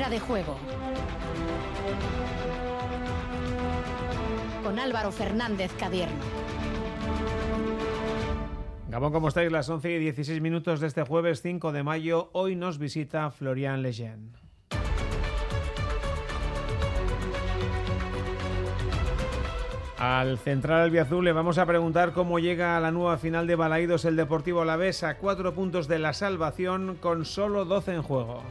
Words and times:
Fuera 0.00 0.14
de 0.14 0.20
juego. 0.20 0.56
Con 4.64 4.78
Álvaro 4.78 5.12
Fernández 5.12 5.70
Cadierno. 5.78 6.16
Gabón, 8.88 9.12
¿cómo 9.12 9.28
estáis? 9.28 9.52
Las 9.52 9.68
11 9.68 9.90
y 9.90 9.98
16 9.98 10.40
minutos 10.40 10.80
de 10.80 10.86
este 10.86 11.02
jueves 11.02 11.42
5 11.42 11.72
de 11.72 11.82
mayo. 11.82 12.30
Hoy 12.32 12.56
nos 12.56 12.78
visita 12.78 13.30
Florian 13.30 13.82
Lejeune. 13.82 14.30
Al 19.98 20.38
central 20.38 20.80
albiazul 20.80 21.26
le 21.26 21.32
vamos 21.32 21.58
a 21.58 21.66
preguntar 21.66 22.12
cómo 22.12 22.38
llega 22.38 22.78
a 22.78 22.80
la 22.80 22.90
nueva 22.90 23.18
final 23.18 23.46
de 23.46 23.54
Balaídos 23.54 24.06
el 24.06 24.16
Deportivo 24.16 24.62
Alavés 24.62 25.02
a 25.02 25.18
cuatro 25.18 25.52
puntos 25.52 25.88
de 25.88 25.98
la 25.98 26.14
salvación 26.14 26.96
con 26.98 27.26
solo 27.26 27.66
12 27.66 27.96
en 27.96 28.02
juego. 28.02 28.42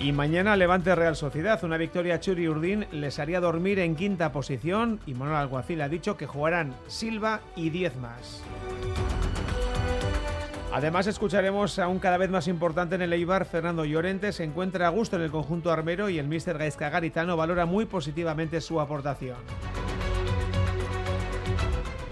Y 0.00 0.12
mañana 0.12 0.56
Levante 0.56 0.94
Real 0.94 1.16
Sociedad, 1.16 1.62
una 1.64 1.76
victoria 1.76 2.14
a 2.14 2.20
Churi 2.20 2.48
Urdín 2.48 2.86
les 2.92 3.18
haría 3.18 3.40
dormir 3.40 3.80
en 3.80 3.96
quinta 3.96 4.30
posición 4.30 5.00
y 5.06 5.14
Manuel 5.14 5.38
Alguacil 5.38 5.80
ha 5.80 5.88
dicho 5.88 6.16
que 6.16 6.26
jugarán 6.26 6.72
Silva 6.86 7.40
y 7.56 7.70
10 7.70 7.96
más. 7.96 8.44
Además 10.72 11.08
escucharemos 11.08 11.80
a 11.80 11.88
un 11.88 11.98
cada 11.98 12.16
vez 12.16 12.30
más 12.30 12.46
importante 12.46 12.94
en 12.94 13.02
el 13.02 13.12
Eibar, 13.12 13.44
Fernando 13.44 13.84
Llorente, 13.84 14.32
se 14.32 14.44
encuentra 14.44 14.86
a 14.86 14.90
gusto 14.90 15.16
en 15.16 15.22
el 15.22 15.32
conjunto 15.32 15.72
armero 15.72 16.08
y 16.08 16.20
el 16.20 16.28
míster 16.28 16.58
Gaisca 16.58 16.90
Garitano 16.90 17.36
valora 17.36 17.66
muy 17.66 17.84
positivamente 17.86 18.60
su 18.60 18.80
aportación. 18.80 19.38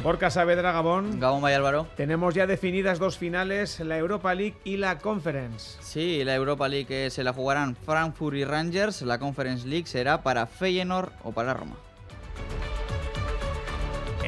Borca 0.06 0.30
Saavedra, 0.30 0.70
Gabón. 0.70 1.18
Gabón 1.18 1.42
Valle 1.42 1.56
Álvaro. 1.56 1.88
Tenemos 1.96 2.32
ya 2.32 2.46
definidas 2.46 3.00
dos 3.00 3.18
finales, 3.18 3.80
la 3.80 3.98
Europa 3.98 4.32
League 4.36 4.54
y 4.62 4.76
la 4.76 4.98
Conference. 4.98 5.78
Sí, 5.80 6.22
la 6.22 6.36
Europa 6.36 6.68
League 6.68 7.10
se 7.10 7.24
la 7.24 7.32
jugarán 7.32 7.74
Frankfurt 7.74 8.36
y 8.36 8.44
Rangers, 8.44 9.02
la 9.02 9.18
Conference 9.18 9.66
League 9.66 9.88
será 9.88 10.22
para 10.22 10.46
Feyenoord 10.46 11.10
o 11.24 11.32
para 11.32 11.54
Roma. 11.54 11.74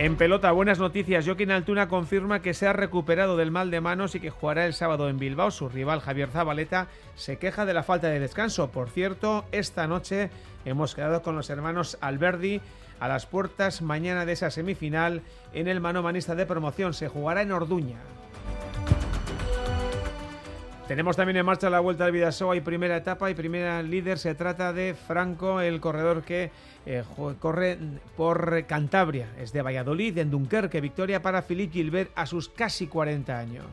En 0.00 0.14
pelota, 0.14 0.52
buenas 0.52 0.78
noticias. 0.78 1.26
Joaquín 1.26 1.50
Altuna 1.50 1.88
confirma 1.88 2.40
que 2.40 2.54
se 2.54 2.68
ha 2.68 2.72
recuperado 2.72 3.36
del 3.36 3.50
mal 3.50 3.72
de 3.72 3.80
manos 3.80 4.14
y 4.14 4.20
que 4.20 4.30
jugará 4.30 4.64
el 4.64 4.72
sábado 4.72 5.08
en 5.08 5.18
Bilbao. 5.18 5.50
Su 5.50 5.68
rival 5.68 6.00
Javier 6.00 6.28
Zabaleta 6.28 6.86
se 7.16 7.38
queja 7.38 7.66
de 7.66 7.74
la 7.74 7.82
falta 7.82 8.06
de 8.06 8.20
descanso. 8.20 8.70
Por 8.70 8.90
cierto, 8.90 9.44
esta 9.50 9.88
noche 9.88 10.30
hemos 10.64 10.94
quedado 10.94 11.22
con 11.22 11.34
los 11.34 11.50
hermanos 11.50 11.98
Alberdi 12.00 12.60
a 13.00 13.08
las 13.08 13.26
puertas 13.26 13.82
mañana 13.82 14.24
de 14.24 14.34
esa 14.34 14.52
semifinal 14.52 15.22
en 15.52 15.66
el 15.66 15.80
mano 15.80 16.00
manista 16.00 16.36
de 16.36 16.46
promoción. 16.46 16.94
Se 16.94 17.08
jugará 17.08 17.42
en 17.42 17.50
Orduña. 17.50 17.98
Tenemos 20.88 21.16
también 21.16 21.36
en 21.36 21.44
marcha 21.44 21.68
la 21.68 21.80
Vuelta 21.80 22.06
al 22.06 22.12
Vidasoa 22.12 22.56
y 22.56 22.62
primera 22.62 22.96
etapa 22.96 23.30
y 23.30 23.34
primera 23.34 23.82
líder. 23.82 24.18
Se 24.18 24.34
trata 24.34 24.72
de 24.72 24.94
Franco, 24.94 25.60
el 25.60 25.80
corredor 25.80 26.22
que 26.22 26.50
eh, 26.86 27.04
corre 27.38 27.78
por 28.16 28.64
Cantabria. 28.64 29.28
Es 29.38 29.52
de 29.52 29.60
Valladolid, 29.60 30.16
en 30.16 30.30
Dunkerque. 30.30 30.80
Victoria 30.80 31.20
para 31.20 31.42
Philippe 31.42 31.74
Gilbert 31.74 32.10
a 32.14 32.24
sus 32.24 32.48
casi 32.48 32.86
40 32.86 33.38
años. 33.38 33.66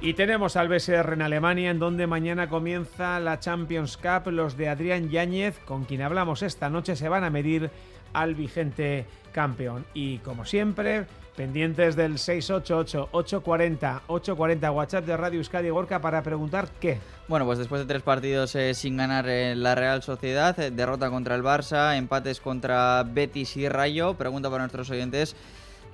Y 0.00 0.14
tenemos 0.14 0.54
al 0.54 0.68
BSR 0.68 1.14
en 1.14 1.22
Alemania, 1.22 1.72
en 1.72 1.80
donde 1.80 2.06
mañana 2.06 2.48
comienza 2.48 3.18
la 3.18 3.40
Champions 3.40 3.96
Cup. 3.96 4.30
Los 4.30 4.56
de 4.56 4.68
Adrián 4.68 5.10
Yáñez, 5.10 5.58
con 5.64 5.86
quien 5.86 6.02
hablamos 6.02 6.42
esta 6.42 6.70
noche, 6.70 6.94
se 6.94 7.08
van 7.08 7.24
a 7.24 7.30
medir 7.30 7.68
al 8.12 8.36
vigente 8.36 9.06
campeón. 9.32 9.86
Y 9.92 10.18
como 10.18 10.44
siempre, 10.44 11.06
pendientes 11.34 11.96
del 11.96 12.14
688-840-840 12.14 14.74
WhatsApp 14.74 15.04
de 15.04 15.16
Radio 15.16 15.38
Euskadi 15.38 15.70
Gorka 15.70 16.00
para 16.00 16.22
preguntar 16.22 16.68
qué. 16.80 17.00
Bueno, 17.28 17.44
pues 17.44 17.58
después 17.58 17.80
de 17.80 17.86
tres 17.86 18.02
partidos 18.02 18.54
eh, 18.54 18.74
sin 18.74 18.96
ganar 18.96 19.28
en 19.28 19.62
la 19.62 19.74
Real 19.74 20.02
Sociedad, 20.02 20.58
eh, 20.60 20.70
derrota 20.70 21.10
contra 21.10 21.34
el 21.34 21.42
Barça, 21.42 21.96
empates 21.96 22.40
contra 22.40 23.02
Betis 23.02 23.56
y 23.56 23.68
Rayo, 23.68 24.14
pregunta 24.14 24.50
para 24.50 24.62
nuestros 24.62 24.90
oyentes, 24.90 25.34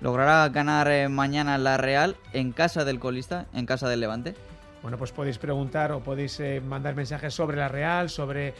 ¿logrará 0.01 0.49
ganar 0.49 0.91
eh, 0.91 1.09
mañana 1.09 1.57
la 1.59 1.77
Real 1.77 2.17
en 2.33 2.53
casa 2.53 2.84
del 2.84 2.99
colista, 2.99 3.47
en 3.55 3.67
casa 3.67 3.89
del 3.89 4.01
Levante? 4.01 4.34
Bueno, 4.83 4.99
pues 4.99 5.12
podéis 5.12 5.39
preguntar 5.39 5.93
o 5.93 6.01
podéis 6.01 6.43
mandar 6.67 6.95
mensajes 6.95 7.34
sobre 7.34 7.59
la 7.59 7.69
Real, 7.69 8.09
sobre 8.09 8.55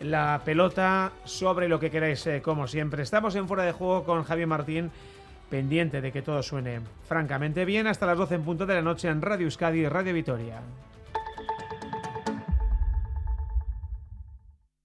la 0.00 0.42
pelota, 0.44 1.12
sobre 1.24 1.66
lo 1.66 1.80
que 1.80 1.90
queráis, 1.90 2.28
como 2.42 2.66
siempre. 2.66 3.02
Estamos 3.02 3.34
en 3.36 3.48
fuera 3.48 3.62
de 3.62 3.72
juego 3.72 4.04
con 4.04 4.22
Javier 4.22 4.46
Martín 4.46 4.90
pendiente 5.52 6.00
de 6.00 6.10
que 6.10 6.22
todo 6.22 6.42
suene 6.42 6.80
francamente 7.06 7.66
bien 7.66 7.86
hasta 7.86 8.06
las 8.06 8.16
12 8.16 8.36
en 8.36 8.42
punto 8.42 8.64
de 8.64 8.74
la 8.74 8.80
noche 8.80 9.08
en 9.08 9.20
Radio 9.20 9.44
Euskadi 9.44 9.80
y 9.80 9.86
Radio 9.86 10.14
Vitoria. 10.14 10.62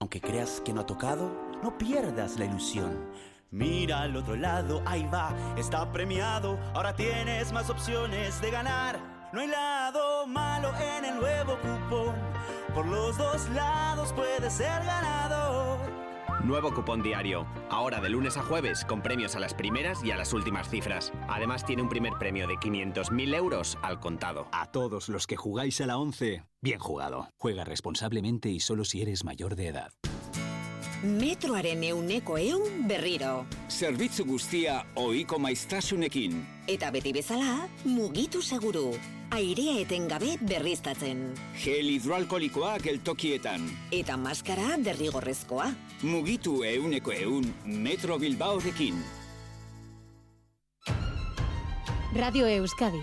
Aunque 0.02 0.20
creas 0.20 0.60
que 0.60 0.74
no 0.74 0.82
ha 0.82 0.86
tocado, 0.86 1.32
no 1.64 1.78
pierdas 1.78 2.38
la 2.38 2.44
ilusión. 2.44 2.92
Mira 3.50 4.02
al 4.02 4.18
otro 4.18 4.36
lado, 4.36 4.84
ahí 4.86 5.08
va, 5.08 5.34
está 5.58 5.90
premiado. 5.94 6.60
Ahora 6.74 6.94
tienes 6.94 7.54
más 7.54 7.70
opciones 7.70 8.42
de 8.42 8.52
ganar. 8.52 9.00
No 9.32 9.40
hay 9.40 9.48
lado 9.48 10.28
malo 10.28 10.74
en 10.98 11.06
el 11.06 11.16
nuevo 11.16 11.58
cupón. 11.62 12.14
Por 12.76 12.86
los 12.88 13.18
dos 13.18 13.50
lados 13.52 14.12
puedes 14.12 14.52
ser 14.52 14.84
ganador. 14.84 15.47
Nuevo 16.44 16.74
cupón 16.74 17.02
diario. 17.02 17.48
Ahora 17.70 18.00
de 18.00 18.10
lunes 18.10 18.38
a 18.38 18.44
jueves 18.44 18.86
con 18.86 19.02
premios 19.02 19.36
a 19.36 19.40
las 19.40 19.54
primeras 19.54 20.04
y 20.04 20.12
a 20.12 20.18
las 20.18 20.34
últimas 20.34 20.70
cifras. 20.70 21.12
Además 21.28 21.66
tiene 21.66 21.82
un 21.82 21.90
primer 21.90 22.14
premio 22.20 22.48
de 22.48 22.56
500.000 22.56 23.36
euros 23.36 23.78
al 23.82 24.00
contado. 24.00 24.48
A 24.52 24.72
todos 24.72 25.10
los 25.10 25.28
que 25.28 25.36
jugáis 25.36 25.82
a 25.82 25.88
la 25.88 25.98
11, 25.98 26.44
bien 26.62 26.80
jugado. 26.80 27.30
Juega 27.38 27.64
responsablemente 27.64 28.50
y 28.50 28.60
solo 28.60 28.86
si 28.86 29.02
eres 29.02 29.24
mayor 29.24 29.56
de 29.56 29.68
edad. 29.68 29.92
Metroaren 31.04 31.84
euneko 31.84 32.40
eun 32.42 32.88
berriro. 32.88 33.46
Zerbitzu 33.70 34.26
guztia 34.26 34.80
oiko 34.96 35.38
maiztasunekin. 35.38 36.40
Eta 36.66 36.90
beti 36.90 37.14
bezala, 37.14 37.68
mugitu 37.86 38.42
seguru. 38.42 38.96
Airea 39.30 39.76
etengabe 39.84 40.38
berriztatzen. 40.42 41.36
Gel 41.62 41.92
hidroalkolikoa 41.92 42.78
geltokietan. 42.82 43.68
Eta 43.92 44.18
maskara 44.18 44.78
derrigorrezkoa. 44.82 45.70
Mugitu 46.04 46.64
euneko 46.64 47.12
eun 47.12 47.54
Metro 47.66 48.20
Bilbaorekin. 48.20 48.94
Radio 52.14 52.48
Euskadi. 52.48 53.02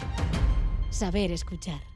Saber 0.90 1.32
escuchar. 1.32 1.93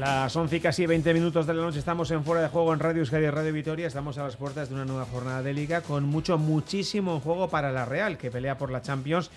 Las 0.00 0.34
11 0.34 0.56
y 0.56 0.60
casi 0.60 0.86
20 0.86 1.12
minutos 1.12 1.46
de 1.46 1.52
la 1.52 1.60
noche 1.60 1.78
estamos 1.78 2.10
en 2.10 2.24
Fuera 2.24 2.40
de 2.40 2.48
Juego 2.48 2.72
en 2.72 2.80
Radio 2.80 3.00
Euskadi 3.00 3.28
Radio 3.28 3.52
Vitoria. 3.52 3.86
Estamos 3.86 4.16
a 4.16 4.22
las 4.22 4.34
puertas 4.34 4.70
de 4.70 4.74
una 4.74 4.86
nueva 4.86 5.04
jornada 5.04 5.42
de 5.42 5.52
liga 5.52 5.82
con 5.82 6.04
mucho, 6.04 6.38
muchísimo 6.38 7.20
juego 7.20 7.50
para 7.50 7.70
la 7.70 7.84
Real, 7.84 8.16
que 8.16 8.30
pelea 8.30 8.56
por 8.56 8.70
la 8.70 8.80
Champions 8.80 9.30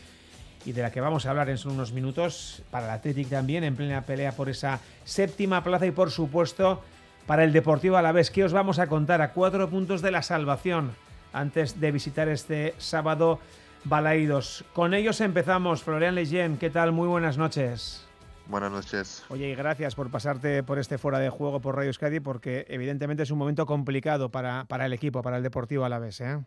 y 0.66 0.72
de 0.72 0.82
la 0.82 0.90
que 0.90 1.02
vamos 1.02 1.26
a 1.26 1.32
hablar 1.32 1.50
en 1.50 1.58
solo 1.58 1.74
unos 1.74 1.92
minutos. 1.92 2.64
Para 2.72 2.86
el 2.86 2.92
Athletic 2.94 3.28
también, 3.28 3.66
en 3.66 3.76
plena 3.76 4.04
pelea 4.04 4.32
por 4.32 4.48
esa 4.48 4.80
séptima 5.04 5.66
plaza 5.66 5.86
y 5.86 5.92
por 5.92 6.12
supuesto 6.12 6.82
para 7.28 7.44
el 7.44 7.52
Deportivo 7.52 7.98
Alavés. 7.98 8.32
¿Qué 8.32 8.46
os 8.46 8.54
vamos 8.54 8.80
a 8.80 8.88
contar 8.88 9.22
a 9.22 9.34
cuatro 9.34 9.70
puntos 9.70 10.02
de 10.02 10.12
la 10.12 10.22
salvación 10.22 10.94
antes 11.34 11.82
de 11.82 11.92
visitar 11.92 12.30
este 12.30 12.74
sábado 12.78 13.42
Balaídos? 13.84 14.64
Con 14.72 14.94
ellos 14.94 15.20
empezamos. 15.20 15.84
Florian 15.84 16.16
Leyen, 16.16 16.56
¿qué 16.56 16.70
tal? 16.70 16.94
Muy 16.94 17.10
buenas 17.10 17.38
noches. 17.38 18.08
Buenas 18.48 18.72
noches. 18.72 19.24
Oye, 19.30 19.50
y 19.50 19.56
gracias 19.56 19.96
por 19.96 20.12
pasarte 20.12 20.64
por 20.64 20.78
este 20.78 20.98
fuera 20.98 21.20
de 21.20 21.30
juego 21.30 21.62
por 21.62 21.76
Radio 21.76 21.88
Euskadi, 21.88 22.20
porque 22.20 22.66
evidentemente 22.68 23.24
es 23.24 23.32
un 23.32 23.38
momento 23.38 23.66
complicado 23.66 24.30
para, 24.30 24.66
para 24.66 24.86
el 24.86 24.94
equipo, 24.94 25.22
para 25.22 25.38
el 25.38 25.44
Deportivo 25.44 25.86
Alavés, 25.86 26.22
¿eh? 26.22 26.44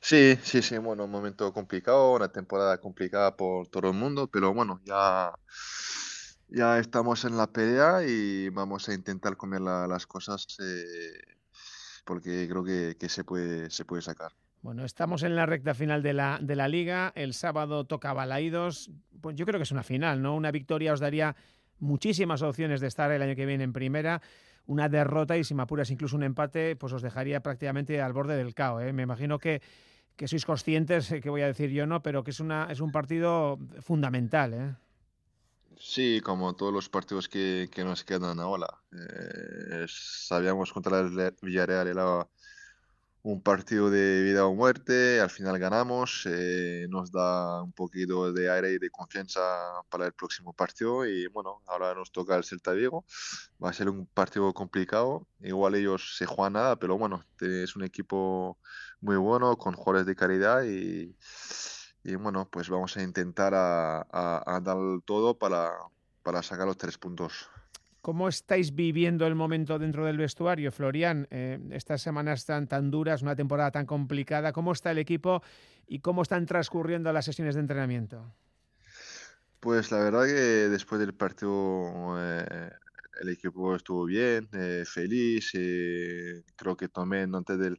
Sí, 0.00 0.38
sí, 0.42 0.62
sí, 0.62 0.78
bueno, 0.78 1.04
un 1.04 1.10
momento 1.10 1.52
complicado, 1.52 2.12
una 2.12 2.28
temporada 2.28 2.78
complicada 2.78 3.36
por 3.36 3.68
todo 3.68 3.88
el 3.88 3.94
mundo, 3.96 4.26
pero 4.26 4.54
bueno, 4.54 4.80
ya, 4.84 5.32
ya 6.48 6.78
estamos 6.78 7.24
en 7.24 7.36
la 7.36 7.46
pelea 7.46 8.02
y 8.04 8.48
vamos 8.48 8.88
a 8.88 8.94
intentar 8.94 9.36
comer 9.36 9.60
las 9.60 10.06
cosas 10.06 10.46
eh, 10.60 11.36
porque 12.04 12.48
creo 12.48 12.64
que, 12.64 12.96
que, 12.98 13.08
se, 13.08 13.24
puede, 13.24 13.70
se 13.70 13.84
puede 13.84 14.02
sacar. 14.02 14.32
Bueno, 14.62 14.84
estamos 14.84 15.22
en 15.22 15.36
la 15.36 15.46
recta 15.46 15.74
final 15.74 16.02
de 16.02 16.12
la, 16.12 16.38
de 16.40 16.54
la 16.54 16.68
liga. 16.68 17.12
El 17.14 17.32
sábado 17.32 17.84
toca 17.84 18.12
Balaídos. 18.12 18.90
Pues 19.22 19.34
yo 19.36 19.46
creo 19.46 19.58
que 19.58 19.62
es 19.62 19.72
una 19.72 19.82
final, 19.82 20.20
¿no? 20.20 20.36
Una 20.36 20.50
victoria 20.50 20.92
os 20.92 21.00
daría 21.00 21.34
muchísimas 21.78 22.42
opciones 22.42 22.80
de 22.80 22.86
estar 22.86 23.10
el 23.10 23.22
año 23.22 23.34
que 23.34 23.46
viene 23.46 23.64
en 23.64 23.72
primera. 23.72 24.20
Una 24.66 24.90
derrota 24.90 25.38
y 25.38 25.44
si 25.44 25.54
me 25.54 25.62
apuras 25.62 25.90
incluso 25.90 26.14
un 26.14 26.24
empate, 26.24 26.76
pues 26.76 26.92
os 26.92 27.00
dejaría 27.00 27.40
prácticamente 27.40 28.02
al 28.02 28.12
borde 28.12 28.36
del 28.36 28.54
caos. 28.54 28.82
¿eh? 28.82 28.92
Me 28.92 29.02
imagino 29.02 29.38
que, 29.38 29.62
que 30.14 30.28
sois 30.28 30.44
conscientes, 30.44 31.10
eh, 31.10 31.22
que 31.22 31.30
voy 31.30 31.40
a 31.40 31.46
decir 31.46 31.70
yo 31.70 31.86
no, 31.86 32.02
pero 32.02 32.22
que 32.22 32.30
es, 32.30 32.40
una, 32.40 32.68
es 32.70 32.80
un 32.80 32.92
partido 32.92 33.58
fundamental. 33.80 34.52
¿eh? 34.52 34.74
Sí, 35.78 36.20
como 36.22 36.54
todos 36.54 36.74
los 36.74 36.90
partidos 36.90 37.30
que, 37.30 37.70
que 37.72 37.82
nos 37.82 38.04
quedan 38.04 38.38
ahora. 38.38 38.68
Eh, 38.92 39.86
sabíamos 39.88 40.70
contra 40.74 41.00
el 41.00 41.34
Villarreal 41.40 41.88
era 41.88 42.28
un 43.22 43.42
partido 43.42 43.90
de 43.90 44.22
vida 44.22 44.46
o 44.46 44.54
muerte, 44.54 45.20
al 45.20 45.30
final 45.30 45.58
ganamos, 45.58 46.26
eh, 46.26 46.86
nos 46.88 47.12
da 47.12 47.62
un 47.62 47.72
poquito 47.72 48.32
de 48.32 48.50
aire 48.50 48.72
y 48.72 48.78
de 48.78 48.90
confianza 48.90 49.40
para 49.90 50.06
el 50.06 50.12
próximo 50.12 50.54
partido 50.54 51.06
y 51.06 51.26
bueno, 51.26 51.62
ahora 51.66 51.94
nos 51.94 52.12
toca 52.12 52.36
el 52.36 52.44
Celta 52.44 52.72
Vigo, 52.72 53.04
va 53.62 53.70
a 53.70 53.72
ser 53.74 53.90
un 53.90 54.06
partido 54.06 54.52
complicado, 54.54 55.26
igual 55.40 55.74
ellos 55.74 56.16
se 56.16 56.24
juegan 56.24 56.54
nada, 56.54 56.76
pero 56.76 56.96
bueno, 56.96 57.22
es 57.40 57.76
un 57.76 57.84
equipo 57.84 58.58
muy 59.00 59.16
bueno, 59.16 59.56
con 59.56 59.74
jugadores 59.74 60.06
de 60.06 60.16
calidad 60.16 60.64
y, 60.64 61.14
y 62.02 62.14
bueno, 62.14 62.48
pues 62.50 62.70
vamos 62.70 62.96
a 62.96 63.02
intentar 63.02 63.54
a, 63.54 64.00
a, 64.10 64.60
dar 64.60 64.78
todo 65.04 65.38
para, 65.38 65.72
para 66.22 66.42
sacar 66.42 66.66
los 66.66 66.78
tres 66.78 66.96
puntos. 66.96 67.50
¿Cómo 68.00 68.28
estáis 68.28 68.74
viviendo 68.74 69.26
el 69.26 69.34
momento 69.34 69.78
dentro 69.78 70.06
del 70.06 70.16
vestuario, 70.16 70.72
Florian? 70.72 71.26
Eh, 71.30 71.58
estas 71.72 72.00
semanas 72.00 72.46
tan, 72.46 72.66
tan 72.66 72.90
duras, 72.90 73.20
una 73.20 73.36
temporada 73.36 73.70
tan 73.70 73.84
complicada, 73.84 74.52
¿cómo 74.52 74.72
está 74.72 74.90
el 74.90 74.98
equipo 74.98 75.42
y 75.86 75.98
cómo 75.98 76.22
están 76.22 76.46
transcurriendo 76.46 77.12
las 77.12 77.26
sesiones 77.26 77.56
de 77.56 77.60
entrenamiento? 77.60 78.32
Pues 79.60 79.90
la 79.90 79.98
verdad 79.98 80.24
que 80.24 80.32
después 80.32 80.98
del 80.98 81.12
partido 81.12 82.16
eh, 82.18 82.70
el 83.20 83.28
equipo 83.28 83.76
estuvo 83.76 84.06
bien, 84.06 84.48
eh, 84.54 84.84
feliz, 84.86 85.50
creo 85.52 86.76
que 86.76 86.88
también 86.88 87.34
antes 87.34 87.58
del, 87.58 87.78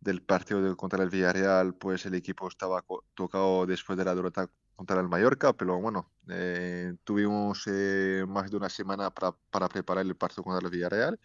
del 0.00 0.20
partido 0.20 0.76
contra 0.76 1.02
el 1.02 1.08
Villarreal, 1.08 1.74
pues 1.74 2.04
el 2.04 2.14
equipo 2.14 2.46
estaba 2.48 2.84
tocado 3.14 3.64
después 3.64 3.96
de 3.96 4.04
la 4.04 4.14
derrota 4.14 4.50
contra 4.76 5.00
el 5.00 5.08
Mallorca, 5.08 5.54
pero 5.54 5.80
bueno, 5.80 6.12
eh, 6.28 6.94
tuvimos 7.02 7.64
eh, 7.66 8.24
más 8.28 8.50
de 8.50 8.58
una 8.58 8.68
semana 8.68 9.10
para, 9.10 9.32
para, 9.50 9.68
preparar 9.68 10.04
el 10.04 10.16
partido 10.16 10.44
contra 10.44 10.64
el 10.66 10.70
Villarreal 10.70 11.18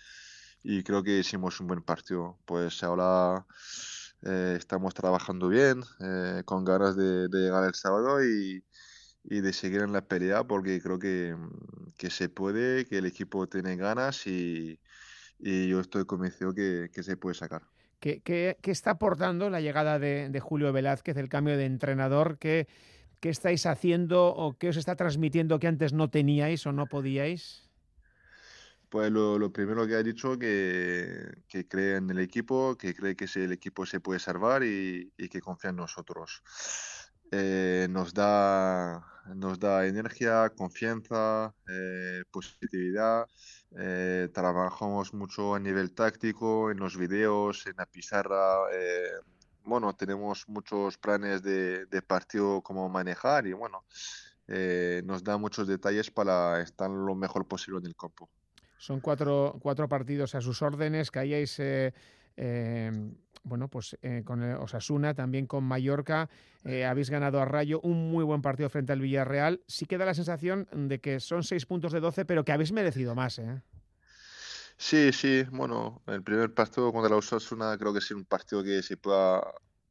y 0.63 0.83
creo 0.83 1.03
que 1.03 1.19
hicimos 1.19 1.59
un 1.59 1.67
buen 1.67 1.83
partido. 1.83 2.39
Pues 2.45 2.81
ahora 2.81 3.45
eh, 4.23 4.55
estamos 4.57 4.93
trabajando 4.93 5.49
bien, 5.49 5.83
con 6.45 6.63
ganas 6.63 6.95
de, 6.95 7.27
llegar 7.29 7.65
el 7.65 7.75
sábado 7.75 8.23
y, 8.23 8.63
y, 9.23 9.41
de 9.41 9.53
seguir 9.53 9.81
en 9.81 9.91
la 9.91 10.01
pelea 10.01 10.45
porque 10.45 10.81
creo 10.81 10.97
que, 10.97 11.35
que, 11.97 12.09
se 12.09 12.29
puede, 12.29 12.85
que 12.85 12.99
el 12.99 13.05
equipo 13.05 13.47
tiene 13.47 13.75
ganas 13.75 14.25
y, 14.27 14.79
y 15.39 15.67
yo 15.67 15.81
estoy 15.81 16.05
convencido 16.05 16.53
que, 16.53 16.89
que 16.93 17.03
se 17.03 17.17
puede 17.17 17.35
sacar. 17.35 17.63
¿Qué, 17.99 18.21
qué, 18.21 18.57
qué 18.61 18.71
está 18.71 18.91
aportando 18.91 19.49
la 19.49 19.61
llegada 19.61 19.99
de, 19.99 20.29
de 20.29 20.39
Julio 20.39 20.71
Velázquez, 20.73 21.17
el 21.17 21.29
cambio 21.29 21.57
de 21.57 21.65
entrenador? 21.65 22.39
que 22.39 22.67
¿Qué 23.21 23.29
estáis 23.29 23.67
haciendo 23.67 24.33
o 24.33 24.57
qué 24.57 24.69
os 24.69 24.77
está 24.77 24.95
transmitiendo 24.95 25.59
que 25.59 25.67
antes 25.67 25.93
no 25.93 26.09
teníais 26.09 26.65
o 26.65 26.73
no 26.73 26.87
podíais? 26.87 27.69
Pues 28.89 29.11
lo, 29.11 29.53
primero 29.53 29.85
que 29.85 29.93
ha 29.93 30.01
dicho 30.01 30.39
que, 30.39 31.31
que 31.47 31.67
cree 31.67 31.97
en 31.97 32.09
el 32.09 32.17
equipo, 32.17 32.75
que 32.75 32.95
cree 32.95 33.15
que 33.15 33.29
el 33.35 33.51
equipo 33.51 33.85
se 33.85 33.99
puede 33.99 34.19
salvar 34.19 34.63
y, 34.63 35.13
que 35.29 35.39
confía 35.39 35.69
en 35.69 35.77
nosotros. 35.77 36.41
Eh, 37.31 37.87
nos, 37.91 38.11
da, 38.11 39.05
nos 39.35 39.59
da 39.59 39.85
energía, 39.85 40.49
confianza, 40.49 41.53
eh, 41.69 42.23
positividad. 42.31 43.27
Eh, 43.77 44.29
trabajamos 44.33 45.13
mucho 45.13 45.53
a 45.53 45.59
nivel 45.59 45.93
táctico, 45.93 46.71
en 46.71 46.79
los 46.79 46.97
videos, 46.97 47.67
en 47.67 47.75
la 47.77 47.85
pizarra 47.85 48.65
bueno, 49.63 49.93
tenemos 49.93 50.47
muchos 50.47 50.97
planes 50.97 51.43
de, 51.43 52.01
partido 52.07 52.61
como 52.61 52.89
manejar 52.89 53.47
y 53.47 53.53
bueno, 53.53 53.85
eh, 54.47 55.01
nos 55.05 55.23
da 55.23 55.37
muchos 55.37 55.67
detalles 55.67 56.11
para 56.11 56.61
estar 56.61 56.89
lo 56.89 57.15
mejor 57.15 57.47
posible 57.47 57.79
en 57.79 57.85
el 57.87 57.95
campo. 57.95 58.29
Son 58.77 58.99
cuatro, 58.99 59.57
cuatro 59.61 59.87
partidos 59.87 60.33
a 60.35 60.41
sus 60.41 60.61
órdenes, 60.61 61.11
que 61.11 61.19
hayáis, 61.19 61.59
eh, 61.59 61.93
em, 62.35 63.15
bueno, 63.43 63.67
pues 63.67 63.95
eh, 64.01 64.23
con 64.25 64.41
Osasuna, 64.41 65.13
también 65.13 65.45
con 65.45 65.63
Mallorca, 65.63 66.29
habéis 66.87 67.09
ganado 67.09 67.39
a 67.39 67.45
Rayo, 67.45 67.79
un 67.81 68.11
muy 68.11 68.23
buen 68.23 68.41
partido 68.41 68.69
frente 68.69 68.93
al 68.93 69.01
Villarreal. 69.01 69.61
Sí 69.67 69.85
que 69.85 69.97
da 69.97 70.05
la 70.05 70.13
sensación 70.13 70.67
de 70.71 70.99
que 70.99 71.19
son 71.19 71.43
seis 71.43 71.65
puntos 71.65 71.91
de 71.91 71.99
doce, 71.99 72.25
pero 72.25 72.43
que 72.43 72.51
habéis 72.51 72.71
merecido 72.71 73.13
más, 73.15 73.39
¿eh? 73.39 73.61
Sí, 74.83 75.13
sí, 75.13 75.43
bueno, 75.51 76.01
el 76.07 76.23
primer 76.23 76.53
partido 76.55 76.91
contra 76.91 77.11
la 77.11 77.17
Osasuna 77.17 77.77
creo 77.77 77.93
que 77.93 77.99
es 77.99 78.11
un 78.11 78.25
partido 78.25 78.63
que 78.63 78.81
se 78.81 78.97
pueda 78.97 79.41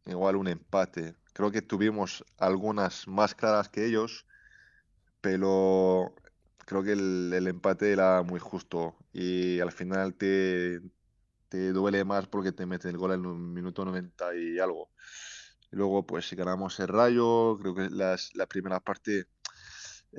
igual 0.05 0.35
un 0.37 0.49
empate. 0.49 1.15
Creo 1.33 1.51
que 1.53 1.63
tuvimos 1.63 2.25
algunas 2.39 3.07
más 3.07 3.35
claras 3.37 3.69
que 3.69 3.87
ellos, 3.87 4.27
pero 5.21 6.15
creo 6.67 6.83
que 6.83 6.93
el, 6.93 7.47
empate 7.47 7.93
era 7.93 8.23
muy 8.23 8.41
justo 8.41 8.97
y 9.13 9.61
al 9.61 9.73
final 9.73 10.15
te, 10.15 10.81
te 11.49 11.73
duele 11.73 12.05
más 12.05 12.27
porque 12.27 12.53
te 12.53 12.67
meten 12.67 12.91
el 12.93 12.99
gol 12.99 13.13
en 13.13 13.27
un 13.27 13.53
minuto 13.55 13.85
90 13.85 14.35
y 14.37 14.59
algo. 14.59 14.91
luego, 15.71 16.07
pues 16.07 16.29
si 16.29 16.37
ganamos 16.37 16.81
el 16.81 16.89
Rayo, 16.89 17.59
creo 17.59 17.75
que 17.75 17.91
las, 17.91 18.35
la 18.37 18.47
primera 18.47 18.81
parte 18.81 19.27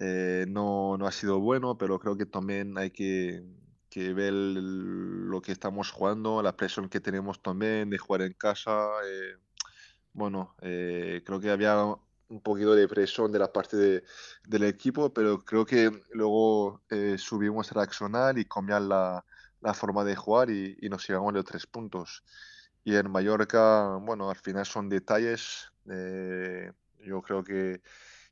eh, 0.01 0.45
no, 0.49 0.97
no 0.97 1.07
ha 1.07 1.11
sido 1.11 1.39
bueno, 1.41 1.77
pero 1.77 1.99
creo 1.99 2.17
que 2.17 2.25
también 2.25 2.77
hay 2.77 2.91
que 2.91 3.43
que 3.91 4.13
ver 4.13 4.33
lo 4.33 5.41
que 5.41 5.51
estamos 5.51 5.91
jugando, 5.91 6.41
la 6.41 6.55
presión 6.55 6.89
que 6.89 7.01
tenemos 7.01 7.41
también 7.41 7.89
de 7.89 7.97
jugar 7.97 8.21
en 8.23 8.33
casa. 8.33 8.87
Eh, 9.05 9.35
bueno, 10.13 10.55
eh, 10.61 11.21
creo 11.25 11.41
que 11.41 11.51
había 11.51 11.75
un 12.29 12.41
poquito 12.41 12.73
de 12.73 12.87
presión 12.87 13.31
de 13.33 13.39
la 13.39 13.51
parte 13.51 13.75
de, 13.75 14.03
del 14.47 14.63
equipo, 14.63 15.13
pero 15.13 15.43
creo 15.43 15.65
que 15.65 15.91
luego 16.13 16.81
eh, 16.89 17.17
subimos 17.17 17.69
a 17.71 17.75
reaccionar 17.75 18.39
y 18.39 18.45
cambiar 18.45 18.83
la, 18.83 19.25
la 19.59 19.73
forma 19.73 20.05
de 20.05 20.15
jugar 20.15 20.49
y, 20.49 20.77
y, 20.81 20.87
nos 20.89 21.05
llevamos 21.07 21.33
los 21.33 21.45
tres 21.45 21.67
puntos. 21.67 22.23
Y 22.85 22.95
en 22.95 23.11
Mallorca, 23.11 23.97
bueno, 24.01 24.29
al 24.29 24.37
final 24.37 24.65
son 24.65 24.87
detalles. 24.89 25.71
yo 25.85 27.21
creo 27.21 27.43
que 27.43 27.81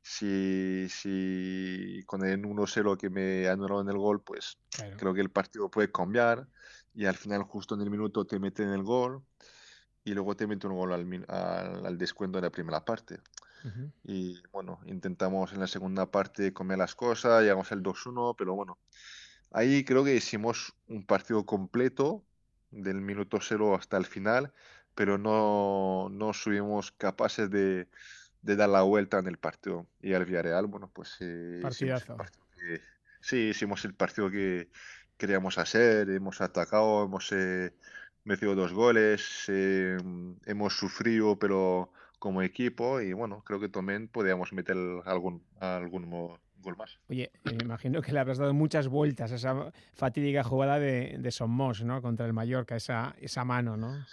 si, 0.02 0.88
si 0.88 2.02
con 2.06 2.24
el 2.24 2.42
1-0 2.42 2.96
que 2.96 3.10
me 3.10 3.48
anularon 3.48 3.88
el 3.88 3.98
gol, 3.98 4.22
pues 4.22 4.58
creo 4.96 5.14
que 5.14 5.20
el 5.20 5.30
partido 5.30 5.70
puede 5.70 5.92
cambiar 5.92 6.46
y 6.94 7.06
al 7.06 7.16
final 7.16 7.42
justo 7.42 7.74
en 7.74 7.82
el 7.82 7.90
minuto 7.90 8.24
te 8.24 8.38
meten 8.38 8.70
el 8.70 8.82
gol 8.82 9.22
y 10.04 10.14
luego 10.14 10.34
te 10.34 10.46
meten 10.46 10.70
un 10.70 10.78
gol 10.78 10.92
al, 10.92 11.86
al, 11.86 11.98
descuento 11.98 12.38
de 12.38 12.42
la 12.42 12.50
primera 12.50 12.84
parte. 12.84 13.20
Y 14.04 14.42
bueno, 14.52 14.80
intentamos 14.86 15.52
en 15.52 15.60
la 15.60 15.66
segunda 15.66 16.10
parte 16.10 16.54
comer 16.54 16.78
las 16.78 16.94
cosas, 16.94 17.42
llegamos 17.42 17.70
al 17.72 17.82
2-1, 17.82 18.34
pero 18.38 18.54
bueno, 18.54 18.78
ahí 19.50 19.84
creo 19.84 20.02
que 20.02 20.14
hicimos 20.14 20.74
un 20.88 21.04
partido 21.04 21.44
completo 21.44 22.24
del 22.70 23.02
minuto 23.02 23.38
0 23.38 23.74
hasta 23.74 23.98
el 23.98 24.06
final, 24.06 24.54
pero 24.94 25.18
no, 25.18 26.08
no 26.10 26.32
subimos 26.32 26.90
capaces 26.92 27.50
de, 27.50 27.88
de 28.42 28.56
dar 28.56 28.68
la 28.68 28.82
vuelta 28.82 29.18
en 29.18 29.26
el 29.26 29.38
partido. 29.38 29.86
Y 30.00 30.14
al 30.14 30.24
Villarreal, 30.24 30.66
bueno, 30.66 30.90
pues 30.92 31.16
eh, 31.20 31.60
sí, 33.20 33.36
hicimos 33.50 33.84
el 33.84 33.94
partido 33.94 34.30
que 34.30 34.68
queríamos 35.16 35.58
hacer, 35.58 36.08
hemos 36.10 36.40
atacado, 36.40 37.04
hemos 37.04 37.30
eh, 37.32 37.74
metido 38.24 38.54
dos 38.54 38.72
goles, 38.72 39.44
eh, 39.48 39.98
hemos 40.46 40.76
sufrido, 40.76 41.38
pero 41.38 41.92
como 42.18 42.42
equipo, 42.42 43.00
y 43.00 43.12
bueno, 43.12 43.42
creo 43.44 43.60
que 43.60 43.68
también 43.68 44.08
podíamos 44.08 44.52
meter 44.52 44.76
algún, 45.04 45.42
algún 45.58 46.38
gol 46.58 46.76
más. 46.76 46.98
Oye, 47.08 47.30
me 47.44 47.52
imagino 47.52 48.02
que 48.02 48.12
le 48.12 48.18
habrás 48.20 48.38
dado 48.38 48.52
muchas 48.52 48.88
vueltas 48.88 49.32
a 49.32 49.36
esa 49.36 49.72
fatídica 49.94 50.44
jugada 50.44 50.78
de, 50.78 51.16
de 51.18 51.30
Somos, 51.30 51.82
¿no? 51.82 52.02
Contra 52.02 52.26
el 52.26 52.34
Mallorca, 52.34 52.76
esa, 52.76 53.14
esa 53.18 53.44
mano, 53.44 53.76
¿no? 53.76 54.04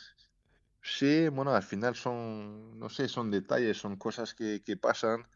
Sí, 0.90 1.28
bueno, 1.30 1.54
al 1.54 1.64
final 1.64 1.96
son, 1.96 2.80
no 2.80 2.90
sé, 2.90 3.08
son 3.10 3.30
detalles, 3.30 3.78
son 3.78 3.98
cosas 3.98 4.34
que, 4.34 4.62
pasan 4.82 5.28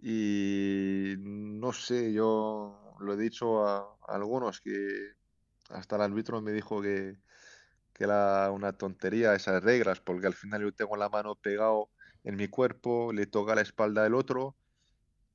y 0.00 1.14
no 1.18 1.72
sé, 1.72 2.12
yo 2.12 2.96
lo 3.00 3.14
he 3.14 3.16
dicho 3.16 3.66
a, 3.66 3.96
algunos 4.08 4.60
que 4.60 5.14
hasta 5.70 5.96
el 5.96 6.02
árbitro 6.02 6.40
me 6.42 6.52
dijo 6.52 6.80
que, 6.82 7.18
que 7.94 8.04
era 8.04 8.50
una 8.52 8.74
tontería 8.74 9.34
esas 9.34 9.62
reglas, 9.64 10.00
porque 10.00 10.26
al 10.28 10.34
final 10.34 10.62
yo 10.62 10.72
tengo 10.74 10.96
la 10.96 11.08
mano 11.08 11.36
pegado 11.36 11.90
en 12.24 12.36
mi 12.36 12.48
cuerpo, 12.48 13.12
le 13.12 13.26
toca 13.26 13.54
la 13.56 13.62
espalda 13.62 14.04
del 14.04 14.14
otro 14.14 14.56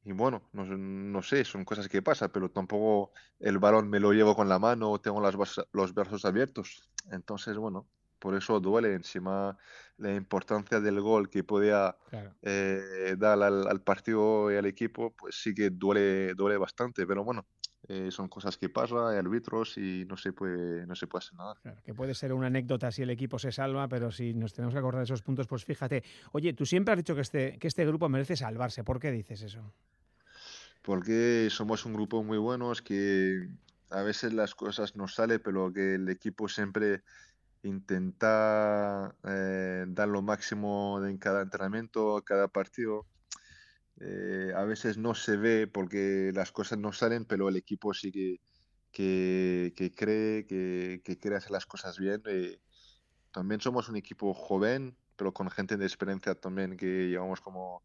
y 0.03 0.13
bueno, 0.13 0.43
no, 0.53 0.65
no 0.65 1.21
sé, 1.23 1.45
son 1.45 1.65
cosas 1.65 1.89
que 1.89 2.01
pasan, 2.01 2.31
pero 2.31 2.49
tampoco 2.51 3.13
el 3.39 3.59
balón 3.59 3.89
me 3.89 3.99
lo 3.99 4.13
llevo 4.13 4.35
con 4.35 4.49
la 4.49 4.59
mano 4.59 4.91
o 4.91 5.01
tengo 5.01 5.21
las, 5.21 5.35
los 5.73 5.93
brazos 5.93 6.25
abiertos. 6.25 6.89
Entonces, 7.11 7.57
bueno, 7.57 7.87
por 8.19 8.35
eso 8.35 8.59
duele 8.59 8.93
encima 8.93 9.57
la 9.97 10.13
importancia 10.13 10.79
del 10.79 11.01
gol 11.01 11.29
que 11.29 11.43
podía 11.43 11.95
eh, 12.41 13.15
dar 13.17 13.41
al, 13.41 13.81
partido 13.81 14.51
y 14.51 14.55
al 14.55 14.65
equipo, 14.65 15.11
pues 15.11 15.35
sí 15.41 15.53
que 15.53 15.69
duele, 15.69 16.33
duele 16.35 16.57
bastante, 16.57 17.05
pero 17.07 17.23
bueno, 17.23 17.45
eh, 17.87 18.09
son 18.11 18.27
cosas 18.27 18.57
que 18.57 18.69
pasan, 18.69 19.07
hay 19.07 19.17
árbitros 19.17 19.77
y 19.77 20.05
no 20.05 20.15
se 20.15 20.31
puede, 20.31 20.85
no 20.85 20.95
se 20.95 21.07
puede 21.07 21.25
hacer 21.25 21.37
nada. 21.37 21.55
que 21.83 21.93
puede 21.93 22.13
ser 22.13 22.33
una 22.33 22.47
anécdota 22.47 22.91
si 22.91 23.01
el 23.01 23.09
equipo 23.09 23.39
se 23.39 23.51
salva, 23.51 23.87
pero 23.87 24.11
si 24.11 24.33
nos 24.33 24.53
tenemos 24.53 24.73
que 24.73 24.79
acordar 24.79 24.99
de 24.99 25.05
esos 25.05 25.21
puntos, 25.21 25.47
pues 25.47 25.65
fíjate. 25.65 26.03
Oye, 26.31 26.53
tú 26.53 26.65
siempre 26.65 26.93
has 26.93 26.97
dicho 26.97 27.15
que 27.15 27.21
este, 27.21 27.57
que 27.57 27.67
este 27.67 27.85
grupo 27.85 28.07
merece 28.09 28.35
salvarse, 28.35 28.83
¿por 28.83 28.99
qué 28.99 29.11
dices 29.11 29.41
eso? 29.41 29.73
porque 30.81 31.49
somos 31.51 31.85
un 31.85 31.93
grupo 31.93 32.23
muy 32.23 32.37
buenos 32.37 32.81
que 32.81 33.47
a 33.89 34.01
veces 34.01 34.33
las 34.33 34.55
cosas 34.55 34.95
no 34.95 35.07
salen, 35.07 35.41
pero 35.43 35.73
que 35.73 35.95
el 35.95 36.09
equipo 36.09 36.47
siempre 36.47 37.03
intenta 37.63 39.15
eh, 39.23 39.85
dar 39.87 40.07
lo 40.07 40.21
máximo 40.21 41.03
en 41.05 41.17
cada 41.17 41.41
entrenamiento, 41.41 42.23
cada 42.25 42.47
partido. 42.47 43.07
Eh, 43.99 44.53
a 44.55 44.63
veces 44.63 44.97
no 44.97 45.13
se 45.13 45.35
ve 45.37 45.67
porque 45.67 46.31
las 46.33 46.51
cosas 46.51 46.79
no 46.79 46.93
salen, 46.93 47.25
pero 47.25 47.49
el 47.49 47.57
equipo 47.57 47.93
sí 47.93 48.11
que, 48.11 48.39
que, 48.91 49.93
cree 49.95 50.45
que, 50.47 51.01
que, 51.03 51.17
quiere 51.19 51.37
hacer 51.37 51.51
las 51.51 51.65
cosas 51.65 51.97
bien. 51.99 52.21
Eh, 52.27 52.59
también 53.31 53.61
somos 53.61 53.89
un 53.89 53.97
equipo 53.97 54.33
joven, 54.33 54.97
pero 55.15 55.33
con 55.33 55.49
gente 55.49 55.77
de 55.77 55.85
experiencia 55.85 56.35
también 56.35 56.77
que 56.77 57.09
llevamos 57.09 57.41
como, 57.41 57.83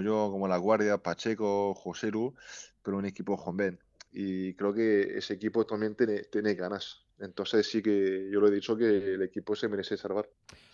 yo, 0.00 0.30
como 0.30 0.48
La 0.48 0.56
Guardia, 0.58 0.98
Pacheco, 0.98 1.74
Joseru, 1.74 2.34
pero 2.82 2.98
un 2.98 3.06
equipo 3.06 3.36
joven. 3.36 3.80
Y 4.12 4.54
creo 4.54 4.72
que 4.72 5.18
ese 5.18 5.34
equipo 5.34 5.66
también 5.66 5.96
tiene 5.96 6.54
ganas. 6.54 7.01
Entonces 7.18 7.70
sí 7.70 7.82
que 7.82 8.28
yo 8.32 8.40
lo 8.40 8.48
he 8.48 8.50
dicho 8.50 8.76
que 8.76 9.14
el 9.14 9.22
equipo 9.22 9.54
se 9.54 9.68
merece 9.68 9.96
salvar. 9.96 10.28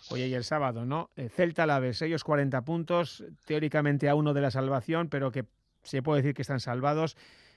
Oye, 0.09 0.27
y 0.27 0.33
el 0.33 0.43
sábado, 0.43 0.85
¿no? 0.85 1.09
Eh, 1.15 1.29
Celta 1.29 1.65
la 1.65 1.79
vez, 1.79 2.01
ellos 2.01 2.23
40 2.23 2.61
puntos, 2.63 3.23
teóricamente 3.45 4.09
a 4.09 4.15
uno 4.15 4.33
de 4.33 4.41
la 4.41 4.51
salvación, 4.51 5.09
pero 5.09 5.31
que 5.31 5.45
se 5.83 6.01
puede 6.01 6.21
decir 6.21 6.33
que 6.33 6.41
están 6.41 6.59
salvados. 6.59 7.15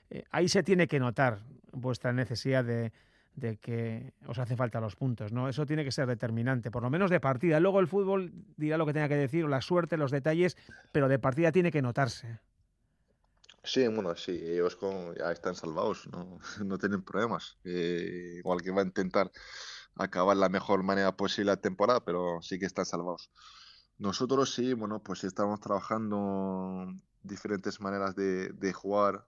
Eh, 0.09 0.23
ahí 0.31 0.47
se 0.47 0.63
tiene 0.63 0.87
que 0.87 0.99
notar 0.99 1.39
vuestra 1.71 2.13
necesidad 2.13 2.63
de, 2.63 2.91
de 3.35 3.57
que 3.57 4.13
os 4.27 4.37
hace 4.37 4.55
falta 4.55 4.79
los 4.79 4.95
puntos, 4.95 5.31
¿no? 5.31 5.49
Eso 5.49 5.65
tiene 5.65 5.83
que 5.83 5.91
ser 5.91 6.07
determinante, 6.07 6.69
por 6.69 6.83
lo 6.83 6.89
menos 6.89 7.09
de 7.09 7.19
partida. 7.19 7.59
Luego 7.59 7.79
el 7.79 7.87
fútbol 7.87 8.31
dirá 8.57 8.77
lo 8.77 8.85
que 8.85 8.93
tenga 8.93 9.09
que 9.09 9.15
decir, 9.17 9.45
la 9.45 9.61
suerte, 9.61 9.97
los 9.97 10.11
detalles, 10.11 10.55
pero 10.91 11.07
de 11.07 11.19
partida 11.19 11.51
tiene 11.51 11.71
que 11.71 11.81
notarse. 11.81 12.39
Sí, 13.65 13.87
bueno, 13.87 14.13
sí, 14.17 14.31
ellos 14.31 14.77
ya 15.17 15.31
están 15.31 15.55
salvados, 15.55 16.07
no, 16.11 16.37
no 16.65 16.77
tienen 16.77 17.03
problemas. 17.03 17.57
Eh, 17.63 18.35
igual 18.39 18.61
que 18.61 18.71
va 18.71 18.81
a 18.81 18.85
intentar 18.85 19.31
acabar 19.95 20.35
la 20.37 20.49
mejor 20.49 20.83
manera 20.83 21.15
posible 21.15 21.51
la 21.51 21.61
temporada, 21.61 22.03
pero 22.03 22.41
sí 22.41 22.59
que 22.59 22.65
están 22.65 22.85
salvados. 22.85 23.31
Nosotros 23.97 24.53
sí, 24.53 24.73
bueno, 24.73 25.01
pues 25.03 25.23
estamos 25.23 25.61
trabajando 25.61 26.87
diferentes 27.23 27.79
maneras 27.79 28.15
de, 28.15 28.49
de 28.49 28.73
jugar 28.73 29.27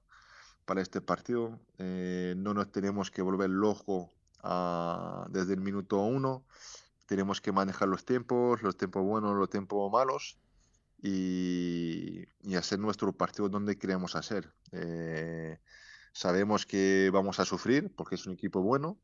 para 0.66 0.82
este 0.82 1.02
partido. 1.02 1.60
Eh, 1.80 2.36
no 2.38 2.54
nos 2.54 2.72
tenemos 2.72 3.12
que 3.12 3.22
volver 3.22 3.50
loco 3.50 4.14
desde 5.30 5.54
el 5.54 5.62
minuto 5.62 6.00
uno. 6.02 6.46
Tenemos 7.08 7.42
que 7.42 7.52
manejar 7.52 7.88
los 7.90 8.06
tiempos, 8.06 8.62
los 8.64 8.78
tiempos 8.78 9.04
buenos, 9.04 9.36
los 9.36 9.50
tiempos 9.50 9.92
malos 9.92 10.40
y, 11.02 12.26
hacer 12.56 12.80
nuestro 12.80 13.12
partido 13.12 13.50
donde 13.50 13.78
queremos 13.78 14.16
hacer. 14.16 14.54
Eh, 14.72 15.60
sabemos 16.14 16.66
que 16.66 17.10
vamos 17.12 17.40
a 17.40 17.46
sufrir 17.46 17.92
porque 17.96 18.16
es 18.16 18.26
un 18.26 18.34
equipo 18.34 18.62
bueno, 18.62 18.98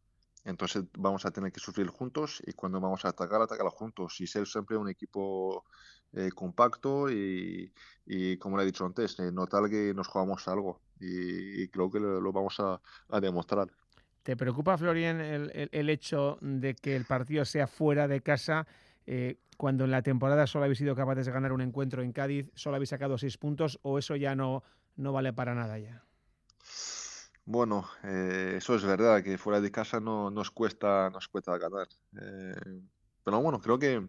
entonces 0.45 0.83
vamos 0.97 1.25
a 1.25 1.31
tener 1.31 1.51
que 1.51 1.59
sufrir 1.59 1.87
juntos 1.87 2.41
y 2.45 2.53
cuando 2.53 2.79
vamos 2.79 3.05
a 3.05 3.09
atacar, 3.09 3.41
atacar 3.41 3.67
juntos 3.67 4.19
y 4.21 4.27
ser 4.27 4.47
siempre 4.47 4.77
un 4.77 4.89
equipo 4.89 5.65
eh, 6.13 6.29
compacto 6.33 7.09
y, 7.09 7.71
como 8.39 8.57
le 8.57 8.63
he 8.63 8.65
dicho 8.65 8.85
antes, 8.85 9.19
eh, 9.19 9.31
notar 9.31 9.69
que 9.69 9.93
nos 9.93 10.07
jugamos 10.07 10.47
algo 10.47 10.81
y, 10.99 11.67
creo 11.69 11.91
que 11.91 11.99
lo, 11.99 12.31
vamos 12.31 12.59
a, 12.59 12.79
demostrar. 13.19 13.67
¿Te 14.23 14.35
preocupa, 14.35 14.77
Florian, 14.77 15.19
el, 15.19 15.69
el, 15.71 15.89
hecho 15.89 16.37
de 16.41 16.75
que 16.75 16.95
el 16.95 17.05
partido 17.05 17.43
sea 17.43 17.67
fuera 17.67 18.07
de 18.07 18.21
casa? 18.21 18.67
Eh, 19.07 19.37
cuando 19.57 19.83
en 19.85 19.91
la 19.91 20.01
temporada 20.01 20.47
solo 20.47 20.65
habéis 20.65 20.79
sido 20.79 20.95
capaces 20.95 21.25
de 21.25 21.31
ganar 21.31 21.51
un 21.51 21.61
encuentro 21.61 22.01
en 22.01 22.13
Cádiz, 22.13 22.49
solo 22.55 22.75
habéis 22.75 22.89
sacado 22.89 23.17
seis 23.17 23.37
puntos 23.37 23.79
o 23.83 23.99
eso 23.99 24.15
ya 24.15 24.35
no, 24.35 24.63
no 24.95 25.13
vale 25.13 25.33
para 25.33 25.53
nada 25.53 25.77
ya? 25.79 26.03
Bueno, 27.45 27.89
eh, 28.03 28.55
eso 28.57 28.75
es 28.75 28.83
verdad, 28.83 29.23
que 29.23 29.37
fuera 29.37 29.59
de 29.59 29.71
casa 29.71 29.99
no 29.99 30.29
nos 30.29 30.51
cuesta, 30.51 31.09
nos 31.09 31.27
cuesta 31.27 31.57
ganar. 31.57 31.87
Eh, 32.21 32.81
pero 33.23 33.41
bueno, 33.41 33.59
creo 33.59 33.79
que 33.79 34.07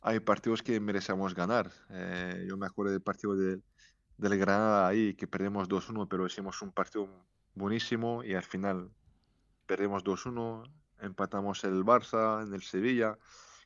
hay 0.00 0.20
partidos 0.20 0.62
que 0.62 0.80
merecemos 0.80 1.34
ganar. 1.34 1.70
Eh, 1.90 2.46
yo 2.48 2.56
me 2.56 2.66
acuerdo 2.66 2.92
del 2.92 3.02
partido 3.02 3.34
de, 3.34 3.60
del 4.16 4.38
Granada 4.38 4.86
ahí, 4.86 5.14
que 5.14 5.26
perdemos 5.26 5.68
2-1, 5.68 6.08
pero 6.08 6.26
hicimos 6.26 6.62
un 6.62 6.72
partido 6.72 7.08
buenísimo 7.54 8.22
y 8.24 8.34
al 8.34 8.44
final 8.44 8.90
perdemos 9.66 10.04
2-1, 10.04 10.70
empatamos 11.00 11.64
el 11.64 11.84
Barça, 11.84 12.46
en 12.46 12.54
el 12.54 12.62
Sevilla. 12.62 13.18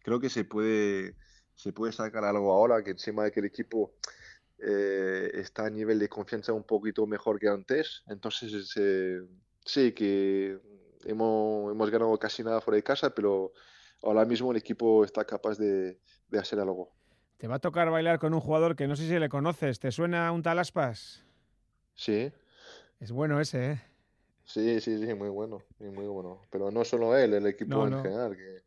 Creo 0.07 0.21
que 0.21 0.31
se 0.31 0.45
puede, 0.45 1.17
se 1.57 1.73
puede 1.73 1.93
sacar 1.93 2.23
algo 2.23 2.53
ahora, 2.53 2.85
que 2.85 2.93
encima 2.93 3.25
de 3.25 3.33
que 3.33 3.41
el 3.41 3.47
equipo 3.47 3.97
eh, 4.57 5.33
está 5.35 5.67
a 5.67 5.71
nivel 5.71 5.99
de 5.99 6.09
confianza 6.09 6.53
un 6.53 6.63
poquito 6.63 7.09
mejor 7.09 7.41
que 7.41 7.49
antes. 7.49 8.05
Entonces, 8.07 8.73
eh, 8.77 9.19
sí, 9.65 9.91
que 9.91 10.61
hemos, 11.07 11.73
hemos, 11.73 11.91
ganado 11.91 12.17
casi 12.21 12.45
nada 12.45 12.61
fuera 12.61 12.77
de 12.77 12.85
casa, 12.85 13.13
pero 13.13 13.51
ahora 14.01 14.25
mismo 14.25 14.53
el 14.53 14.59
equipo 14.59 15.05
está 15.05 15.25
capaz 15.25 15.59
de, 15.59 15.99
de, 16.29 16.39
hacer 16.39 16.61
algo. 16.61 16.93
Te 17.37 17.49
va 17.49 17.57
a 17.57 17.59
tocar 17.59 17.91
bailar 17.91 18.21
con 18.21 18.33
un 18.33 18.41
jugador 18.41 18.77
que 18.77 18.87
no 18.87 18.95
sé 18.95 19.09
si 19.09 19.19
le 19.19 19.29
conoces. 19.29 19.81
¿Te 19.81 19.91
suena 19.91 20.31
un 20.31 20.45
tal 20.45 20.61
Aspas? 20.61 21.25
Sí. 21.97 22.31
Es 23.01 23.11
bueno 23.11 23.41
ese, 23.41 23.73
¿eh? 23.73 23.83
Sí, 24.45 24.81
sí, 24.81 25.05
sí, 25.05 25.15
muy 25.15 25.31
bueno, 25.31 25.65
muy 25.81 26.07
bueno. 26.07 26.43
Pero 26.49 26.71
no 26.71 26.85
solo 26.85 27.17
él, 27.17 27.35
el 27.35 27.47
equipo 27.49 27.89
en 27.89 28.01
general. 28.01 28.37
Que... 28.37 28.66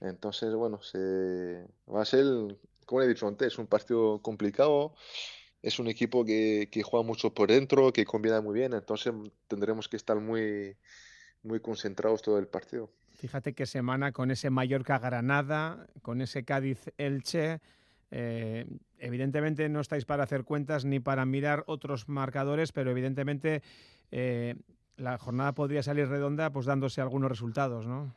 Entonces, 0.00 0.54
bueno, 0.54 0.80
se... 0.82 1.66
va 1.88 2.02
a 2.02 2.04
ser 2.04 2.24
como 2.90 3.02
he 3.02 3.08
dicho 3.08 3.28
antes, 3.28 3.52
es 3.52 3.58
un 3.58 3.68
partido 3.68 4.20
complicado. 4.20 4.94
Es 5.62 5.78
un 5.78 5.86
equipo 5.86 6.24
que, 6.24 6.68
juega 6.84 7.06
mucho 7.06 7.32
por 7.32 7.48
dentro, 7.48 7.92
que 7.92 8.04
combina 8.04 8.40
muy 8.40 8.54
bien, 8.54 8.72
entonces 8.72 9.12
tendremos 9.46 9.88
que 9.88 9.96
estar 9.96 10.18
muy, 10.18 10.76
muy 11.44 11.60
concentrados 11.60 12.22
todo 12.22 12.38
el 12.38 12.48
partido. 12.48 12.90
Fíjate 13.12 13.52
qué 13.52 13.66
semana 13.66 14.10
con 14.10 14.32
ese 14.32 14.50
Mallorca-Granada, 14.50 15.86
con 16.02 16.20
ese 16.20 16.44
Cádiz-Elche. 16.44 17.60
Eh, 18.10 18.66
evidentemente 18.98 19.68
no 19.68 19.80
estáis 19.80 20.04
para 20.04 20.24
hacer 20.24 20.42
cuentas 20.42 20.84
ni 20.84 20.98
para 20.98 21.24
mirar 21.26 21.62
otros 21.66 22.08
marcadores, 22.08 22.72
pero 22.72 22.90
evidentemente 22.90 23.62
eh, 24.10 24.56
la 24.96 25.16
jornada 25.18 25.52
podría 25.54 25.84
salir 25.84 26.08
redonda 26.08 26.50
pues 26.50 26.66
dándose 26.66 27.00
algunos 27.00 27.30
resultados, 27.30 27.86
¿no? 27.86 28.16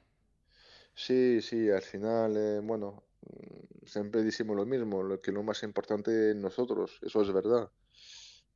Sí, 0.96 1.42
sí, 1.42 1.70
al 1.70 1.82
final, 1.82 2.36
eh, 2.38 2.60
bueno, 2.64 3.04
Mm, 3.30 3.86
siempre 3.86 4.24
decimos 4.24 4.56
lo 4.56 4.66
mismo, 4.66 5.04
lo 5.04 5.22
que 5.22 5.32
lo 5.32 5.44
más 5.44 5.64
importante 5.64 6.32
es 6.32 6.36
nosotros, 6.36 7.00
eso 7.02 7.22
es 7.22 7.32
verdad, 7.32 7.72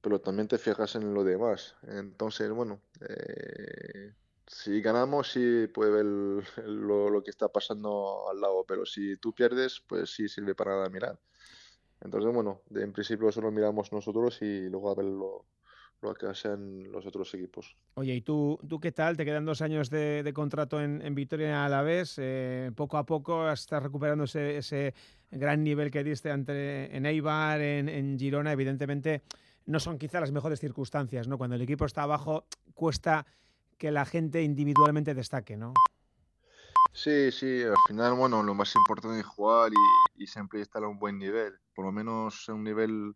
pero 0.01 0.21
también 0.21 0.47
te 0.47 0.57
fijas 0.57 0.95
en 0.95 1.13
lo 1.13 1.23
demás. 1.23 1.75
Entonces, 1.83 2.49
bueno, 2.51 2.81
eh, 3.01 4.13
si 4.47 4.81
ganamos, 4.81 5.31
sí 5.31 5.67
puede 5.67 5.91
ver 5.91 6.05
lo, 6.67 7.23
que 7.23 7.31
está 7.31 7.49
pasando 7.49 8.29
al 8.29 8.41
lado, 8.41 8.65
pero 8.67 8.85
si 8.85 9.17
tú 9.17 9.33
pierdes, 9.33 9.81
pues 9.87 10.11
sí 10.11 10.27
sirve 10.29 10.55
para 10.55 10.71
nada 10.75 10.89
mirar. 10.89 11.19
Entonces, 12.01 12.33
bueno, 12.33 12.63
en 12.75 12.93
principio 12.93 13.31
solo 13.31 13.51
miramos 13.51 13.91
nosotros 13.91 14.41
y 14.41 14.69
luego 14.69 14.91
a 14.91 14.95
ver 14.95 15.05
lo, 15.05 15.45
lo 16.01 16.13
que 16.13 16.27
hacen 16.27 16.91
los 16.91 17.05
otros 17.05 17.33
equipos. 17.33 17.75
Oye, 17.95 18.13
¿y 18.15 18.21
tú, 18.21 18.59
tú 18.67 18.79
qué 18.79 18.91
tal? 18.91 19.17
Te 19.17 19.25
quedan 19.25 19.45
dos 19.45 19.61
años 19.61 19.89
de, 19.89 20.31
contrato 20.33 20.81
en, 20.81 21.01
en, 21.01 21.15
Vitoria 21.15 21.65
a 21.65 21.69
la 21.69 21.81
vez. 21.81 22.15
Eh, 22.17 22.71
poco 22.75 22.97
a 22.97 23.05
poco 23.05 23.49
estás 23.49 23.81
recuperando 23.81 24.25
ese, 24.25 24.93
gran 25.31 25.63
nivel 25.63 25.89
que 25.89 26.03
diste 26.03 26.31
ante, 26.31 26.95
en 26.95 27.05
Eibar, 27.05 27.61
en, 27.61 28.17
Girona. 28.19 28.51
Evidentemente, 28.51 29.23
no 29.65 29.79
son 29.79 29.97
quizá 29.97 30.19
las 30.19 30.31
mejores 30.31 30.59
circunstancias, 30.59 31.27
¿no? 31.27 31.37
Cuando 31.37 31.55
el 31.55 31.61
equipo 31.61 31.85
está 31.85 32.03
abajo, 32.03 32.45
cuesta 32.73 33.25
que 33.77 33.91
la 33.91 34.05
gente 34.05 34.43
individualmente 34.43 35.13
destaque, 35.13 35.57
¿no? 35.57 35.73
Sí, 36.93 37.31
sí, 37.31 37.61
al 37.63 37.75
final, 37.87 38.13
bueno, 38.13 38.41
lo 38.41 38.55
más 38.55 38.73
importante 38.75 39.19
es 39.19 39.25
jugar 39.25 39.71
y, 39.71 40.23
y 40.23 40.27
siempre 40.27 40.61
estar 40.61 40.83
a 40.83 40.87
un 40.87 40.97
buen 40.97 41.19
nivel, 41.19 41.53
por 41.75 41.85
lo 41.85 41.91
menos 41.91 42.49
a 42.49 42.53
un 42.53 42.63
nivel 42.63 43.13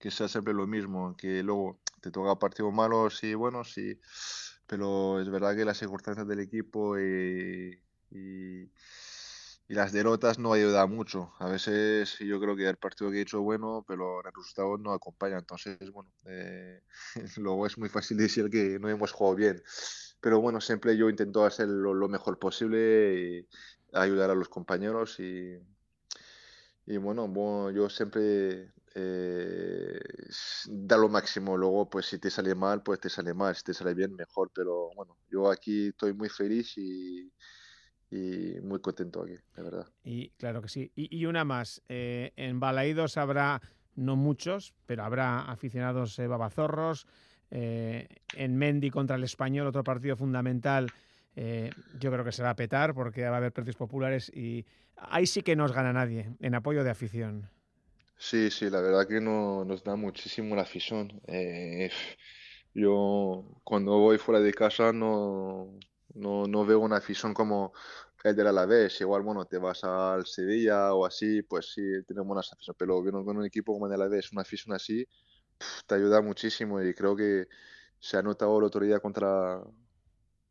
que 0.00 0.10
sea 0.10 0.26
siempre 0.26 0.54
lo 0.54 0.66
mismo, 0.66 1.14
que 1.16 1.42
luego 1.42 1.78
te 2.00 2.10
toca 2.10 2.38
partidos 2.38 2.72
malos 2.72 3.22
y 3.24 3.34
buenos, 3.34 3.72
sí, 3.72 4.00
pero 4.66 5.20
es 5.20 5.28
verdad 5.28 5.56
que 5.56 5.64
las 5.64 5.78
circunstancias 5.78 6.26
del 6.26 6.40
equipo 6.40 6.98
y, 6.98 7.82
y, 8.10 8.70
las 9.68 9.92
derrotas 9.92 10.38
no 10.38 10.52
ayudan 10.52 10.90
mucho. 10.90 11.32
A 11.38 11.48
veces 11.48 12.18
yo 12.18 12.40
creo 12.40 12.56
que 12.56 12.68
el 12.68 12.76
partido 12.76 13.10
que 13.10 13.18
he 13.18 13.22
hecho 13.22 13.40
bueno, 13.40 13.84
pero 13.86 14.18
el 14.20 14.32
resultado 14.32 14.76
no 14.78 14.92
acompaña. 14.92 15.38
Entonces, 15.38 15.78
bueno, 15.92 16.12
eh, 16.26 16.82
luego 17.36 17.66
es 17.66 17.78
muy 17.78 17.88
fácil 17.88 18.16
decir 18.16 18.50
que 18.50 18.78
no 18.80 18.88
hemos 18.88 19.12
jugado 19.12 19.36
bien. 19.36 19.62
Pero 20.20 20.40
bueno, 20.40 20.60
siempre 20.60 20.96
yo 20.96 21.08
intento 21.08 21.44
hacer 21.44 21.68
lo, 21.68 22.08
mejor 22.08 22.38
posible 22.38 23.14
y 23.14 23.48
ayudar 23.96 24.30
a 24.30 24.34
los 24.34 24.48
compañeros 24.48 25.20
y, 25.20 25.58
y 26.86 26.96
bueno, 26.96 27.70
yo 27.70 27.88
siempre 27.88 28.72
eh, 28.94 30.00
da 30.66 30.96
lo 30.96 31.08
máximo. 31.08 31.56
Luego, 31.56 31.88
pues 31.88 32.06
si 32.06 32.18
te 32.18 32.30
sale 32.30 32.54
mal, 32.54 32.82
pues 32.82 33.00
te 33.00 33.08
sale 33.08 33.34
mal. 33.34 33.54
Si 33.54 33.64
te 33.64 33.74
sale 33.74 33.94
bien, 33.94 34.14
mejor. 34.14 34.50
Pero 34.54 34.90
bueno, 34.94 35.16
yo 35.30 35.50
aquí 35.50 35.88
estoy 35.88 36.12
muy 36.12 36.28
feliz 36.28 36.76
y, 36.76 37.30
muy 38.62 38.80
contento 38.80 39.22
aquí, 39.22 39.36
de 39.56 39.62
verdad. 39.62 39.86
Y 40.02 40.30
claro 40.30 40.62
que 40.62 40.68
sí. 40.68 40.90
Y, 40.94 41.24
una 41.26 41.44
más. 41.44 41.82
Eh, 41.88 42.32
en 42.36 42.58
Balaídos 42.58 43.16
habrá 43.16 43.60
no 43.94 44.16
muchos, 44.16 44.74
pero 44.86 45.04
habrá 45.04 45.42
aficionados 45.42 46.18
eh, 46.18 46.26
babazorros. 46.26 47.06
Eh, 47.50 48.08
en 48.34 48.56
Mendy 48.56 48.90
contra 48.90 49.16
el 49.16 49.24
Español, 49.24 49.66
otro 49.66 49.82
partido 49.82 50.16
fundamental, 50.16 50.88
eh, 51.34 51.70
yo 51.98 52.10
creo 52.12 52.24
que 52.24 52.32
se 52.32 52.42
va 52.42 52.50
a 52.50 52.56
petar 52.56 52.94
porque 52.94 53.24
va 53.24 53.34
a 53.34 53.36
haber 53.38 53.52
precios 53.52 53.76
populares 53.76 54.30
y 54.34 54.66
ahí 54.96 55.26
sí 55.26 55.42
que 55.42 55.56
no 55.56 55.64
os 55.64 55.72
gana 55.72 55.92
nadie 55.92 56.30
en 56.40 56.54
apoyo 56.54 56.84
de 56.84 56.90
afición. 56.90 57.48
Sí, 58.22 58.50
sí, 58.50 58.68
la 58.68 58.80
verdad 58.82 59.08
que 59.08 59.20
no, 59.20 59.64
nos 59.64 59.82
da 59.82 59.96
muchísimo 59.96 60.54
la 60.54 60.62
afición. 60.62 61.20
yo 62.74 63.44
cuando 63.64 63.98
voy 63.98 64.18
fuera 64.18 64.40
de 64.40 64.52
casa 64.52 64.92
no, 64.92 65.78
no, 66.14 66.46
no 66.46 66.66
veo 66.66 66.80
una 66.80 66.96
afición 66.98 67.32
como 67.34 67.72
el 68.22 68.36
del 68.36 68.48
Alavés. 68.48 69.00
Igual, 69.00 69.22
bueno, 69.22 69.46
te 69.46 69.58
vas 69.58 69.84
al 69.84 70.26
Sevilla 70.26 70.92
o 70.94 71.06
así, 71.06 71.42
pues 71.42 71.72
sí, 71.72 71.82
tiene 72.06 72.22
buenas 72.22 72.52
aficiones. 72.52 72.76
Pero 72.78 73.02
con 73.24 73.36
un 73.38 73.46
equipo 73.46 73.72
como 73.72 73.86
el 73.86 73.92
Alavés, 73.94 74.32
una 74.32 74.42
afición 74.42 74.74
así, 74.76 75.06
te 75.86 75.94
ayuda 75.96 76.22
muchísimo 76.22 76.82
y 76.82 76.94
creo 76.94 77.16
que 77.16 77.46
se 78.00 78.16
ha 78.18 78.22
notado 78.22 78.58
el 78.58 78.64
otro 78.64 78.84
día 78.84 79.00
contra, 79.00 79.62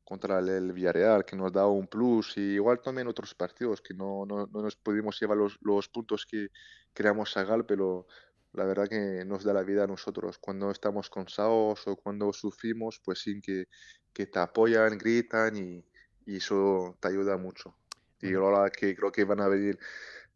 contra 0.10 0.40
el, 0.40 0.74
Villarreal, 0.74 1.24
que 1.24 1.36
nos 1.36 1.54
da 1.54 1.68
un 1.68 1.88
plus, 1.88 2.36
y 2.38 2.56
igual 2.56 2.82
también 2.82 3.08
otros 3.08 3.36
partidos, 3.36 3.80
que 3.82 3.94
no, 3.94 4.26
no, 4.26 4.48
no 4.48 4.62
nos 4.64 4.76
pudimos 4.76 5.20
llevar 5.22 5.38
los, 5.38 5.60
los, 5.62 5.88
puntos 5.88 6.26
que 6.26 6.50
queríamos 6.94 7.32
sacar, 7.32 7.66
pero 7.68 8.08
la 8.54 8.66
verdad 8.66 8.88
que 8.90 9.24
nos 9.26 9.44
da 9.44 9.54
la 9.54 9.62
vida 9.64 9.84
a 9.84 9.88
nosotros. 9.88 10.40
Cuando 10.40 10.72
estamos 10.72 11.10
cansados 11.12 11.88
o 11.88 11.96
cuando 11.96 12.34
sufrimos, 12.34 13.00
pues 13.06 13.20
sí 13.20 13.40
que, 13.40 13.68
que 14.12 14.26
te 14.26 14.40
apoyan, 14.40 14.98
gritan 14.98 15.56
y, 15.56 15.86
y 16.26 16.38
eso 16.38 16.98
te 17.00 17.10
ayuda 17.10 17.38
mucho. 17.38 17.76
Y 18.22 18.34
ahora 18.34 18.70
que 18.72 18.96
creo 18.96 19.12
que 19.12 19.24
van 19.26 19.42
a 19.42 19.48
venir 19.48 19.78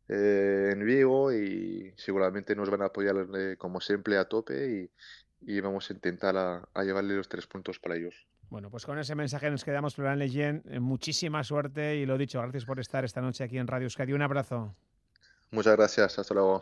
eh, 0.08 0.70
en 0.74 0.86
Vigo 0.86 1.34
y 1.34 1.94
seguramente 1.98 2.56
nos 2.56 2.70
van 2.70 2.84
a 2.84 2.86
apoyar 2.86 3.16
eh, 3.36 3.56
como 3.58 3.82
siempre 3.82 4.18
a 4.18 4.26
tope 4.26 4.90
y, 5.42 5.56
y 5.56 5.62
vamos 5.62 5.90
a 5.90 5.94
intentar 5.94 6.38
a, 6.38 6.70
a, 6.74 6.84
llevarle 6.84 7.16
los 7.16 7.28
tres 7.28 7.48
puntos 7.48 7.80
para 7.80 7.96
ellos. 7.96 8.28
Bueno, 8.54 8.70
pues 8.70 8.86
con 8.86 9.00
ese 9.00 9.16
mensaje 9.16 9.50
nos 9.50 9.64
quedamos, 9.64 9.96
Florian 9.96 10.20
Leyen. 10.20 10.62
Eh, 10.70 10.80
muchísima 10.80 11.44
suerte 11.44 11.96
y 11.96 12.06
lo 12.06 12.20
dicho, 12.20 12.40
gracias 12.40 12.66
por 12.66 12.80
estar 12.80 13.04
esta 13.04 13.20
noche 13.20 13.44
aquí 13.44 13.58
en 13.58 13.66
Radio 13.66 13.86
Euskadi. 13.86 14.14
Un 14.14 14.22
abrazo. 14.22 14.76
Muchas 15.50 15.76
gracias, 15.76 16.20
hasta 16.20 16.36
luego. 16.36 16.62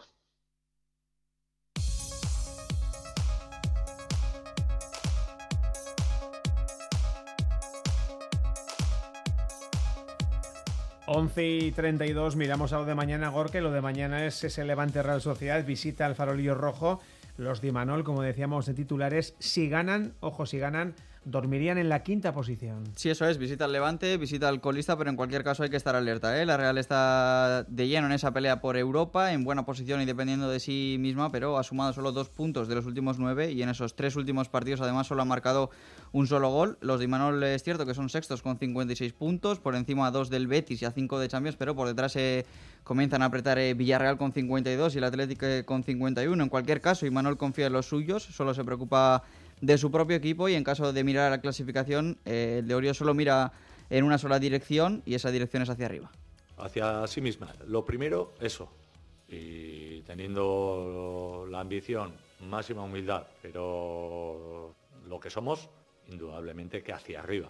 11 11.07 11.45
y 11.45 11.71
32, 11.73 12.37
miramos 12.37 12.71
a 12.71 12.77
lo 12.77 12.85
de 12.85 12.95
mañana, 12.95 13.27
Gorke. 13.27 13.59
Lo 13.59 13.71
de 13.71 13.81
mañana 13.81 14.25
es 14.25 14.41
ese 14.45 14.63
Levante 14.63 15.03
Real 15.03 15.19
Sociedad, 15.19 15.65
visita 15.65 16.05
al 16.05 16.15
Farolillo 16.15 16.55
Rojo. 16.55 17.01
Los 17.35 17.59
Dimanol, 17.59 18.05
como 18.05 18.21
decíamos 18.21 18.69
en 18.69 18.75
titulares, 18.75 19.35
si 19.39 19.67
ganan, 19.67 20.13
ojo, 20.21 20.45
si 20.45 20.57
ganan, 20.57 20.95
dormirían 21.23 21.77
en 21.77 21.87
la 21.87 22.01
quinta 22.01 22.33
posición. 22.33 22.83
Sí, 22.95 23.09
eso 23.09 23.27
es, 23.27 23.37
visita 23.37 23.65
al 23.65 23.71
Levante, 23.71 24.17
visita 24.17 24.47
al 24.47 24.59
colista, 24.59 24.97
pero 24.97 25.09
en 25.09 25.15
cualquier 25.15 25.43
caso 25.43 25.61
hay 25.61 25.69
que 25.69 25.77
estar 25.77 25.95
alerta. 25.95 26.41
¿eh? 26.41 26.45
La 26.45 26.57
Real 26.57 26.77
está 26.79 27.63
de 27.67 27.87
lleno 27.87 28.07
en 28.07 28.13
esa 28.13 28.31
pelea 28.31 28.59
por 28.59 28.75
Europa, 28.75 29.31
en 29.31 29.43
buena 29.43 29.63
posición 29.63 30.01
y 30.01 30.05
dependiendo 30.05 30.49
de 30.49 30.59
sí 30.59 30.97
misma, 30.99 31.31
pero 31.31 31.59
ha 31.59 31.63
sumado 31.63 31.93
solo 31.93 32.11
dos 32.11 32.29
puntos 32.29 32.67
de 32.67 32.75
los 32.75 32.87
últimos 32.87 33.19
nueve 33.19 33.51
y 33.51 33.61
en 33.61 33.69
esos 33.69 33.95
tres 33.95 34.15
últimos 34.15 34.49
partidos 34.49 34.81
además 34.81 35.07
solo 35.07 35.21
ha 35.21 35.25
marcado 35.25 35.69
un 36.11 36.25
solo 36.25 36.49
gol. 36.49 36.77
Los 36.81 36.99
de 36.99 37.05
Imanol 37.05 37.43
es 37.43 37.61
cierto 37.61 37.85
que 37.85 37.93
son 37.93 38.09
sextos 38.09 38.41
con 38.41 38.57
56 38.57 39.13
puntos, 39.13 39.59
por 39.59 39.75
encima 39.75 40.07
a 40.07 40.11
dos 40.11 40.29
del 40.29 40.47
Betis 40.47 40.81
y 40.81 40.85
a 40.85 40.91
cinco 40.91 41.19
de 41.19 41.27
Champions, 41.27 41.55
pero 41.55 41.75
por 41.75 41.87
detrás 41.87 42.13
se 42.13 42.45
comienzan 42.83 43.21
a 43.21 43.25
apretar 43.25 43.59
eh, 43.59 43.75
Villarreal 43.75 44.17
con 44.17 44.33
52 44.33 44.95
y 44.95 44.97
el 44.97 45.03
Atlético 45.03 45.45
con 45.65 45.83
51. 45.83 46.43
En 46.43 46.49
cualquier 46.49 46.81
caso, 46.81 47.05
Imanol 47.05 47.37
confía 47.37 47.67
en 47.67 47.73
los 47.73 47.85
suyos, 47.85 48.23
solo 48.23 48.55
se 48.55 48.63
preocupa 48.63 49.23
de 49.61 49.77
su 49.77 49.91
propio 49.91 50.17
equipo 50.17 50.49
y 50.49 50.55
en 50.55 50.63
caso 50.63 50.91
de 50.91 51.03
mirar 51.03 51.27
a 51.27 51.29
la 51.29 51.41
clasificación, 51.41 52.17
eh, 52.25 52.57
el 52.59 52.67
de 52.67 52.75
Orio 52.75 52.93
solo 52.93 53.13
mira 53.13 53.53
en 53.89 54.03
una 54.03 54.17
sola 54.17 54.39
dirección 54.39 55.03
y 55.05 55.13
esa 55.13 55.31
dirección 55.31 55.63
es 55.63 55.69
hacia 55.69 55.85
arriba. 55.85 56.11
Hacia 56.57 57.07
sí 57.07 57.21
misma. 57.21 57.53
Lo 57.67 57.85
primero, 57.85 58.33
eso. 58.41 58.69
Y 59.27 60.01
teniendo 60.01 61.47
la 61.49 61.61
ambición, 61.61 62.13
máxima 62.41 62.83
humildad, 62.83 63.27
pero 63.41 64.73
lo 65.07 65.19
que 65.19 65.29
somos, 65.29 65.69
indudablemente 66.09 66.83
que 66.83 66.93
hacia 66.93 67.21
arriba. 67.21 67.49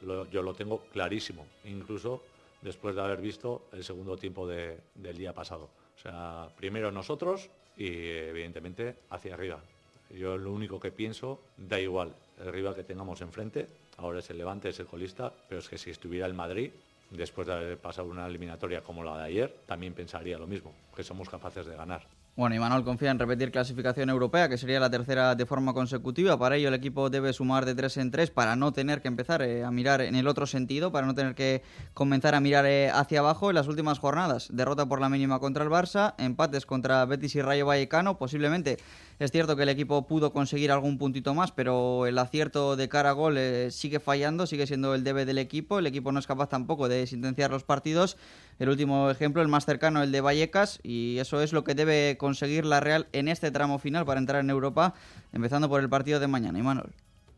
yo 0.00 0.42
lo 0.42 0.54
tengo 0.54 0.84
clarísimo, 0.92 1.46
incluso 1.64 2.22
después 2.62 2.94
de 2.94 3.02
haber 3.02 3.20
visto 3.20 3.68
el 3.72 3.84
segundo 3.84 4.16
tiempo 4.16 4.46
del 4.46 5.16
día 5.16 5.32
pasado. 5.32 5.70
O 5.96 6.00
sea, 6.00 6.48
primero 6.56 6.90
nosotros 6.90 7.50
y 7.76 7.86
evidentemente 7.86 8.96
hacia 9.10 9.34
arriba. 9.34 9.62
Yo 10.10 10.36
lo 10.36 10.52
único 10.52 10.80
que 10.80 10.90
pienso, 10.90 11.40
da 11.56 11.78
igual 11.80 12.14
el 12.40 12.52
rival 12.52 12.74
que 12.74 12.84
tengamos 12.84 13.20
enfrente, 13.20 13.66
ahora 13.96 14.20
es 14.20 14.30
el 14.30 14.38
Levante, 14.38 14.68
es 14.68 14.80
el 14.80 14.86
colista, 14.86 15.32
pero 15.48 15.60
es 15.60 15.68
que 15.68 15.78
si 15.78 15.90
estuviera 15.90 16.26
el 16.26 16.34
Madrid, 16.34 16.70
después 17.10 17.46
de 17.46 17.54
haber 17.54 17.78
pasado 17.78 18.08
una 18.08 18.26
eliminatoria 18.26 18.82
como 18.82 19.02
la 19.02 19.18
de 19.18 19.24
ayer, 19.24 19.56
también 19.66 19.94
pensaría 19.94 20.38
lo 20.38 20.46
mismo, 20.46 20.72
que 20.94 21.02
somos 21.02 21.28
capaces 21.28 21.66
de 21.66 21.76
ganar. 21.76 22.06
Bueno, 22.38 22.54
Imanol 22.54 22.84
confía 22.84 23.10
en 23.10 23.18
repetir 23.18 23.50
clasificación 23.50 24.10
europea, 24.10 24.48
que 24.48 24.56
sería 24.56 24.78
la 24.78 24.88
tercera 24.88 25.34
de 25.34 25.44
forma 25.44 25.74
consecutiva. 25.74 26.38
Para 26.38 26.54
ello 26.54 26.68
el 26.68 26.74
equipo 26.74 27.10
debe 27.10 27.32
sumar 27.32 27.64
de 27.64 27.74
tres 27.74 27.96
en 27.96 28.12
tres 28.12 28.30
para 28.30 28.54
no 28.54 28.72
tener 28.72 29.02
que 29.02 29.08
empezar 29.08 29.42
eh, 29.42 29.64
a 29.64 29.72
mirar 29.72 30.02
en 30.02 30.14
el 30.14 30.28
otro 30.28 30.46
sentido, 30.46 30.92
para 30.92 31.04
no 31.04 31.16
tener 31.16 31.34
que 31.34 31.62
comenzar 31.94 32.36
a 32.36 32.40
mirar 32.40 32.64
eh, 32.64 32.90
hacia 32.90 33.18
abajo 33.18 33.50
en 33.50 33.56
las 33.56 33.66
últimas 33.66 33.98
jornadas. 33.98 34.50
Derrota 34.52 34.86
por 34.86 35.00
la 35.00 35.08
mínima 35.08 35.40
contra 35.40 35.64
el 35.64 35.70
Barça, 35.70 36.14
empates 36.16 36.64
contra 36.64 37.04
Betis 37.06 37.34
y 37.34 37.42
Rayo 37.42 37.66
Vallecano. 37.66 38.18
Posiblemente 38.18 38.78
es 39.18 39.32
cierto 39.32 39.56
que 39.56 39.64
el 39.64 39.68
equipo 39.68 40.06
pudo 40.06 40.32
conseguir 40.32 40.70
algún 40.70 40.96
puntito 40.96 41.34
más, 41.34 41.50
pero 41.52 42.06
el 42.06 42.18
acierto 42.18 42.76
de 42.76 42.88
cara 42.88 43.10
a 43.10 43.12
gol 43.12 43.36
eh, 43.36 43.70
sigue 43.70 43.98
fallando, 43.98 44.46
sigue 44.46 44.66
siendo 44.66 44.94
el 44.94 45.04
debe 45.04 45.24
del 45.24 45.38
equipo. 45.38 45.78
El 45.78 45.86
equipo 45.86 46.12
no 46.12 46.20
es 46.20 46.26
capaz 46.26 46.48
tampoco 46.48 46.88
de 46.88 47.06
sentenciar 47.06 47.50
los 47.50 47.64
partidos. 47.64 48.16
El 48.58 48.68
último 48.68 49.10
ejemplo, 49.10 49.42
el 49.42 49.48
más 49.48 49.66
cercano, 49.66 50.02
el 50.02 50.12
de 50.12 50.20
Vallecas, 50.20 50.78
y 50.82 51.18
eso 51.18 51.40
es 51.40 51.52
lo 51.52 51.64
que 51.64 51.74
debe 51.74 52.16
conseguir 52.16 52.64
la 52.64 52.80
Real 52.80 53.08
en 53.12 53.28
este 53.28 53.50
tramo 53.50 53.78
final 53.78 54.04
para 54.04 54.20
entrar 54.20 54.40
en 54.42 54.50
Europa, 54.50 54.94
empezando 55.32 55.68
por 55.68 55.80
el 55.80 55.88
partido 55.88 56.20
de 56.20 56.26
mañana. 56.26 56.62
Manuel. 56.62 56.90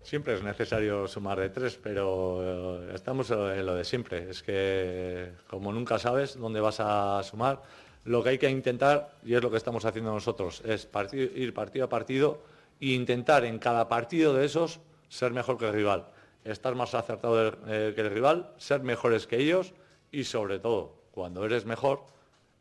Siempre 0.02 0.34
es 0.34 0.42
necesario 0.42 1.06
sumar 1.06 1.38
de 1.38 1.50
tres, 1.50 1.78
pero 1.82 2.88
eh, 2.88 2.92
estamos 2.94 3.30
en 3.30 3.66
lo 3.66 3.74
de 3.74 3.84
siempre. 3.84 4.30
Es 4.30 4.42
que 4.42 5.32
como 5.48 5.72
nunca 5.72 5.98
sabes 5.98 6.38
dónde 6.38 6.60
vas 6.60 6.80
a 6.80 7.22
sumar, 7.22 7.62
lo 8.04 8.22
que 8.22 8.30
hay 8.30 8.38
que 8.38 8.48
intentar, 8.48 9.18
y 9.24 9.34
es 9.34 9.42
lo 9.42 9.50
que 9.50 9.56
estamos 9.56 9.84
haciendo 9.84 10.12
nosotros, 10.12 10.62
es 10.64 10.88
ir 11.12 11.54
partido 11.54 11.84
a 11.84 11.88
partido 11.88 12.42
e 12.80 12.92
intentar 12.92 13.44
en 13.44 13.58
cada 13.58 13.88
partido 13.88 14.34
de 14.34 14.46
esos 14.46 14.80
ser 15.08 15.32
mejor 15.32 15.58
que 15.58 15.66
el 15.66 15.74
rival, 15.74 16.06
estar 16.44 16.74
más 16.74 16.94
acertado 16.94 17.48
eh, 17.66 17.92
que 17.94 18.00
el 18.00 18.10
rival, 18.10 18.52
ser 18.56 18.82
mejores 18.82 19.26
que 19.26 19.36
ellos 19.36 19.74
y 20.10 20.24
sobre 20.24 20.58
todo 20.58 20.94
cuando 21.10 21.44
eres 21.44 21.66
mejor 21.66 22.06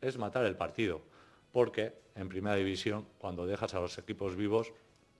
es 0.00 0.18
matar 0.18 0.44
el 0.44 0.56
partido, 0.56 1.00
porque 1.52 1.94
en 2.14 2.28
primera 2.28 2.56
división, 2.56 3.06
cuando 3.18 3.46
dejas 3.46 3.74
a 3.74 3.80
los 3.80 3.96
equipos 3.98 4.36
vivos, 4.36 4.72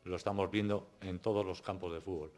lo 0.04 0.16
estamos 0.16 0.50
viendo 0.50 0.88
en 1.00 1.18
todos 1.18 1.44
los 1.44 1.62
campos 1.62 1.92
de 1.92 2.00
fútbol. 2.00 2.30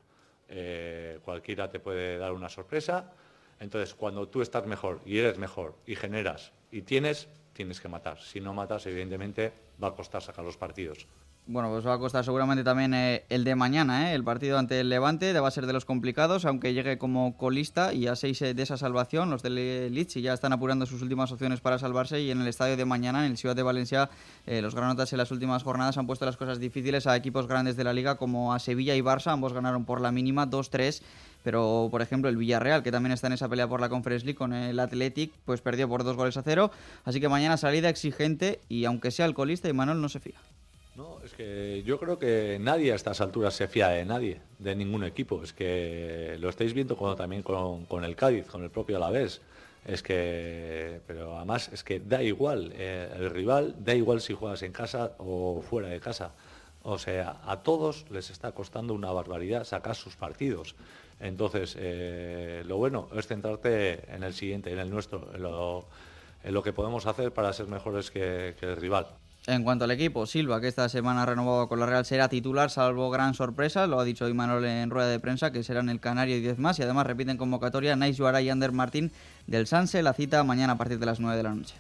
Eh, 0.49 1.19
cualquiera 1.25 1.71
te 1.71 1.81
puede 1.81 2.19
dar 2.19 2.33
una 2.33 2.49
sorpresa, 2.49 3.13
entonces 3.59 3.95
cuando 3.95 4.29
tú 4.29 4.43
estás 4.43 4.67
mejor 4.67 5.01
y 5.07 5.19
eres 5.19 5.39
mejor 5.39 5.75
y 5.87 5.97
generas 5.97 6.53
y 6.71 6.83
tienes, 6.83 7.29
tienes 7.53 7.81
que 7.81 7.89
matar. 7.89 8.19
Si 8.21 8.41
no 8.41 8.55
matas, 8.55 8.87
evidentemente 8.87 9.53
va 9.83 9.89
a 9.89 9.95
costar 9.95 10.23
sacar 10.23 10.45
los 10.45 10.57
partidos. 10.57 11.07
Bueno, 11.45 11.71
pues 11.71 11.85
va 11.85 11.95
a 11.95 11.99
costar 11.99 12.25
seguramente 12.25 12.63
también 12.63 12.95
eh, 12.95 13.25
el 13.29 13.43
de 13.43 13.57
mañana, 13.57 14.13
eh, 14.13 14.15
el 14.15 14.23
partido 14.23 14.59
ante 14.59 14.79
el 14.79 14.89
Levante, 14.89 15.33
va 15.41 15.49
a 15.49 15.51
ser 15.51 15.67
de 15.67 15.73
los 15.73 15.85
complicados, 15.85 16.45
aunque 16.45 16.73
llegue 16.73 16.99
como 16.99 17.37
colista 17.37 17.93
y 17.93 18.07
a 18.07 18.15
seis 18.15 18.41
eh, 18.43 18.55
de 18.55 18.63
esa 18.63 18.77
salvación. 18.77 19.29
Los 19.29 19.43
del 19.43 19.93
Litchi 19.93 20.23
ya 20.23 20.35
están 20.35 20.53
apurando 20.53 20.87
sus 20.87 21.03
últimas 21.03 21.33
opciones 21.33 21.61
para 21.61 21.81
salvarse 21.81 22.21
y 22.21 22.31
en 22.31 22.41
el 22.41 22.47
estadio 22.47 22.77
de 22.77 22.85
mañana, 22.85 23.27
en 23.27 23.33
el 23.33 23.39
Ciudad 23.39 23.57
de 23.57 23.65
Valencia, 23.65 24.09
los 24.47 24.75
granotas 24.75 25.13
en 25.13 25.19
las 25.19 25.33
últimas 25.33 25.65
jornadas 25.65 25.99
han 25.99 26.07
puesto 26.07 26.25
las 26.25 26.37
cosas 26.37 26.61
difíciles 26.61 27.09
a 27.09 27.17
equipos 27.17 27.49
grandes 27.49 27.77
de 27.77 27.85
la 27.85 27.93
liga 27.93 28.17
como 28.17 28.55
a 28.55 28.61
Sevilla 28.61 28.95
y 28.95 29.01
Barça, 29.01 29.33
ambos 29.33 29.53
ganaron 29.53 29.85
por 29.85 30.01
la 30.01 30.13
mínima 30.13 30.49
2-3 30.49 31.03
pero 31.43 31.89
por 31.91 32.03
ejemplo 32.03 32.29
el 32.29 32.37
Villarreal, 32.37 32.83
que 32.83 32.93
también 32.93 33.13
está 33.13 33.27
en 33.27 33.35
esa 33.35 33.49
pelea 33.49 33.69
por 33.69 33.81
la 33.81 33.89
Conference 33.89 34.25
League 34.25 34.39
con 34.39 34.53
el 34.53 34.79
Athletic, 34.79 35.33
pues 35.45 35.61
perdió 35.61 35.89
por 35.89 36.05
dos 36.05 36.17
goles 36.17 36.37
a 36.37 36.43
cero, 36.43 36.71
así 37.05 37.21
que 37.21 37.29
mañana 37.29 37.57
salida 37.57 37.89
exigente 37.89 38.61
y 38.69 38.85
aunque 38.85 39.11
sea 39.11 39.27
el 39.27 39.35
colista, 39.35 39.73
Manuel 39.73 40.01
no 40.01 40.09
se 40.09 40.21
fía. 40.21 40.39
No, 40.95 41.21
es 41.25 41.33
que 41.33 41.83
yo 41.87 41.99
creo 41.99 42.19
que 42.19 42.59
nadie 42.61 42.93
a 42.93 42.95
estas 42.95 43.23
alturas 43.23 43.55
se 43.55 43.67
fía 43.67 43.89
de 43.89 44.05
nadie, 44.05 44.43
de 44.59 44.77
ningún 44.77 45.05
equipo. 45.05 45.43
Es 45.43 45.55
que 45.55 46.37
lo 46.39 46.51
estáis 46.51 46.75
viendo 46.75 46.97
cuando, 46.97 47.17
también 47.17 47.43
con, 47.43 48.05
el 48.05 48.15
Cádiz, 48.15 48.47
con 48.47 48.63
el 48.63 48.71
propio 48.71 48.99
Alavés. 48.99 49.41
Es 49.87 50.03
que, 50.03 51.01
pero 51.07 51.37
además 51.37 51.71
es 51.73 51.83
que 51.83 51.99
da 51.99 52.23
igual 52.23 52.73
eh, 52.77 53.11
el 53.17 53.31
rival, 53.31 53.75
da 53.79 53.95
igual 53.95 54.21
si 54.21 54.35
juegas 54.35 54.63
en 54.63 54.73
casa 54.73 55.13
o 55.19 55.63
fuera 55.63 55.89
de 55.89 55.99
casa. 55.99 56.33
O 56.83 56.99
sea, 56.99 57.41
a 57.47 57.63
todos 57.63 58.05
les 58.11 58.31
está 58.31 58.53
costando 58.53 58.93
una 58.93 59.11
barbaridad 59.13 59.65
sacar 59.65 59.97
sus 59.97 60.15
partidos. 60.17 60.75
Entonces, 61.23 61.77
eh, 61.79 62.63
lo 62.67 62.77
bueno 62.77 63.09
es 63.17 63.27
centrarte 63.27 64.15
en 64.15 64.23
el 64.23 64.35
siguiente, 64.35 64.73
en 64.73 64.79
el 64.79 64.91
nuestro, 64.91 65.31
en 65.35 65.43
lo, 65.43 66.63
que 66.63 66.73
podemos 66.75 67.07
hacer 67.07 67.33
para 67.33 67.53
ser 67.53 67.69
mejores 67.69 68.11
que 68.11 68.55
el 68.61 68.77
rival. 68.77 69.07
En 69.49 69.65
cuanto 69.65 69.87
al 69.87 69.91
equipo, 69.91 70.25
Silva, 70.25 70.61
que 70.61 70.69
esta 70.69 70.89
semana 70.89 71.25
ha 71.25 71.27
renovado 71.27 71.67
con 71.69 71.81
la 71.81 71.87
Real, 71.87 72.05
será 72.05 72.29
titular, 72.29 72.71
salvo 72.71 73.11
gran 73.11 73.35
sorpresa. 73.35 73.89
Lo 73.89 73.99
ha 73.99 74.05
dicho 74.05 74.29
Imanol 74.29 74.65
en 74.65 74.89
rueda 74.89 75.09
de 75.09 75.19
prensa, 75.19 75.51
que 75.51 75.65
serán 75.65 75.89
el 75.89 75.99
Canario 75.99 76.37
y 76.37 76.41
10 76.41 76.59
más. 76.59 76.79
Y 76.79 76.83
además 76.83 77.09
repiten 77.09 77.39
convocatoria 77.39 77.97
Nais 77.97 78.17
Juara 78.17 78.41
y 78.41 78.51
Ander 78.51 78.71
Martín 78.71 79.11
del 79.49 79.67
Sanse. 79.67 80.01
La 80.03 80.13
cita 80.13 80.45
mañana 80.45 80.75
a 80.75 80.79
partir 80.79 81.01
de 81.01 81.07
las 81.07 81.19
9 81.19 81.37
de 81.37 81.43
la 81.43 81.55
noche. 81.55 81.75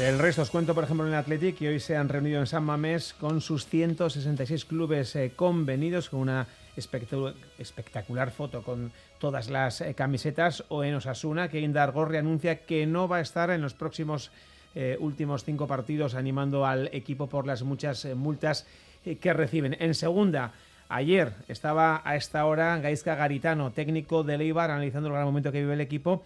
Del 0.00 0.18
resto 0.18 0.40
os 0.40 0.48
cuento, 0.48 0.74
por 0.74 0.84
ejemplo, 0.84 1.06
en 1.06 1.12
el 1.12 1.18
Athletic, 1.18 1.58
que 1.58 1.68
hoy 1.68 1.78
se 1.78 1.94
han 1.94 2.08
reunido 2.08 2.40
en 2.40 2.46
San 2.46 2.64
Mamés 2.64 3.12
con 3.12 3.42
sus 3.42 3.66
166 3.66 4.64
clubes 4.64 5.14
eh, 5.14 5.32
convenidos, 5.36 6.08
con 6.08 6.20
una 6.20 6.46
espectacular 6.74 8.30
foto 8.30 8.62
con 8.62 8.92
todas 9.18 9.50
las 9.50 9.82
eh, 9.82 9.92
camisetas, 9.92 10.64
o 10.70 10.84
en 10.84 10.94
Osasuna, 10.94 11.50
que 11.50 11.60
Indar 11.60 11.92
Gorri 11.92 12.16
anuncia 12.16 12.64
que 12.64 12.86
no 12.86 13.08
va 13.08 13.18
a 13.18 13.20
estar 13.20 13.50
en 13.50 13.60
los 13.60 13.74
próximos 13.74 14.30
eh, 14.74 14.96
últimos 15.00 15.44
cinco 15.44 15.66
partidos 15.66 16.14
animando 16.14 16.64
al 16.64 16.88
equipo 16.94 17.26
por 17.26 17.46
las 17.46 17.62
muchas 17.62 18.06
multas 18.16 18.66
que 19.04 19.32
reciben. 19.34 19.76
En 19.80 19.94
segunda, 19.94 20.54
ayer 20.88 21.34
estaba 21.46 22.00
a 22.06 22.16
esta 22.16 22.46
hora 22.46 22.78
Gaisca 22.78 23.16
Garitano, 23.16 23.70
técnico 23.72 24.22
de 24.22 24.38
Leibar, 24.38 24.70
analizando 24.70 25.08
el 25.08 25.14
gran 25.16 25.26
momento 25.26 25.52
que 25.52 25.60
vive 25.60 25.74
el 25.74 25.82
equipo 25.82 26.22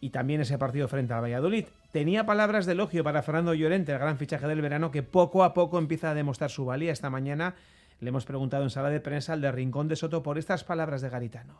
y 0.00 0.10
también 0.10 0.40
ese 0.40 0.58
partido 0.58 0.88
frente 0.88 1.14
al 1.14 1.22
Valladolid. 1.22 1.66
Tenía 1.92 2.26
palabras 2.26 2.66
de 2.66 2.72
elogio 2.72 3.04
para 3.04 3.22
Fernando 3.22 3.54
Llorente, 3.54 3.92
el 3.92 3.98
gran 3.98 4.18
fichaje 4.18 4.46
del 4.46 4.60
verano, 4.60 4.90
que 4.90 5.02
poco 5.02 5.44
a 5.44 5.54
poco 5.54 5.78
empieza 5.78 6.10
a 6.10 6.14
demostrar 6.14 6.50
su 6.50 6.64
valía. 6.64 6.92
Esta 6.92 7.10
mañana 7.10 7.54
le 8.00 8.08
hemos 8.08 8.24
preguntado 8.24 8.64
en 8.64 8.70
sala 8.70 8.90
de 8.90 9.00
prensa 9.00 9.32
al 9.32 9.40
de 9.40 9.50
Rincón 9.52 9.88
de 9.88 9.96
Soto 9.96 10.22
por 10.22 10.38
estas 10.38 10.64
palabras 10.64 11.00
de 11.02 11.08
Garitano. 11.08 11.58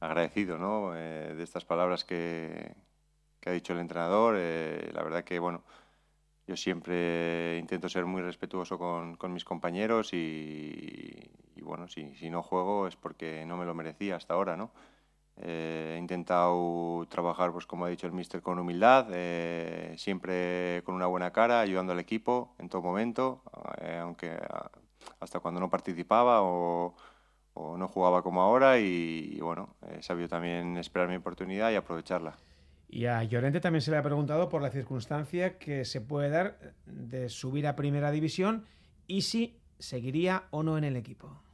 Agradecido, 0.00 0.58
¿no? 0.58 0.94
Eh, 0.94 1.34
de 1.34 1.42
estas 1.42 1.64
palabras 1.64 2.04
que, 2.04 2.74
ha 3.44 3.50
dicho 3.50 3.72
el 3.72 3.80
entrenador. 3.80 4.36
Eh, 4.38 4.90
la 4.92 5.02
verdad 5.02 5.24
que, 5.24 5.38
bueno, 5.38 5.64
yo 6.46 6.56
siempre 6.56 7.58
intento 7.58 7.88
ser 7.88 8.04
muy 8.04 8.22
respetuoso 8.22 8.78
con, 8.78 9.32
mis 9.32 9.44
compañeros 9.44 10.12
y, 10.12 11.30
bueno, 11.62 11.88
si, 11.88 12.14
si 12.14 12.30
no 12.30 12.42
juego 12.42 12.86
es 12.86 12.94
porque 12.94 13.44
no 13.46 13.56
me 13.56 13.64
lo 13.64 13.74
merecía 13.74 14.16
hasta 14.16 14.34
ahora, 14.34 14.56
¿no? 14.56 14.70
Eh, 15.42 15.94
he 15.96 15.98
intentado 15.98 17.06
trabajar, 17.10 17.52
pues 17.52 17.66
como 17.66 17.84
ha 17.84 17.88
dicho 17.88 18.06
el 18.06 18.12
míster, 18.12 18.40
con 18.40 18.58
humildad, 18.58 19.08
eh, 19.12 19.94
siempre 19.98 20.82
con 20.84 20.94
una 20.94 21.06
buena 21.06 21.30
cara, 21.32 21.60
ayudando 21.60 21.92
al 21.92 22.00
equipo 22.00 22.54
en 22.58 22.68
todo 22.68 22.80
momento, 22.80 23.42
eh, 23.82 23.98
aunque 24.00 24.30
ah, 24.30 24.70
hasta 25.20 25.40
cuando 25.40 25.60
no 25.60 25.68
participaba 25.68 26.42
o, 26.42 26.94
no 27.78 27.88
jugaba 27.88 28.22
como 28.22 28.42
ahora 28.42 28.78
y, 28.78 29.38
bueno, 29.40 29.76
he 29.90 30.02
sabido 30.02 30.28
también 30.28 30.76
esperar 30.76 31.08
mi 31.08 31.16
oportunidad 31.16 31.70
y 31.70 31.76
aprovecharla. 31.76 32.34
Y 32.88 33.06
a 33.06 33.22
Llorente 33.24 33.60
también 33.60 33.80
se 33.80 33.90
le 33.90 33.96
ha 33.96 34.02
preguntado 34.02 34.50
por 34.50 34.60
la 34.60 34.70
circunstancia 34.70 35.58
que 35.58 35.86
se 35.86 36.02
puede 36.02 36.28
dar 36.28 36.74
de 36.84 37.30
subir 37.30 37.66
a 37.66 37.74
primera 37.74 38.10
división 38.10 38.66
y 39.06 39.22
si 39.22 39.58
seguiría 39.78 40.44
o 40.50 40.62
no 40.62 40.76
en 40.76 40.84
el 40.84 40.96
equipo 40.96 41.45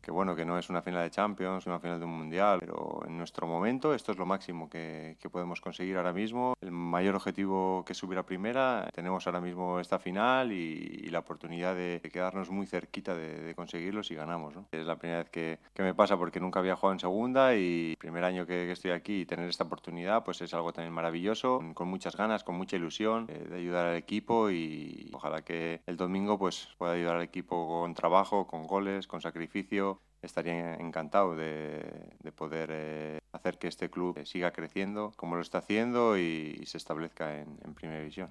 que 0.00 0.10
bueno, 0.10 0.34
que 0.34 0.44
no 0.44 0.58
es 0.58 0.70
una 0.70 0.82
final 0.82 1.02
de 1.02 1.10
Champions, 1.10 1.66
una 1.66 1.78
final 1.78 1.98
de 1.98 2.04
un 2.04 2.20
Mundial, 2.20 2.58
pero 2.60 3.02
en 3.06 3.16
nuestro 3.16 3.46
momento 3.46 3.94
esto 3.94 4.12
es 4.12 4.18
lo 4.18 4.26
máximo 4.26 4.68
que, 4.68 5.16
podemos 5.30 5.60
conseguir 5.60 5.96
ahora 5.96 6.12
mismo. 6.12 6.54
El 6.60 6.72
mayor 6.72 7.14
objetivo 7.14 7.84
que 7.86 7.94
subir 7.94 8.18
a 8.18 8.24
primera, 8.24 8.88
tenemos 8.92 9.26
ahora 9.26 9.40
mismo 9.40 9.78
esta 9.78 9.98
final 9.98 10.52
y, 10.52 11.08
la 11.10 11.20
oportunidad 11.20 11.74
de, 11.74 12.00
quedarnos 12.12 12.50
muy 12.50 12.66
cerquita 12.66 13.14
de, 13.14 13.54
conseguirlo 13.54 14.02
si 14.02 14.14
ganamos. 14.14 14.54
Es 14.72 14.86
la 14.86 14.96
primera 14.96 15.20
vez 15.20 15.30
que, 15.30 15.58
me 15.78 15.94
pasa 15.94 16.16
porque 16.16 16.40
nunca 16.40 16.60
había 16.60 16.76
jugado 16.76 16.92
en 16.94 17.00
segunda 17.00 17.54
y 17.56 17.90
el 17.90 17.96
primer 17.96 18.24
año 18.24 18.46
que, 18.46 18.70
estoy 18.70 18.92
aquí 18.92 19.22
y 19.22 19.26
tener 19.26 19.48
esta 19.48 19.64
oportunidad 19.64 20.24
pues 20.24 20.40
es 20.42 20.54
algo 20.54 20.72
también 20.72 20.92
maravilloso, 20.92 21.62
con, 21.74 21.88
muchas 21.88 22.16
ganas, 22.16 22.44
con 22.44 22.54
mucha 22.54 22.76
ilusión 22.76 23.26
eh, 23.28 23.46
de 23.48 23.56
ayudar 23.56 23.86
al 23.86 23.96
equipo 23.96 24.50
y 24.50 25.10
ojalá 25.12 25.42
que 25.42 25.80
el 25.86 25.96
domingo 25.96 26.38
pues 26.38 26.68
pueda 26.78 26.92
ayudar 26.92 27.16
al 27.16 27.22
equipo 27.22 27.66
con 27.68 27.94
trabajo, 27.94 28.46
con 28.46 28.66
goles, 28.66 29.06
con 29.06 29.20
sacrificio 29.20 29.89
estaría 30.22 30.74
encantado 30.74 31.34
de, 31.34 31.82
poder 32.36 32.70
eh, 32.72 33.18
hacer 33.32 33.58
que 33.58 33.68
este 33.68 33.90
club 33.90 34.18
siga 34.24 34.52
creciendo 34.52 35.12
como 35.16 35.36
lo 35.36 35.42
está 35.42 35.58
haciendo 35.58 36.18
y, 36.18 36.60
se 36.64 36.78
establezca 36.78 37.38
en, 37.38 37.74
Primera 37.74 38.00
División. 38.00 38.30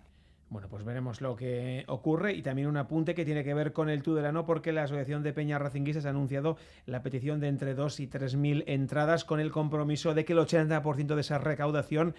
Bueno, 0.49 0.67
pues 0.67 0.83
veremos 0.83 1.21
lo 1.21 1.35
que 1.35 1.83
ocurre 1.87 2.33
y 2.33 2.41
también 2.41 2.67
un 2.67 2.77
apunte 2.77 3.13
que 3.13 3.23
tiene 3.23 3.43
que 3.43 3.53
ver 3.53 3.71
con 3.71 3.87
el 3.87 4.01
Tudelano 4.01 4.45
porque 4.45 4.71
la 4.71 4.83
Asociación 4.83 5.21
de 5.21 5.33
Peña 5.33 5.59
Racinguistas 5.59 6.07
ha 6.07 6.09
anunciado 6.09 6.57
la 6.87 7.03
petición 7.03 7.39
de 7.39 7.49
entre 7.49 7.75
2 7.75 7.99
y 7.99 8.07
3 8.07 8.35
mil 8.35 8.63
entradas 8.65 9.25
con 9.25 9.39
el 9.39 9.51
compromiso 9.51 10.15
de 10.15 10.25
que 10.25 10.33
el 10.33 10.39
80% 10.39 11.13
de 11.13 11.21
esa 11.21 11.37
recaudación 11.37 12.15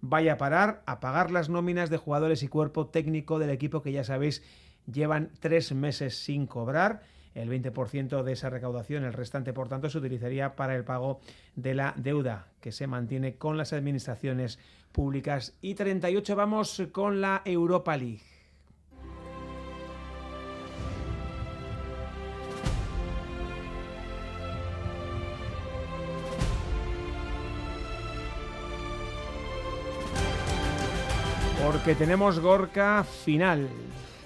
vaya 0.00 0.34
a 0.34 0.38
parar 0.38 0.82
a 0.86 1.00
pagar 1.00 1.32
las 1.32 1.48
nóminas 1.48 1.90
de 1.90 1.96
jugadores 1.96 2.42
y 2.44 2.48
cuerpo 2.48 2.86
técnico 2.86 3.40
del 3.40 3.50
equipo 3.50 3.82
que 3.82 3.92
ya 3.92 4.04
sabéis 4.04 4.42
llevan 4.90 5.30
tres 5.40 5.72
meses 5.72 6.16
sin 6.16 6.46
cobrar 6.46 7.02
el 7.34 7.48
20% 7.48 8.22
de 8.22 8.32
esa 8.32 8.50
recaudación, 8.50 9.04
el 9.04 9.12
restante, 9.12 9.52
por 9.52 9.68
tanto, 9.68 9.88
se 9.90 9.98
utilizaría 9.98 10.54
para 10.56 10.76
el 10.76 10.84
pago 10.84 11.20
de 11.56 11.74
la 11.74 11.94
deuda 11.96 12.48
que 12.60 12.72
se 12.72 12.86
mantiene 12.86 13.36
con 13.36 13.56
las 13.56 13.72
administraciones 13.72 14.58
públicas. 14.92 15.54
Y 15.60 15.74
38 15.74 16.36
vamos 16.36 16.82
con 16.92 17.20
la 17.20 17.42
Europa 17.44 17.96
League. 17.96 18.20
Porque 31.64 31.94
tenemos 31.94 32.40
Gorka 32.40 33.04
final. 33.04 33.68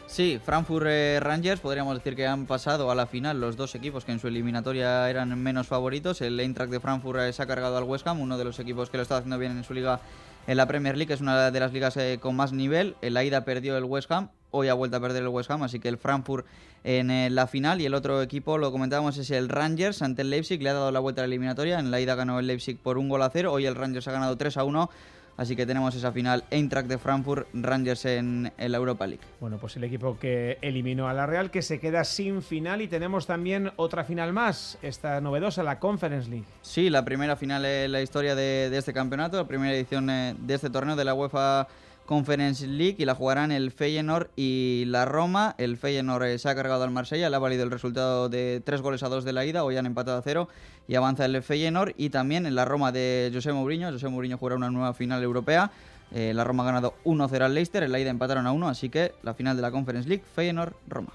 Sí, 0.07 0.41
Frankfurt 0.43 0.87
eh, 0.89 1.19
Rangers, 1.21 1.61
podríamos 1.61 1.97
decir 1.97 2.15
que 2.15 2.27
han 2.27 2.47
pasado 2.47 2.91
a 2.91 2.95
la 2.95 3.07
final 3.07 3.41
los 3.41 3.57
dos 3.57 3.75
equipos 3.75 4.05
que 4.05 4.13
en 4.13 4.21
su 4.21 4.29
eliminatoria 4.29 5.11
eran 5.11 5.37
menos 5.43 5.67
favoritos. 5.67 6.21
El 6.21 6.39
Eintracht 6.39 6.71
de 6.71 6.79
Frankfurt 6.79 7.19
eh, 7.19 7.33
se 7.33 7.43
ha 7.43 7.47
cargado 7.47 7.77
al 7.77 7.85
West 7.85 8.07
Ham, 8.07 8.21
uno 8.21 8.39
de 8.39 8.45
los 8.45 8.59
equipos 8.61 8.89
que 8.89 8.99
lo 8.99 9.03
está 9.03 9.17
haciendo 9.17 9.37
bien 9.37 9.57
en 9.57 9.65
su 9.65 9.75
liga 9.75 10.01
en 10.47 10.57
la 10.57 10.67
Premier 10.67 10.97
League, 10.97 11.13
es 11.13 11.21
una 11.21 11.51
de 11.51 11.61
las 11.61 11.73
ligas 11.73 11.97
eh, 11.97 12.19
con 12.21 12.37
más 12.37 12.53
nivel. 12.53 12.95
En 13.03 13.15
la 13.15 13.25
ida 13.25 13.45
perdió 13.45 13.77
el 13.77 13.85
West 13.85 14.11
Ham, 14.13 14.31
hoy 14.53 14.69
ha 14.69 14.75
vuelto 14.75 14.97
a 14.97 15.01
perder 15.01 15.25
el 15.25 15.29
West 15.29 15.51
Ham, 15.51 15.65
así 15.65 15.81
que 15.81 15.89
el 15.89 15.99
Frankfurt 15.99 16.47
en 16.85 17.35
la 17.35 17.49
final. 17.49 17.81
Y 17.81 17.87
el 17.87 17.95
otro 17.95 18.23
equipo, 18.23 18.59
lo 18.59 18.71
comentábamos, 18.71 19.19
es 19.19 19.31
el 19.33 19.49
Rangers 19.49 20.03
ante 20.03 20.23
el 20.23 20.31
Leipzig, 20.31 20.63
le 20.63 20.71
ha 20.71 20.75
dado 20.75 20.93
la 20.93 21.01
vuelta 21.01 21.21
a 21.21 21.25
la 21.25 21.27
eliminatoria, 21.27 21.81
en 21.81 21.91
la 21.91 22.01
ida 22.01 22.15
ganó 22.15 22.39
el 22.39 22.47
Leipzig 22.47 22.79
por 22.79 22.97
un 22.97 23.09
gol 23.09 23.23
a 23.23 23.31
cero, 23.31 23.53
hoy 23.53 23.67
el 23.67 23.75
Rangers 23.75 24.07
ha 24.07 24.13
ganado 24.13 24.37
3 24.37 24.57
a 24.57 24.63
1 24.63 24.89
Así 25.37 25.55
que 25.55 25.67
tenemos 25.67 25.95
esa 25.95 26.13
final 26.13 26.45
Eintracht 26.51 26.89
de 26.89 26.99
Frankfurt, 26.99 27.47
Rangers 27.53 28.07
en, 28.07 28.53
la 28.57 28.77
Europa 28.77 29.07
League. 29.07 29.23
Bueno, 29.41 29.59
pues 29.59 29.77
el 29.77 29.85
equipo 29.85 30.19
que 30.19 30.59
eliminó 30.63 31.09
a 31.09 31.15
la 31.15 31.27
Real, 31.27 31.51
que 31.51 31.63
se 31.63 31.79
queda 31.79 32.05
sin 32.05 32.43
final 32.43 32.81
y 32.81 32.89
tenemos 32.89 33.27
también 33.27 33.71
otra 33.77 34.05
final 34.05 34.33
más, 34.33 34.79
esta 34.83 35.21
novedosa, 35.21 35.63
la 35.63 35.79
Conference 35.79 36.31
League. 36.31 36.47
Sí, 36.63 36.89
la 36.89 37.05
primera 37.05 37.37
final 37.37 37.65
en 37.65 37.93
la 37.93 38.01
historia 38.01 38.35
de, 38.35 38.71
de 38.71 38.79
este 38.79 38.93
campeonato, 38.93 39.37
la 39.37 39.47
primera 39.47 39.75
edición 39.75 40.09
eh, 40.09 40.35
de 40.39 40.55
este 40.55 40.71
torneo 40.71 40.97
de 40.97 41.05
la 41.05 41.15
UEFA 41.15 41.69
Conference 42.07 42.67
League 42.67 42.97
y 42.99 43.05
la 43.05 43.15
jugarán 43.15 43.53
el 43.53 43.71
Feyenoord 43.71 44.31
y 44.37 44.85
la 44.87 45.05
Roma. 45.05 45.55
El 45.59 45.77
Feyenoord 45.77 46.25
eh, 46.25 46.39
se 46.39 46.49
ha 46.49 46.55
cargado 46.55 46.85
al 46.85 46.91
Marsella, 46.91 47.29
le 47.29 47.37
ha 47.37 47.39
valido 47.39 47.65
el 47.65 47.71
resultado 47.71 48.29
de 48.29 48.63
tres 48.65 48.81
goles 48.81 49.03
a 49.03 49.09
dos 49.09 49.25
de 49.25 49.33
la 49.33 49.45
ida, 49.45 49.65
hoy 49.65 49.77
han 49.77 49.87
empatado 49.87 50.19
a 50.19 50.23
cero 50.23 50.49
y 50.89 50.95
avanza 50.95 51.27
el 51.27 51.43
Feyenoord. 51.43 51.95
Y 51.97 52.11
también 52.11 52.47
en 52.47 52.55
la 52.55 52.65
Roma 52.65 52.93
de 52.93 53.31
José 53.35 53.53
Mourinho, 53.53 53.93
José 53.93 54.09
Mourinho 54.09 54.39
jugará 54.39 54.57
una 54.57 54.71
nueva 54.71 54.95
final 54.95 55.23
europea. 55.23 55.71
Eh, 56.13 56.33
la 56.35 56.45
Roma 56.45 56.63
ha 56.63 56.67
ganado 56.67 56.95
1-0 57.05 57.43
al 57.43 57.55
Leicester, 57.55 57.83
en 57.83 57.93
la 57.93 57.99
ida 57.99 58.11
empataron 58.11 58.47
a 58.47 58.53
1, 58.53 58.69
así 58.69 58.89
que 58.89 59.13
la 59.23 59.35
final 59.35 59.57
de 59.57 59.63
la 59.63 59.71
Conference 59.71 60.09
League, 60.09 60.25
Feyenoord-Roma. 60.35 61.13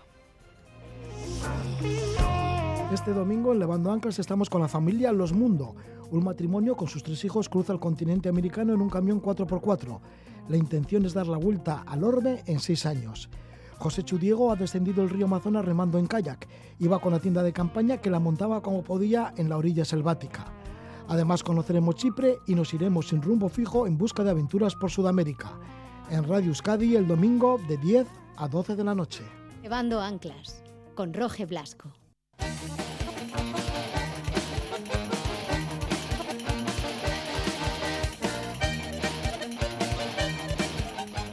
Este 2.94 3.14
domingo 3.14 3.54
en 3.54 3.60
Levando 3.60 3.90
Anclas 3.90 4.20
estamos 4.20 4.50
con 4.50 4.62
la 4.62 4.68
familia 4.68 5.14
Los 5.14 5.32
Mundo. 5.32 5.76
Un 6.12 6.26
matrimonio 6.26 6.76
con 6.76 6.90
sus 6.90 7.04
tres 7.04 7.24
hijos 7.24 7.48
cruza 7.48 7.72
el 7.72 7.80
continente 7.80 8.28
americano 8.28 8.74
en 8.74 8.82
un 8.82 8.90
camión 8.90 9.22
4x4. 9.22 9.98
La 10.50 10.58
intención 10.58 11.06
es 11.06 11.14
dar 11.14 11.28
la 11.28 11.38
vuelta 11.38 11.84
al 11.86 12.04
orbe 12.04 12.44
en 12.46 12.60
seis 12.60 12.86
años. 12.86 13.30
José 13.78 14.04
Chudiego 14.04 14.52
ha 14.52 14.56
descendido 14.56 15.02
el 15.02 15.10
río 15.10 15.26
Amazonas 15.26 15.66
remando 15.66 15.98
en 15.98 16.08
kayak. 16.08 16.48
Iba 16.80 17.00
con 17.00 17.14
la 17.14 17.20
tienda 17.20 17.42
de 17.42 17.52
campaña 17.54 17.98
que 17.98 18.12
la 18.12 18.20
montaba 18.20 18.62
como 18.62 18.84
podía 18.84 19.34
en 19.38 19.50
la 19.50 19.58
orilla 19.58 19.86
selvática. 19.86 20.46
Además 21.08 21.44
conoceremos 21.44 21.96
Chipre 21.96 22.38
y 22.48 22.56
nos 22.56 22.74
iremos 22.74 23.08
sin 23.10 23.22
rumbo 23.22 23.50
fijo 23.50 23.88
en 23.88 23.98
busca 23.98 24.24
de 24.24 24.32
aventuras 24.32 24.76
por 24.76 24.92
Sudamérica. 24.92 25.52
En 26.10 26.24
Radio 26.26 26.50
Euskadi 26.50 26.96
el 26.96 27.08
domingo 27.08 27.60
de 27.68 27.78
10 27.78 28.08
a 28.38 28.48
12 28.48 28.76
de 28.76 28.84
la 28.84 28.94
noche. 28.94 29.24
Llevando 29.62 30.00
anclas 30.00 30.64
con 30.96 31.14
Roge 31.14 31.46
Blasco. 31.46 31.92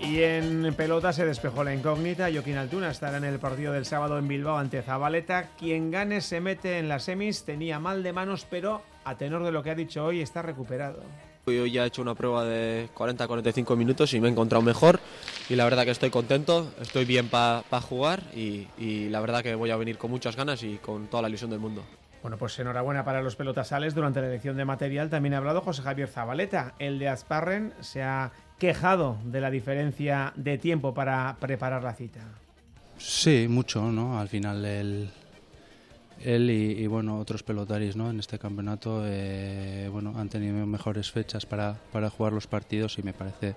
Y 0.08 0.22
en 0.22 0.72
pelota 0.74 1.12
se 1.12 1.26
despejó 1.26 1.62
la 1.62 1.74
incógnita. 1.74 2.30
Joaquín 2.32 2.56
Altuna 2.56 2.90
estará 2.90 3.18
en 3.18 3.24
el 3.24 3.38
partido 3.38 3.74
del 3.74 3.84
sábado 3.84 4.18
en 4.18 4.26
Bilbao 4.26 4.56
ante 4.56 4.80
Zabaleta. 4.80 5.50
Quien 5.58 5.90
gane 5.90 6.22
se 6.22 6.40
mete 6.40 6.78
en 6.78 6.88
las 6.88 7.02
semis. 7.02 7.44
Tenía 7.44 7.78
mal 7.78 8.02
de 8.02 8.14
manos, 8.14 8.46
pero 8.48 8.80
a 9.04 9.16
tenor 9.18 9.44
de 9.44 9.52
lo 9.52 9.62
que 9.62 9.70
ha 9.70 9.74
dicho 9.74 10.06
hoy 10.06 10.22
está 10.22 10.40
recuperado. 10.40 11.02
Yo 11.46 11.66
ya 11.66 11.84
he 11.84 11.88
hecho 11.88 12.00
una 12.00 12.14
prueba 12.14 12.46
de 12.46 12.88
40-45 12.94 13.76
minutos 13.76 14.14
y 14.14 14.20
me 14.20 14.28
he 14.28 14.30
encontrado 14.30 14.62
mejor 14.62 14.98
y 15.50 15.56
la 15.56 15.64
verdad 15.64 15.84
que 15.84 15.90
estoy 15.90 16.10
contento, 16.10 16.72
estoy 16.80 17.04
bien 17.04 17.28
para 17.28 17.62
jugar 17.82 18.22
y, 18.34 18.66
y 18.78 19.10
la 19.10 19.20
verdad 19.20 19.42
que 19.42 19.54
voy 19.54 19.70
a 19.70 19.76
venir 19.76 19.98
con 19.98 20.10
muchas 20.10 20.36
ganas 20.36 20.62
y 20.62 20.78
con 20.78 21.08
toda 21.08 21.22
la 21.22 21.28
ilusión 21.28 21.50
del 21.50 21.60
mundo. 21.60 21.84
Bueno, 22.22 22.36
pues 22.36 22.58
enhorabuena 22.58 23.04
para 23.04 23.22
los 23.22 23.36
pelotasales. 23.36 23.94
Durante 23.94 24.20
la 24.20 24.26
elección 24.26 24.56
de 24.56 24.64
material 24.64 25.08
también 25.08 25.34
ha 25.34 25.38
hablado 25.38 25.60
José 25.60 25.82
Javier 25.82 26.08
Zabaleta. 26.08 26.74
El 26.78 26.98
de 26.98 27.08
Asparren 27.08 27.72
se 27.80 28.02
ha 28.02 28.32
quejado 28.58 29.18
de 29.24 29.40
la 29.40 29.50
diferencia 29.50 30.32
de 30.36 30.58
tiempo 30.58 30.92
para 30.92 31.36
preparar 31.40 31.82
la 31.82 31.94
cita. 31.94 32.20
Sí, 32.98 33.46
mucho, 33.48 33.92
¿no? 33.92 34.18
Al 34.18 34.28
final 34.28 34.64
el, 34.64 35.10
él 36.24 36.50
y, 36.50 36.86
bueno 36.86 37.18
otros 37.18 37.42
pelotaris 37.42 37.96
¿no? 37.96 38.10
en 38.10 38.18
este 38.18 38.38
campeonato 38.38 39.02
eh, 39.04 39.88
bueno 39.92 40.14
han 40.16 40.28
tenido 40.28 40.66
mejores 40.66 41.10
fechas 41.10 41.46
para, 41.46 41.76
para 41.92 42.10
jugar 42.10 42.32
los 42.32 42.46
partidos 42.46 42.98
y 42.98 43.02
me 43.02 43.12
parece 43.12 43.54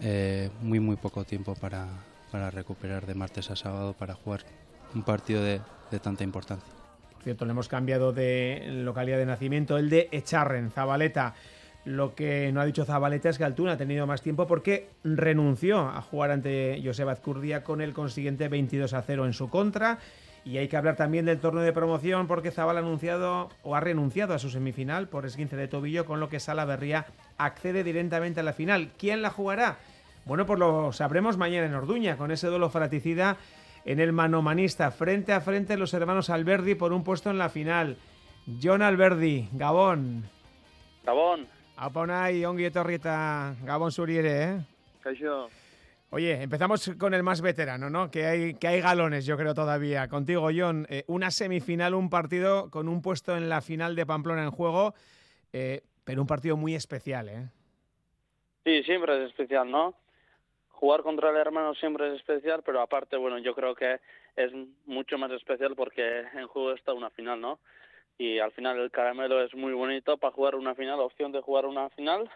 eh, 0.00 0.50
muy 0.62 0.80
muy 0.80 0.96
poco 0.96 1.24
tiempo 1.24 1.54
para, 1.54 1.86
para, 2.30 2.50
recuperar 2.50 3.06
de 3.06 3.14
martes 3.14 3.50
a 3.50 3.56
sábado 3.56 3.92
para 3.92 4.14
jugar 4.14 4.40
un 4.94 5.02
partido 5.02 5.42
de, 5.42 5.60
de, 5.90 5.98
tanta 5.98 6.24
importancia. 6.24 6.72
Por 7.12 7.22
cierto, 7.22 7.44
le 7.44 7.50
hemos 7.50 7.68
cambiado 7.68 8.12
de 8.12 8.62
localidad 8.84 9.18
de 9.18 9.26
nacimiento, 9.26 9.76
el 9.76 9.90
de 9.90 10.08
Echarren, 10.12 10.70
Zabaleta. 10.70 11.34
Lo 11.84 12.14
que 12.14 12.52
no 12.52 12.60
ha 12.60 12.66
dicho 12.66 12.84
Zabaleta 12.84 13.30
es 13.30 13.38
que 13.38 13.44
Altuna 13.44 13.72
ha 13.72 13.76
tenido 13.78 14.06
más 14.06 14.22
tiempo 14.22 14.46
porque 14.46 14.90
renunció 15.04 15.80
a 15.80 16.02
jugar 16.02 16.30
ante 16.30 16.80
Joseba 16.84 17.12
Azcurdia 17.12 17.62
con 17.64 17.80
el 17.80 17.94
consiguiente 17.94 18.48
22 18.48 18.92
a 18.92 19.02
0 19.02 19.26
en 19.26 19.32
su 19.32 19.48
contra 19.48 19.98
y 20.44 20.56
hay 20.56 20.68
que 20.68 20.76
hablar 20.76 20.96
también 20.96 21.26
del 21.26 21.40
torneo 21.40 21.62
de 21.62 21.74
promoción 21.74 22.26
porque 22.26 22.50
Zabal 22.50 22.76
ha 22.76 22.80
anunciado 22.80 23.50
o 23.62 23.74
ha 23.74 23.80
renunciado 23.80 24.32
a 24.32 24.38
su 24.38 24.48
semifinal 24.48 25.08
por 25.08 25.26
esguince 25.26 25.56
de 25.56 25.68
tobillo, 25.68 26.06
con 26.06 26.20
lo 26.20 26.30
que 26.30 26.40
Sala 26.40 26.64
Berría 26.64 27.06
accede 27.36 27.84
directamente 27.84 28.40
a 28.40 28.42
la 28.42 28.54
final. 28.54 28.90
¿Quién 28.96 29.20
la 29.20 29.28
jugará? 29.28 29.78
Bueno, 30.24 30.46
pues 30.46 30.58
lo 30.58 30.92
sabremos 30.92 31.36
mañana 31.36 31.66
en 31.66 31.74
Orduña, 31.74 32.16
con 32.16 32.30
ese 32.30 32.46
duelo 32.48 32.70
fraticida 32.70 33.36
en 33.84 34.00
el 34.00 34.12
manomanista, 34.12 34.90
frente 34.90 35.32
a 35.32 35.40
frente 35.40 35.76
los 35.76 35.92
hermanos 35.92 36.30
Alberdi 36.30 36.74
por 36.74 36.94
un 36.94 37.04
puesto 37.04 37.30
en 37.30 37.38
la 37.38 37.50
final. 37.50 37.98
John 38.62 38.80
Alberdi, 38.80 39.48
Gabón. 39.52 40.24
Gabón. 41.04 41.57
Aponai, 41.80 42.44
ongi 42.44 42.64
etorrita, 42.66 43.54
Gabón 43.62 43.92
Suriere, 43.92 44.42
¿eh? 44.42 44.58
Oye, 46.10 46.42
empezamos 46.42 46.90
con 46.98 47.14
el 47.14 47.22
más 47.22 47.40
veterano, 47.40 47.88
¿no? 47.88 48.10
Que 48.10 48.26
hay, 48.26 48.54
que 48.54 48.66
hay 48.66 48.80
galones, 48.80 49.24
yo 49.24 49.36
creo, 49.36 49.54
todavía. 49.54 50.08
Contigo, 50.08 50.48
John, 50.52 50.88
eh, 50.90 51.04
una 51.06 51.30
semifinal, 51.30 51.94
un 51.94 52.10
partido 52.10 52.68
con 52.70 52.88
un 52.88 53.00
puesto 53.00 53.36
en 53.36 53.48
la 53.48 53.60
final 53.60 53.94
de 53.94 54.06
Pamplona 54.06 54.42
en 54.42 54.50
juego, 54.50 54.94
eh, 55.52 55.82
pero 56.04 56.20
un 56.20 56.26
partido 56.26 56.56
muy 56.56 56.74
especial, 56.74 57.28
¿eh? 57.28 57.48
Sí, 58.64 58.82
siempre 58.82 59.22
es 59.22 59.30
especial, 59.30 59.70
¿no? 59.70 59.94
Jugar 60.70 61.02
contra 61.02 61.30
el 61.30 61.36
hermano 61.36 61.76
siempre 61.76 62.08
es 62.08 62.16
especial, 62.16 62.62
pero 62.66 62.80
aparte, 62.80 63.16
bueno, 63.16 63.38
yo 63.38 63.54
creo 63.54 63.76
que 63.76 64.00
es 64.34 64.50
mucho 64.86 65.16
más 65.16 65.30
especial 65.30 65.76
porque 65.76 66.24
en 66.34 66.48
juego 66.48 66.72
está 66.72 66.92
una 66.92 67.10
final, 67.10 67.40
¿no? 67.40 67.60
Y 68.18 68.40
al 68.40 68.52
final 68.52 68.78
el 68.78 68.90
caramelo 68.90 69.42
es 69.42 69.54
muy 69.54 69.72
bonito 69.72 70.18
para 70.18 70.34
jugar 70.34 70.56
una 70.56 70.74
final, 70.74 71.00
opción 71.00 71.32
de 71.32 71.40
jugar 71.40 71.66
una 71.66 71.88
final 71.90 72.28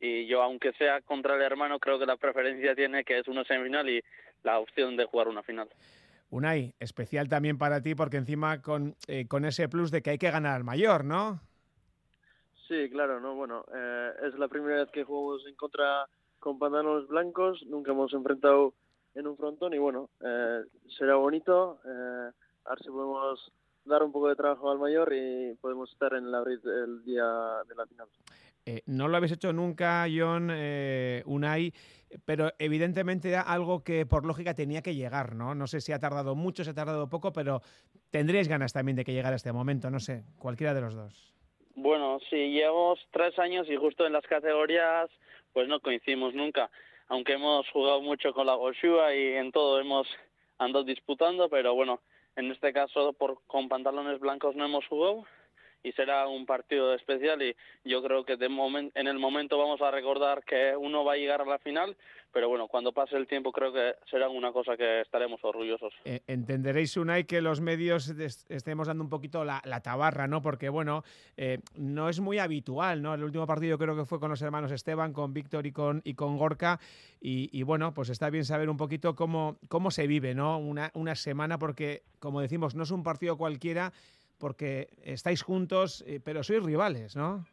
y 0.00 0.26
yo 0.26 0.42
aunque 0.42 0.72
sea 0.74 1.00
contra 1.00 1.34
el 1.34 1.42
hermano 1.42 1.78
creo 1.78 1.98
que 1.98 2.06
la 2.06 2.16
preferencia 2.16 2.74
tiene 2.74 3.04
que 3.04 3.18
es 3.18 3.28
una 3.28 3.44
semifinal 3.44 3.88
y 3.88 4.02
la 4.42 4.58
opción 4.58 4.96
de 4.96 5.06
jugar 5.06 5.28
una 5.28 5.42
final. 5.42 5.68
Unai, 6.30 6.74
especial 6.78 7.28
también 7.28 7.58
para 7.58 7.82
ti 7.82 7.94
porque 7.94 8.18
encima 8.18 8.60
con, 8.60 8.94
eh, 9.06 9.26
con 9.26 9.44
ese 9.44 9.68
plus 9.68 9.90
de 9.90 10.02
que 10.02 10.10
hay 10.10 10.18
que 10.18 10.30
ganar 10.30 10.56
al 10.56 10.64
mayor, 10.64 11.04
¿no? 11.04 11.40
Sí, 12.68 12.90
claro, 12.90 13.18
no, 13.18 13.34
bueno, 13.34 13.64
eh, 13.74 14.12
es 14.24 14.38
la 14.38 14.48
primera 14.48 14.76
vez 14.76 14.90
que 14.90 15.04
jugamos 15.04 15.46
en 15.46 15.54
contra 15.54 16.06
con 16.38 16.58
pantalones 16.58 17.08
blancos, 17.08 17.64
nunca 17.66 17.92
hemos 17.92 18.12
enfrentado 18.12 18.74
en 19.14 19.26
un 19.26 19.36
frontón 19.38 19.72
y 19.72 19.78
bueno, 19.78 20.10
eh, 20.20 20.64
será 20.98 21.14
bonito, 21.14 21.80
a 21.84 22.70
ver 22.70 22.78
si 22.80 22.90
podemos 22.90 23.50
dar 23.88 24.02
un 24.02 24.12
poco 24.12 24.28
de 24.28 24.36
trabajo 24.36 24.70
al 24.70 24.78
mayor 24.78 25.12
y 25.12 25.54
podemos 25.60 25.90
estar 25.90 26.14
en 26.14 26.30
la 26.30 26.40
el 26.40 27.04
día 27.04 27.24
de 27.68 27.74
la 27.74 27.86
final. 27.86 28.08
Eh, 28.66 28.82
no 28.86 29.08
lo 29.08 29.16
habéis 29.16 29.32
hecho 29.32 29.52
nunca, 29.52 30.06
John, 30.14 30.50
eh, 30.52 31.22
Unai, 31.24 31.72
pero 32.26 32.52
evidentemente 32.58 33.30
era 33.30 33.40
algo 33.40 33.82
que 33.82 34.04
por 34.04 34.26
lógica 34.26 34.52
tenía 34.52 34.82
que 34.82 34.94
llegar, 34.94 35.34
¿no? 35.34 35.54
No 35.54 35.66
sé 35.66 35.80
si 35.80 35.92
ha 35.92 35.98
tardado 35.98 36.34
mucho, 36.34 36.64
si 36.64 36.70
ha 36.70 36.74
tardado 36.74 37.08
poco, 37.08 37.32
pero 37.32 37.62
tendréis 38.10 38.46
ganas 38.46 38.74
también 38.74 38.96
de 38.96 39.04
que 39.04 39.14
llegara 39.14 39.36
este 39.36 39.52
momento, 39.52 39.90
no 39.90 40.00
sé, 40.00 40.24
cualquiera 40.38 40.74
de 40.74 40.82
los 40.82 40.94
dos. 40.94 41.34
Bueno, 41.76 42.18
sí, 42.28 42.50
llevamos 42.50 42.98
tres 43.10 43.38
años 43.38 43.66
y 43.70 43.76
justo 43.76 44.06
en 44.06 44.12
las 44.12 44.26
categorías 44.26 45.08
pues 45.52 45.66
no 45.66 45.80
coincidimos 45.80 46.34
nunca, 46.34 46.70
aunque 47.08 47.32
hemos 47.32 47.68
jugado 47.70 48.02
mucho 48.02 48.34
con 48.34 48.46
la 48.46 48.54
Goshua 48.54 49.14
y 49.14 49.34
en 49.34 49.50
todo 49.50 49.80
hemos 49.80 50.06
andado 50.58 50.84
disputando, 50.84 51.48
pero 51.48 51.74
bueno, 51.74 52.00
en 52.38 52.52
este 52.52 52.72
caso 52.72 53.12
por 53.14 53.40
con 53.46 53.68
pantalones 53.68 54.20
blancos 54.20 54.54
no 54.54 54.64
hemos 54.64 54.86
jugado 54.86 55.24
y 55.82 55.92
será 55.92 56.26
un 56.28 56.46
partido 56.46 56.94
especial 56.94 57.42
y 57.42 57.54
yo 57.84 58.02
creo 58.02 58.24
que 58.24 58.34
en 58.34 59.06
el 59.06 59.18
momento 59.18 59.58
vamos 59.58 59.80
a 59.80 59.90
recordar 59.90 60.44
que 60.44 60.76
uno 60.76 61.04
va 61.04 61.14
a 61.14 61.16
llegar 61.16 61.40
a 61.40 61.44
la 61.44 61.58
final, 61.58 61.96
pero 62.32 62.48
bueno, 62.48 62.68
cuando 62.68 62.92
pase 62.92 63.16
el 63.16 63.26
tiempo 63.26 63.52
creo 63.52 63.72
que 63.72 63.94
será 64.10 64.28
una 64.28 64.52
cosa 64.52 64.76
que 64.76 65.00
estaremos 65.00 65.42
orgullosos. 65.42 65.94
Eh, 66.04 66.20
entenderéis, 66.26 66.96
Unai, 66.96 67.24
que 67.24 67.40
los 67.40 67.60
medios 67.60 68.14
estemos 68.48 68.86
dando 68.86 69.02
un 69.02 69.10
poquito 69.10 69.44
la, 69.44 69.60
tabarra, 69.82 70.26
¿no? 70.26 70.42
Porque 70.42 70.68
bueno, 70.68 71.04
eh, 71.36 71.58
no 71.74 72.08
es 72.08 72.20
muy 72.20 72.38
habitual, 72.38 73.00
¿no? 73.00 73.14
El 73.14 73.24
último 73.24 73.46
partido 73.46 73.78
creo 73.78 73.96
que 73.96 74.04
fue 74.04 74.20
con 74.20 74.30
los 74.30 74.42
hermanos 74.42 74.72
Esteban, 74.72 75.12
con 75.12 75.32
Víctor 75.32 75.66
y 75.66 75.72
con, 75.72 76.02
y 76.04 76.14
con 76.14 76.36
Gorka 76.36 76.78
y, 77.20 77.48
y, 77.58 77.62
bueno, 77.62 77.94
pues 77.94 78.10
está 78.10 78.30
bien 78.30 78.44
saber 78.44 78.68
un 78.68 78.76
poquito 78.76 79.14
cómo, 79.14 79.58
cómo 79.68 79.90
se 79.90 80.06
vive, 80.06 80.34
¿no? 80.34 80.58
Una, 80.58 80.90
una 80.94 81.14
semana 81.14 81.58
porque, 81.58 82.02
como 82.20 82.40
decimos, 82.40 82.74
no 82.74 82.82
es 82.82 82.90
un 82.90 83.02
partido 83.02 83.36
cualquiera 83.36 83.92
porque 84.38 84.88
estáis 85.02 85.42
juntos, 85.42 86.04
eh, 86.06 86.20
pero 86.22 86.42
sois 86.42 86.62
rivales, 86.62 87.16
¿no? 87.16 87.46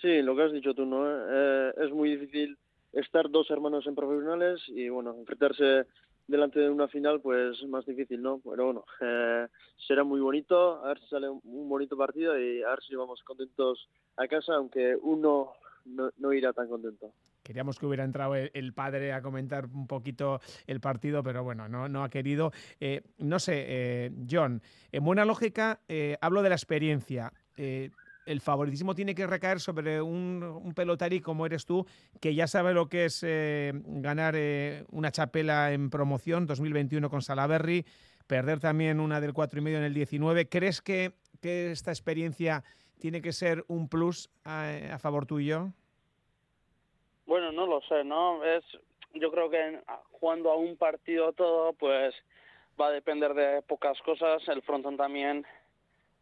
Sí, 0.00 0.22
lo 0.22 0.36
que 0.36 0.42
has 0.42 0.52
dicho 0.52 0.74
tú, 0.74 0.84
¿no? 0.84 1.04
Eh, 1.06 1.74
es 1.78 1.90
muy 1.92 2.16
difícil 2.16 2.58
estar 2.92 3.30
dos 3.30 3.50
hermanos 3.50 3.86
en 3.86 3.94
profesionales 3.94 4.62
y, 4.68 4.88
bueno, 4.88 5.14
enfrentarse 5.18 5.86
delante 6.26 6.60
de 6.60 6.70
una 6.70 6.88
final, 6.88 7.20
pues 7.20 7.62
más 7.68 7.86
difícil, 7.86 8.20
¿no? 8.20 8.40
Pero 8.44 8.66
bueno, 8.66 8.84
eh, 9.00 9.46
será 9.86 10.04
muy 10.04 10.20
bonito, 10.20 10.84
a 10.84 10.88
ver 10.88 11.00
si 11.00 11.08
sale 11.08 11.28
un 11.28 11.68
bonito 11.68 11.96
partido 11.96 12.38
y 12.38 12.62
a 12.62 12.70
ver 12.70 12.82
si 12.82 12.94
vamos 12.94 13.22
contentos 13.22 13.88
a 14.16 14.26
casa, 14.26 14.54
aunque 14.54 14.96
uno 15.00 15.52
no, 15.84 16.32
irá 16.32 16.52
tan 16.52 16.68
contento. 16.68 17.12
Queríamos 17.46 17.78
que 17.78 17.86
hubiera 17.86 18.02
entrado 18.02 18.34
el, 18.34 18.72
padre 18.72 19.12
a 19.12 19.22
comentar 19.22 19.66
un 19.66 19.86
poquito 19.86 20.40
el 20.66 20.80
partido, 20.80 21.22
pero 21.22 21.44
bueno, 21.44 21.68
no, 21.68 22.02
ha 22.02 22.10
querido. 22.10 22.50
Eh, 22.80 23.02
no 23.18 23.38
sé, 23.38 23.64
eh, 23.68 24.10
John, 24.28 24.60
en 24.90 25.04
buena 25.04 25.24
lógica 25.24 25.78
eh, 25.86 26.16
hablo 26.20 26.42
de 26.42 26.48
la 26.48 26.56
experiencia. 26.56 27.32
el 27.56 28.40
favoritismo 28.40 28.96
tiene 28.96 29.14
que 29.14 29.28
recaer 29.28 29.60
sobre 29.60 30.02
un, 30.02 30.42
un, 30.42 30.74
pelotari 30.74 31.20
como 31.20 31.46
eres 31.46 31.64
tú, 31.64 31.86
que 32.20 32.34
ya 32.34 32.48
sabe 32.48 32.74
lo 32.74 32.88
que 32.88 33.04
es 33.04 33.24
ganar 33.24 34.34
una 34.90 35.12
chapela 35.12 35.72
en 35.72 35.88
promoción 35.88 36.46
2021 36.46 37.08
con 37.08 37.22
Salaberry, 37.22 37.86
perder 38.26 38.58
también 38.58 38.98
una 38.98 39.20
del 39.20 39.32
cuatro 39.32 39.60
y 39.60 39.62
medio 39.62 39.78
en 39.78 39.84
el 39.84 39.94
19. 39.94 40.48
¿Crees 40.48 40.82
que, 40.82 41.14
que 41.40 41.70
esta 41.70 41.92
experiencia 41.92 42.64
tiene 42.98 43.22
que 43.22 43.32
ser 43.32 43.64
un 43.68 43.88
plus 43.88 44.30
a, 44.44 44.98
favor 44.98 45.26
tuyo? 45.26 45.72
Bueno, 47.26 47.52
no 47.52 47.66
lo 47.66 47.80
sé, 47.82 48.04
¿no? 48.04 48.44
Es, 48.44 48.64
yo 49.14 49.30
creo 49.30 49.50
que 49.50 49.80
jugando 50.12 50.50
a 50.50 50.56
un 50.56 50.76
partido 50.76 51.32
todo, 51.32 51.72
pues 51.72 52.14
va 52.80 52.88
a 52.88 52.92
depender 52.92 53.34
de 53.34 53.62
pocas 53.62 54.00
cosas. 54.02 54.46
El 54.48 54.62
frontón 54.62 54.96
también 54.96 55.44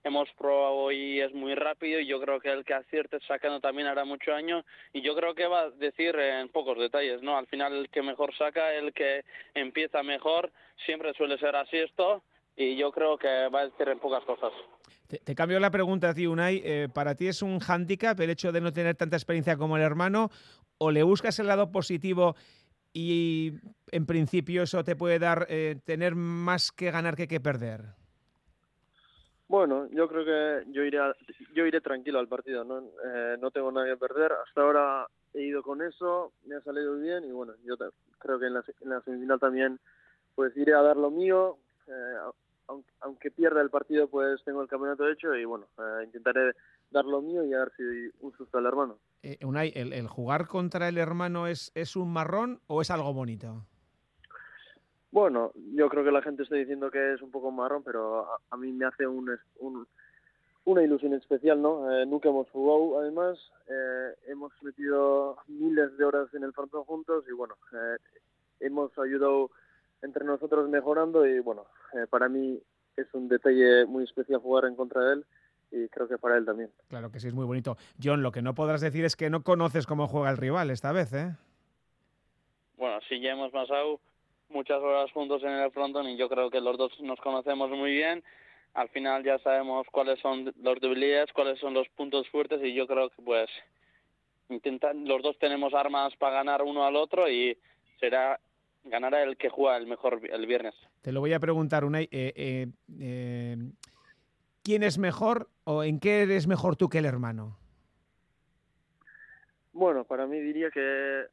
hemos 0.05 0.29
probado 0.33 0.93
y 0.93 1.21
es 1.21 1.33
muy 1.33 1.55
rápido 1.55 1.99
y 1.99 2.07
yo 2.07 2.21
creo 2.21 2.39
que 2.39 2.51
el 2.51 2.65
que 2.65 2.75
acierte 2.75 3.19
sacando 3.27 3.61
también 3.61 3.89
hará 3.89 4.05
mucho 4.05 4.35
año 4.35 4.65
y 4.93 5.01
yo 5.01 5.17
creo 5.17 5.35
que 5.35 5.47
va 5.47 5.63
a 5.63 5.71
decir 5.71 6.15
en 6.17 6.51
pocos 6.51 6.79
detalles, 6.79 7.23
¿no? 7.23 7.39
Al 7.39 7.47
final 7.47 7.75
el 7.75 7.89
que 7.89 8.03
mejor 8.03 8.37
saca, 8.37 8.75
el 8.75 8.93
que 8.93 9.25
empieza 9.55 10.03
mejor, 10.03 10.53
siempre 10.85 11.15
suele 11.15 11.39
ser 11.39 11.57
así 11.57 11.79
esto 11.79 12.23
y 12.57 12.77
yo 12.77 12.93
creo 12.93 13.17
que 13.17 13.49
va 13.49 13.61
a 13.61 13.69
decir 13.69 13.89
en 13.89 13.99
pocas 13.99 14.23
cosas. 14.25 14.53
Te, 15.07 15.35
cambio 15.35 15.61
la 15.61 15.71
pregunta 15.71 16.11
a 16.11 16.15
ti, 16.15 16.27
Unai. 16.27 16.63
Eh, 16.65 16.89
¿Para 16.93 17.15
ti 17.15 17.29
es 17.29 17.43
un 17.43 17.59
hándicap 17.61 18.19
el 18.21 18.31
hecho 18.31 18.53
de 18.53 18.61
no 18.61 18.73
tener 18.73 18.97
tanta 18.97 19.17
experiencia 19.17 19.57
como 19.57 19.77
el 19.77 19.83
hermano? 19.83 20.31
¿O 20.79 20.91
le 20.91 21.03
buscas 21.03 21.39
el 21.39 21.47
lado 21.47 21.71
positivo 21.71 22.37
y 22.93 23.53
en 23.91 24.07
principio 24.07 24.63
eso 24.63 24.85
te 24.85 24.97
puede 24.97 25.19
dar 25.19 25.47
eh, 25.49 25.77
tener 25.85 26.15
más 26.15 26.73
que 26.73 26.91
ganar 26.91 27.17
que 27.17 27.29
que 27.29 27.41
perder? 27.41 27.83
Bueno, 29.49 29.89
yo 29.91 30.09
creo 30.09 30.25
que 30.25 30.73
yo 30.73 30.83
iré, 30.83 30.99
yo 31.55 31.67
iré 31.67 31.81
tranquilo 31.81 32.19
al 32.19 32.29
partido, 32.29 32.65
¿no? 32.65 32.79
Eh, 32.79 33.37
no 33.41 33.51
tengo 33.51 33.71
nada 33.71 33.87
que 33.87 33.97
perder. 33.97 34.33
Hasta 34.33 34.63
ahora 34.63 35.07
he 35.35 35.43
ido 35.43 35.63
con 35.63 35.83
eso, 35.83 36.33
me 36.45 36.57
ha 36.57 36.61
salido 36.63 36.97
bien 36.97 37.25
y 37.25 37.31
bueno, 37.31 37.55
yo 37.65 37.77
creo 38.19 38.39
que 38.39 38.47
en 38.47 38.55
la, 38.55 38.65
en 38.81 38.89
la 38.89 39.01
semifinal 39.03 39.39
también 39.39 39.79
pues 40.35 40.57
iré 40.57 40.75
a 40.75 40.83
dar 40.83 40.97
lo 40.97 41.11
mío, 41.11 41.59
aunque, 43.01 43.31
pierda 43.31 43.61
el 43.61 43.71
partido, 43.71 44.09
pues 44.09 44.43
tengo 44.45 44.63
el 44.63 44.69
campeonato 44.69 45.09
hecho 45.09 45.35
y 45.35 45.45
bueno, 45.45 45.67
eh, 45.79 46.05
intentaré 46.05 46.53
dar 46.91 47.05
lo 47.05 47.21
mío 47.21 47.45
y 47.45 47.53
a 47.55 47.59
ver 47.61 47.73
si 47.77 47.83
un 48.21 48.33
susto 48.37 48.59
al 48.59 48.67
hermano. 48.67 48.99
Eh, 49.23 49.39
Unai, 49.45 49.73
¿el, 49.75 49.93
el 49.93 50.07
jugar 50.09 50.47
contra 50.47 50.89
el 50.89 50.99
hermano 50.99 51.47
es, 51.47 51.73
es 51.75 51.97
un 51.97 52.13
marrón 52.13 52.61
o 52.67 52.81
es 52.81 52.91
algo 52.91 53.13
bonito? 53.13 53.65
Bueno, 55.11 55.53
yo 55.75 55.89
creo 55.89 56.03
que 56.05 56.11
la 56.11 56.23
gente 56.23 56.43
está 56.43 56.57
diciendo 56.57 56.91
que 56.91 57.15
es 57.15 57.23
un 57.23 57.31
poco 57.31 57.51
marrón, 57.53 57.83
pero 57.85 58.21
a, 58.33 58.39
a 58.51 58.57
mí 58.57 58.73
me 58.73 58.85
hace 58.87 59.07
un, 59.07 59.31
un- 59.61 59.87
una 60.65 60.83
ilusión 60.83 61.13
especial, 61.13 61.61
¿no? 61.61 61.93
Eh, 61.93 62.07
nunca 62.07 62.31
hemos 62.31 62.49
jugado, 62.51 62.99
además, 62.99 63.39
hemos 64.27 64.51
metido 64.63 65.37
miles 65.47 65.95
de 65.99 66.05
horas 66.05 66.33
en 66.33 66.43
el 66.43 66.55
frontón 66.55 66.85
juntos 66.85 67.25
y 67.29 67.33
bueno, 67.33 67.55
hemos 68.61 68.97
ayudado 68.99 69.51
entre 70.05 70.25
nosotros 70.25 70.69
mejorando 70.69 71.27
y 71.27 71.41
bueno, 71.41 71.65
eh, 71.95 72.07
para 72.09 72.29
mí 72.29 72.61
es 72.97 73.07
un 73.13 73.29
detalle 73.29 73.87
muy 73.87 74.05
especial 74.05 74.41
jugar 74.41 74.67
en 74.67 74.77
contra 74.77 75.03
de 75.03 75.15
él 75.15 75.25
y 75.73 75.89
creo 75.89 76.07
que 76.07 76.19
para 76.19 76.37
él 76.37 76.45
también. 76.45 76.71
Claro 76.89 77.11
que 77.11 77.19
sí, 77.19 77.29
es 77.29 77.35
muy 77.35 77.47
bonito. 77.47 77.77
John, 78.03 78.23
lo 78.23 78.31
que 78.31 78.43
no 78.43 78.55
podrás 78.55 78.81
decir 78.81 79.05
es 79.05 79.17
que 79.17 79.31
no 79.31 79.43
conoces 79.43 79.87
cómo 79.87 80.07
juega 80.07 80.31
el 80.31 80.37
rival 80.37 80.71
esta 80.71 80.93
vez, 80.93 81.13
¿eh? 81.13 81.33
Bueno, 82.77 83.01
sí, 83.09 83.21
ya 83.21 83.33
hemos 83.33 83.51
pasado 83.51 83.99
muchas 84.51 84.81
horas 84.81 85.11
juntos 85.13 85.43
en 85.43 85.51
el 85.51 85.71
frontón 85.73 86.09
y 86.09 86.17
yo 86.17 86.29
creo 86.29 86.51
que 86.51 86.61
los 86.61 86.77
dos 86.77 86.93
nos 87.01 87.21
conocemos 87.21 87.71
muy 87.71 87.93
bien. 87.93 88.23
Al 88.75 88.89
final 88.89 89.25
ya 89.25 89.39
sabemos 89.39 89.87
cuáles 89.91 90.21
son 90.21 90.53
las 90.63 90.81
debilidades, 90.81 91.33
cuáles 91.33 91.59
son 91.61 91.75
los 91.75 91.89
puntos 91.91 92.29
fuertes 92.29 92.61
y 92.63 92.75
yo 92.75 92.87
creo 92.87 93.11
que 93.11 93.23
pues 93.23 93.49
intentar, 94.49 94.95
los 94.95 95.23
dos 95.23 95.39
tenemos 95.39 95.73
armas 95.75 96.15
para 96.17 96.37
ganar 96.37 96.63
uno 96.63 96.85
al 96.85 96.97
otro 96.97 97.29
y 97.29 97.57
será 98.01 98.39
ganará 98.85 99.23
el 99.23 99.37
que 99.37 99.49
juega 99.49 99.77
el 99.77 99.87
mejor 99.87 100.21
el 100.31 100.47
viernes. 100.47 100.75
Te 101.03 101.13
lo 101.13 101.21
voy 101.21 101.33
a 101.33 101.41
preguntar, 101.41 101.85
Unai. 101.85 102.05
eh, 102.11 102.33
eh, 102.37 102.67
eh, 103.01 103.57
¿Quién 104.63 104.83
es 104.83 104.99
mejor 104.99 105.49
o 105.65 105.83
en 105.85 106.01
qué 106.01 106.23
eres 106.23 106.47
mejor 106.47 106.77
tú 106.77 106.89
que 106.89 106.99
el 106.99 107.05
hermano? 107.05 107.59
Bueno, 109.73 110.05
para 110.05 110.27
mí 110.27 110.41
diría 110.41 110.71
que 110.71 111.25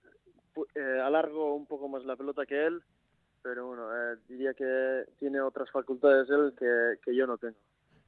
eh, 0.75 1.01
alargo 1.03 1.55
un 1.55 1.65
poco 1.65 1.87
más 1.87 2.03
la 2.03 2.15
pelota 2.15 2.45
que 2.45 2.65
él, 2.65 2.81
pero 3.41 3.67
bueno, 3.67 3.87
eh, 3.91 4.17
diría 4.27 4.53
que 4.53 5.05
tiene 5.19 5.39
otras 5.39 5.69
facultades 5.71 6.29
él 6.29 6.53
que, 6.57 6.95
que 7.05 7.15
yo 7.15 7.27
no 7.27 7.37
tengo. 7.37 7.55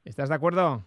¿Estás 0.03 0.29
de 0.29 0.36
acuerdo? 0.36 0.84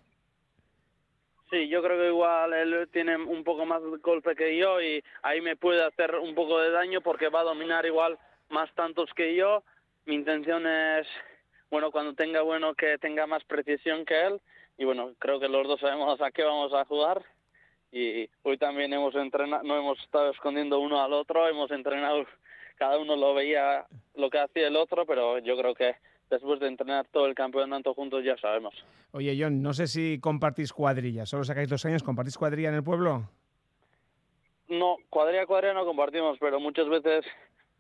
Sí, 1.49 1.69
yo 1.69 1.81
creo 1.81 1.97
que 1.97 2.09
igual 2.09 2.53
él 2.53 2.89
tiene 2.93 3.17
un 3.17 3.45
poco 3.45 3.65
más 3.65 3.81
de 3.81 3.97
golpe 3.99 4.35
que 4.35 4.59
yo 4.59 4.83
y 4.83 5.03
ahí 5.23 5.41
me 5.41 5.55
puede 5.57 5.85
hacer 5.85 6.17
un 6.17 6.35
poco 6.35 6.59
de 6.61 6.73
daño 6.73 7.01
porque 7.01 7.29
va 7.29 7.41
a 7.41 7.45
dominar 7.45 7.87
igual 7.87 8.19
más 8.51 8.73
tantos 8.75 9.11
que 9.15 9.35
yo. 9.35 9.63
Mi 10.05 10.15
intención 10.15 10.67
es, 10.67 11.07
bueno, 11.71 11.91
cuando 11.91 12.15
tenga 12.15 12.43
bueno 12.43 12.75
que 12.75 12.99
tenga 12.99 13.27
más 13.27 13.45
precisión 13.45 14.05
que 14.05 14.27
él 14.27 14.41
y 14.79 14.85
bueno, 14.85 15.13
creo 15.19 15.41
que 15.41 15.49
los 15.49 15.67
dos 15.67 15.81
sabemos 15.81 16.21
a 16.21 16.31
qué 16.31 16.43
vamos 16.43 16.73
a 16.75 16.85
jugar 16.85 17.25
y 17.93 18.29
hoy 18.43 18.59
también 18.59 18.93
hemos 18.93 19.15
entrenado, 19.15 19.63
no 19.63 19.77
hemos 19.79 19.99
estado 20.01 20.31
escondiendo 20.31 20.79
uno 20.81 21.03
al 21.03 21.13
otro, 21.13 21.49
hemos 21.49 21.71
entrenado, 21.71 22.27
cada 22.77 22.99
uno 22.99 23.17
lo 23.17 23.35
veía 23.35 23.87
lo 24.15 24.29
que 24.29 24.39
hacía 24.39 24.69
el 24.69 24.77
otro, 24.77 25.07
pero 25.07 25.39
yo 25.39 25.57
creo 25.57 25.75
que 25.75 25.97
después 26.29 26.61
de 26.61 26.69
entrenar 26.69 27.07
todo 27.11 27.27
el 27.27 27.35
campeonato 27.35 27.95
juntos 27.95 28.25
ya 28.25 28.37
sabemos. 28.37 28.75
Oye, 29.13 29.37
John, 29.39 29.63
no 29.63 29.73
sé 29.73 29.87
si 29.87 30.19
compartís 30.21 30.73
cuadrilla. 30.73 31.25
Solo 31.25 31.45
sacáis 31.45 31.69
dos 31.69 31.85
años, 31.87 32.03
¿compartís 32.03 32.37
cuadrilla 32.37 32.69
en 32.69 32.75
el 32.75 32.85
pueblo? 32.85 33.31
No, 34.69 34.97
cuadrilla 35.09 35.43
a 35.43 35.47
cuadrilla 35.47 35.75
no 35.75 35.85
compartimos, 35.85 36.37
pero 36.39 36.61
muchas 36.61 36.89
veces 36.89 37.25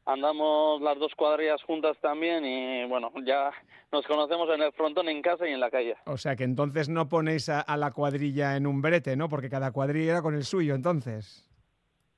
andamos 0.06 0.80
las 0.80 0.98
dos 0.98 1.14
cuadrillas 1.14 1.62
juntas 1.64 1.96
también 2.00 2.44
y 2.44 2.86
bueno, 2.86 3.12
ya 3.24 3.50
nos 3.92 4.06
conocemos 4.06 4.48
en 4.54 4.62
el 4.62 4.72
frontón, 4.72 5.08
en 5.08 5.20
casa 5.20 5.46
y 5.48 5.52
en 5.52 5.60
la 5.60 5.70
calle. 5.70 5.96
O 6.06 6.16
sea 6.16 6.36
que 6.36 6.44
entonces 6.44 6.88
no 6.88 7.08
ponéis 7.08 7.48
a, 7.48 7.60
a 7.60 7.76
la 7.76 7.90
cuadrilla 7.90 8.56
en 8.56 8.66
un 8.66 8.80
brete, 8.80 9.16
¿no? 9.16 9.28
Porque 9.28 9.50
cada 9.50 9.72
cuadrilla 9.72 10.12
era 10.12 10.22
con 10.22 10.34
el 10.34 10.44
suyo, 10.44 10.74
entonces. 10.74 11.42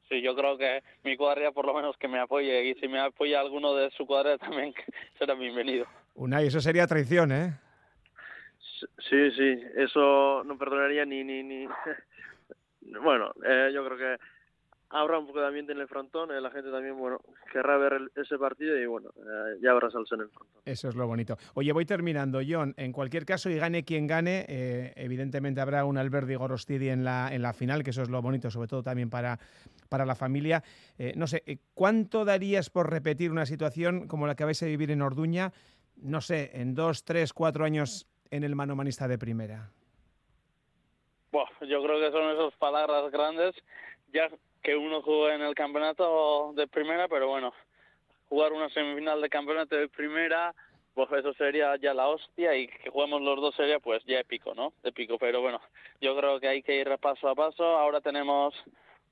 Sí, 0.08 0.22
yo 0.22 0.34
creo 0.34 0.56
que 0.56 0.82
mi 1.04 1.16
cuadrilla 1.16 1.52
por 1.52 1.66
lo 1.66 1.74
menos 1.74 1.96
que 1.98 2.08
me 2.08 2.18
apoye 2.18 2.64
y 2.64 2.74
si 2.74 2.88
me 2.88 3.00
apoya 3.00 3.40
alguno 3.40 3.74
de 3.74 3.90
su 3.90 4.06
cuadrilla 4.06 4.38
también 4.38 4.74
será 5.18 5.34
bienvenido. 5.34 5.86
Unai, 6.14 6.46
eso 6.46 6.60
sería 6.60 6.86
traición, 6.86 7.32
¿eh? 7.32 7.52
Sí, 9.08 9.30
sí, 9.32 9.60
eso 9.76 10.44
no 10.44 10.56
perdonaría 10.56 11.04
ni... 11.04 11.24
ni, 11.24 11.42
ni... 11.42 11.66
bueno, 13.02 13.32
eh, 13.44 13.70
yo 13.74 13.84
creo 13.84 13.98
que 13.98 14.22
habrá 14.90 15.18
un 15.18 15.26
poco 15.26 15.40
de 15.40 15.46
ambiente 15.46 15.72
en 15.72 15.80
el 15.80 15.88
frontón, 15.88 16.30
eh, 16.30 16.40
la 16.40 16.50
gente 16.50 16.70
también, 16.70 16.96
bueno, 16.98 17.20
querrá 17.52 17.76
ver 17.76 17.92
el- 17.94 18.10
ese 18.16 18.38
partido 18.38 18.78
y 18.78 18.86
bueno, 18.86 19.10
eh, 19.16 19.58
ya 19.62 19.72
habrá 19.72 19.90
salsa 19.90 20.14
en 20.14 20.22
el 20.22 20.28
frontón. 20.30 20.62
Eso 20.64 20.88
es 20.88 20.94
lo 20.96 21.06
bonito. 21.06 21.36
Oye, 21.54 21.72
voy 21.72 21.84
terminando, 21.84 22.40
John. 22.48 22.74
En 22.76 22.92
cualquier 22.92 23.24
caso, 23.26 23.50
y 23.50 23.56
gane 23.56 23.84
quien 23.84 24.06
gane, 24.06 24.46
eh, 24.48 24.92
evidentemente 24.96 25.60
habrá 25.60 25.84
un 25.84 25.98
Alberdi 25.98 26.34
Gorostidi 26.36 26.88
en 26.88 27.04
la, 27.04 27.28
en 27.32 27.42
la 27.42 27.52
final, 27.52 27.82
que 27.84 27.90
eso 27.90 28.02
es 28.02 28.08
lo 28.08 28.22
bonito, 28.22 28.50
sobre 28.50 28.68
todo 28.68 28.82
también 28.82 29.10
para, 29.10 29.38
para 29.88 30.06
la 30.06 30.14
familia. 30.14 30.62
Eh, 30.98 31.12
no 31.16 31.26
sé, 31.26 31.42
¿cuánto 31.74 32.24
darías 32.24 32.70
por 32.70 32.90
repetir 32.90 33.30
una 33.30 33.46
situación 33.46 34.08
como 34.08 34.26
la 34.26 34.34
que 34.36 34.44
vais 34.44 34.62
a 34.62 34.66
vivir 34.66 34.90
en 34.90 35.02
Orduña, 35.02 35.52
no 35.96 36.20
sé, 36.20 36.50
en 36.54 36.74
dos, 36.74 37.04
tres, 37.04 37.32
cuatro 37.32 37.64
años 37.64 38.06
en 38.30 38.44
el 38.44 38.54
manomanista 38.54 39.08
de 39.08 39.18
primera? 39.18 39.70
Buah, 41.30 41.46
yo 41.68 41.82
creo 41.82 42.00
que 42.00 42.10
son 42.10 42.30
esas 42.30 42.54
palabras 42.58 43.10
grandes, 43.12 43.54
ya 44.14 44.28
que 44.62 44.76
uno 44.76 45.02
juega 45.02 45.34
en 45.34 45.42
el 45.42 45.54
campeonato 45.54 46.52
de 46.54 46.66
primera, 46.66 47.08
pero 47.08 47.28
bueno, 47.28 47.52
jugar 48.28 48.52
una 48.52 48.68
semifinal 48.70 49.20
de 49.20 49.28
campeonato 49.28 49.76
de 49.76 49.88
primera, 49.88 50.54
pues 50.94 51.10
eso 51.12 51.32
sería 51.34 51.76
ya 51.76 51.94
la 51.94 52.08
hostia 52.08 52.56
y 52.56 52.68
que 52.68 52.90
juguemos 52.90 53.22
los 53.22 53.40
dos 53.40 53.54
sería 53.54 53.78
pues 53.78 54.02
ya 54.04 54.18
épico, 54.18 54.54
¿no? 54.54 54.72
Épico, 54.82 55.18
pero 55.18 55.40
bueno, 55.40 55.60
yo 56.00 56.16
creo 56.16 56.40
que 56.40 56.48
hay 56.48 56.62
que 56.62 56.76
ir 56.76 56.98
paso 56.98 57.28
a 57.28 57.34
paso. 57.34 57.64
Ahora 57.64 58.00
tenemos 58.00 58.54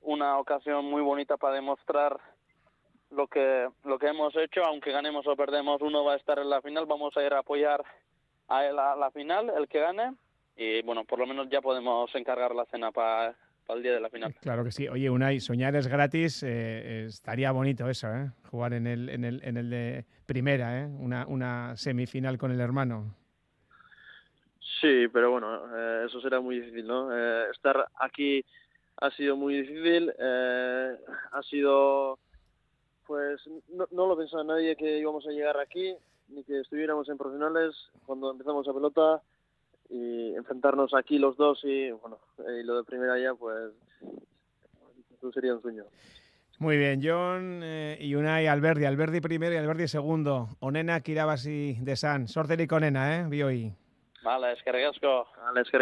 una 0.01 0.37
ocasión 0.37 0.85
muy 0.85 1.01
bonita 1.01 1.37
para 1.37 1.55
demostrar 1.55 2.19
lo 3.09 3.27
que 3.27 3.69
lo 3.85 3.97
que 3.97 4.07
hemos 4.07 4.35
hecho, 4.35 4.63
aunque 4.65 4.91
ganemos 4.91 5.25
o 5.27 5.35
perdemos, 5.35 5.81
uno 5.81 6.03
va 6.03 6.13
a 6.13 6.17
estar 6.17 6.39
en 6.39 6.49
la 6.49 6.61
final, 6.61 6.85
vamos 6.85 7.15
a 7.15 7.23
ir 7.23 7.33
a 7.33 7.39
apoyar 7.39 7.83
a 8.49 8.65
él 8.65 8.77
a 8.79 8.95
la 8.95 9.11
final, 9.11 9.51
el 9.55 9.67
que 9.67 9.79
gane, 9.79 10.13
y 10.55 10.81
bueno, 10.81 11.05
por 11.05 11.19
lo 11.19 11.27
menos 11.27 11.49
ya 11.49 11.61
podemos 11.61 12.13
encargar 12.15 12.53
la 12.53 12.65
cena 12.65 12.91
para 12.91 13.35
el 13.75 13.83
día 13.83 13.93
de 13.93 13.99
la 13.99 14.09
final. 14.09 14.33
Claro 14.41 14.63
que 14.63 14.71
sí. 14.71 14.87
Oye, 14.87 15.09
Unai, 15.09 15.39
soñar 15.39 15.75
es 15.75 15.87
gratis. 15.87 16.43
eh, 16.43 16.47
eh, 16.49 17.05
estaría 17.07 17.51
bonito 17.51 17.89
eso, 17.89 18.07
¿eh? 18.13 18.31
Jugar 18.49 18.73
en 18.73 18.87
el, 18.87 19.09
en 19.09 19.23
el, 19.25 19.41
en 19.43 19.57
el 19.57 19.69
de 19.69 20.05
primera, 20.25 20.81
¿eh? 20.81 20.85
Una, 20.85 21.25
una 21.27 21.75
semifinal 21.75 22.37
con 22.37 22.51
el 22.51 22.59
hermano. 22.59 23.15
Sí, 24.81 25.07
pero 25.11 25.31
bueno, 25.31 25.75
eh, 25.75 26.05
eso 26.05 26.21
será 26.21 26.39
muy 26.39 26.59
difícil, 26.59 26.85
¿no? 26.85 27.09
Eh, 27.11 27.49
estar 27.51 27.87
aquí 27.99 28.45
ha 28.97 29.09
sido 29.11 29.35
muy 29.35 29.61
difícil, 29.61 30.13
eh, 30.19 30.95
ha 31.31 31.43
sido, 31.43 32.19
pues, 33.05 33.41
no, 33.69 33.87
no 33.91 34.07
lo 34.07 34.17
pensaba 34.17 34.43
nadie 34.43 34.75
que 34.75 34.99
íbamos 34.99 35.25
a 35.27 35.31
llegar 35.31 35.59
aquí, 35.59 35.95
ni 36.29 36.43
que 36.43 36.59
estuviéramos 36.59 37.09
en 37.09 37.17
profesionales 37.17 37.75
cuando 38.05 38.31
empezamos 38.31 38.67
a 38.67 38.73
pelota 38.73 39.21
y 39.89 40.35
enfrentarnos 40.35 40.93
aquí 40.93 41.17
los 41.17 41.37
dos 41.37 41.59
y, 41.63 41.91
bueno, 41.91 42.19
y 42.37 42.63
lo 42.63 42.77
de 42.77 42.83
primera 42.83 43.19
ya, 43.19 43.33
pues, 43.33 43.71
eso 45.17 45.31
sería 45.31 45.53
un 45.53 45.61
sueño. 45.61 45.83
Muy 46.59 46.77
bien, 46.77 47.01
John 47.03 47.61
eh, 47.63 47.97
y 47.99 48.15
Unai 48.15 48.47
Alberdi, 48.47 48.85
Alberdi 48.85 49.21
primero 49.21 49.53
y 49.53 49.57
Alberdi 49.57 49.87
segundo. 49.87 50.49
Onena 50.59 51.01
Kirabasi 51.01 51.77
de 51.81 51.95
San. 51.95 52.27
Sorterik 52.27 52.71
onena, 52.71 53.19
eh, 53.19 53.25
bioi. 53.27 53.73
Vale, 54.23 54.53
es 54.53 54.63
que 54.63 54.71
regresco. 54.71 55.27
Vale, 55.37 55.61
es 55.61 55.69
que 55.69 55.77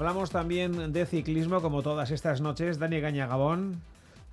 Hablamos 0.00 0.30
también 0.30 0.94
de 0.94 1.04
ciclismo 1.04 1.60
como 1.60 1.82
todas 1.82 2.10
estas 2.10 2.40
noches. 2.40 2.78
Dani 2.78 3.00
Gaña 3.00 3.26
Gabón. 3.26 3.82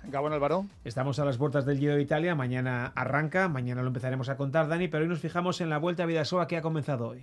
Gabón 0.04 0.32
Álvaro. 0.32 0.64
Estamos 0.82 1.18
a 1.18 1.26
las 1.26 1.36
puertas 1.36 1.66
del 1.66 1.78
Giro 1.78 1.94
de 1.94 2.00
Italia. 2.00 2.34
Mañana 2.34 2.90
arranca, 2.94 3.48
mañana 3.48 3.82
lo 3.82 3.88
empezaremos 3.88 4.30
a 4.30 4.38
contar, 4.38 4.66
Dani, 4.66 4.88
pero 4.88 5.02
hoy 5.02 5.10
nos 5.10 5.20
fijamos 5.20 5.60
en 5.60 5.68
la 5.68 5.76
Vuelta 5.76 6.04
a 6.04 6.06
Vidasoa 6.06 6.48
que 6.48 6.56
ha 6.56 6.62
comenzado 6.62 7.08
hoy. 7.08 7.20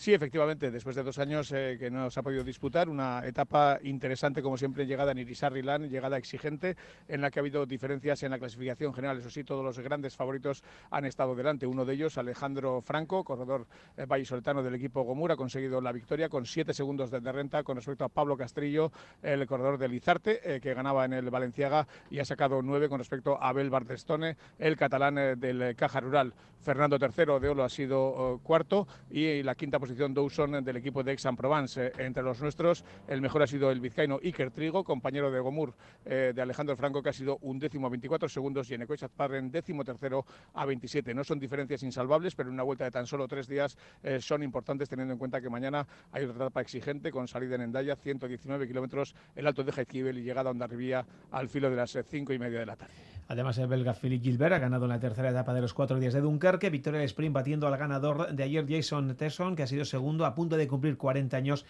Sí, 0.00 0.14
efectivamente, 0.14 0.70
después 0.70 0.96
de 0.96 1.02
dos 1.02 1.18
años 1.18 1.52
eh, 1.52 1.76
que 1.78 1.90
no 1.90 2.10
se 2.10 2.18
ha 2.18 2.22
podido 2.22 2.42
disputar, 2.42 2.88
una 2.88 3.20
etapa 3.26 3.78
interesante, 3.82 4.40
como 4.40 4.56
siempre, 4.56 4.86
llegada 4.86 5.12
en 5.12 5.18
Irisarrilán, 5.18 5.90
llegada 5.90 6.16
exigente, 6.16 6.78
en 7.06 7.20
la 7.20 7.30
que 7.30 7.38
ha 7.38 7.42
habido 7.42 7.66
diferencias 7.66 8.22
en 8.22 8.30
la 8.30 8.38
clasificación 8.38 8.94
general. 8.94 9.18
Eso 9.18 9.28
sí, 9.28 9.44
todos 9.44 9.62
los 9.62 9.78
grandes 9.78 10.16
favoritos 10.16 10.64
han 10.90 11.04
estado 11.04 11.34
delante. 11.34 11.66
Uno 11.66 11.84
de 11.84 11.92
ellos, 11.92 12.16
Alejandro 12.16 12.80
Franco, 12.80 13.22
corredor 13.24 13.66
eh, 13.98 14.06
vallisoletano 14.06 14.62
del 14.62 14.76
equipo 14.76 15.02
Gomur, 15.02 15.32
ha 15.32 15.36
conseguido 15.36 15.82
la 15.82 15.92
victoria 15.92 16.30
con 16.30 16.46
siete 16.46 16.72
segundos 16.72 17.10
de 17.10 17.20
renta 17.20 17.62
con 17.62 17.76
respecto 17.76 18.06
a 18.06 18.08
Pablo 18.08 18.38
Castrillo, 18.38 18.92
el 19.22 19.46
corredor 19.46 19.76
del 19.76 19.92
Izarte, 19.92 20.40
eh, 20.42 20.62
que 20.62 20.72
ganaba 20.72 21.04
en 21.04 21.12
el 21.12 21.28
Valenciaga 21.28 21.86
y 22.10 22.20
ha 22.20 22.24
sacado 22.24 22.62
nueve 22.62 22.88
con 22.88 23.00
respecto 23.00 23.36
a 23.38 23.50
Abel 23.50 23.68
Bardestone, 23.68 24.38
el 24.58 24.78
catalán 24.78 25.18
eh, 25.18 25.36
del 25.36 25.76
Caja 25.76 26.00
Rural. 26.00 26.32
Fernando 26.60 26.98
III 27.00 27.40
de 27.40 27.48
Olo 27.48 27.64
ha 27.64 27.68
sido 27.68 28.36
eh, 28.36 28.38
cuarto 28.42 28.86
y 29.10 29.42
la 29.42 29.54
quinta 29.54 29.78
posición 29.78 29.89
posición 29.90 30.14
Dawson 30.14 30.64
del 30.64 30.76
equipo 30.76 31.02
de 31.02 31.10
Aix-en-Provence. 31.10 31.92
entre 31.98 32.22
los 32.22 32.40
nuestros, 32.40 32.84
el 33.08 33.20
mejor 33.20 33.42
ha 33.42 33.46
sido 33.48 33.72
el 33.72 33.80
vizcaíno 33.80 34.20
Iker 34.22 34.52
Trigo, 34.52 34.84
compañero 34.84 35.32
de 35.32 35.40
Gomur 35.40 35.74
de 36.04 36.40
Alejandro 36.40 36.76
Franco, 36.76 37.02
que 37.02 37.08
ha 37.08 37.12
sido 37.12 37.38
un 37.42 37.58
décimo 37.58 37.88
a 37.88 37.90
24 37.90 38.28
segundos, 38.28 38.70
y 38.70 38.74
en 38.74 38.86
Parren 39.16 39.50
décimo 39.50 39.84
tercero 39.84 40.24
a 40.54 40.64
27. 40.64 41.12
No 41.12 41.24
son 41.24 41.40
diferencias 41.40 41.82
insalvables, 41.82 42.36
pero 42.36 42.50
en 42.50 42.54
una 42.54 42.62
vuelta 42.62 42.84
de 42.84 42.92
tan 42.92 43.06
solo 43.06 43.26
tres 43.26 43.48
días 43.48 43.76
son 44.20 44.44
importantes, 44.44 44.88
teniendo 44.88 45.12
en 45.12 45.18
cuenta 45.18 45.40
que 45.40 45.50
mañana 45.50 45.84
hay 46.12 46.24
otra 46.24 46.44
etapa 46.44 46.60
exigente 46.60 47.10
con 47.10 47.26
salida 47.26 47.56
en 47.56 47.62
Endaya, 47.62 47.96
119 47.96 48.68
kilómetros, 48.68 49.16
el 49.34 49.46
alto 49.46 49.64
de 49.64 49.72
Jaizkibel 49.72 50.18
y 50.18 50.22
llegada 50.22 50.50
a 50.50 50.52
Ondarribía 50.52 51.04
al 51.32 51.48
filo 51.48 51.68
de 51.68 51.76
las 51.76 51.98
cinco 52.08 52.32
y 52.32 52.38
media 52.38 52.60
de 52.60 52.66
la 52.66 52.76
tarde. 52.76 52.94
Además, 53.28 53.58
el 53.58 53.68
belga 53.68 53.94
Philippe 53.94 54.24
Gilbert 54.24 54.54
ha 54.54 54.58
ganado 54.58 54.86
en 54.86 54.88
la 54.88 54.98
tercera 54.98 55.30
etapa 55.30 55.54
de 55.54 55.60
los 55.60 55.72
cuatro 55.72 56.00
días 56.00 56.12
de 56.12 56.20
Dunkerque. 56.20 56.68
Victoria 56.68 56.98
del 56.98 57.06
sprint 57.06 57.32
batiendo 57.32 57.68
al 57.68 57.76
ganador 57.76 58.34
de 58.34 58.42
ayer, 58.42 58.66
Jason 58.68 59.14
Tesson, 59.14 59.54
que 59.54 59.62
ha 59.62 59.68
sido 59.70 59.84
segundo 59.84 60.26
a 60.26 60.34
punto 60.34 60.56
de 60.56 60.68
cumplir 60.68 60.96
40 60.96 61.36
años. 61.36 61.64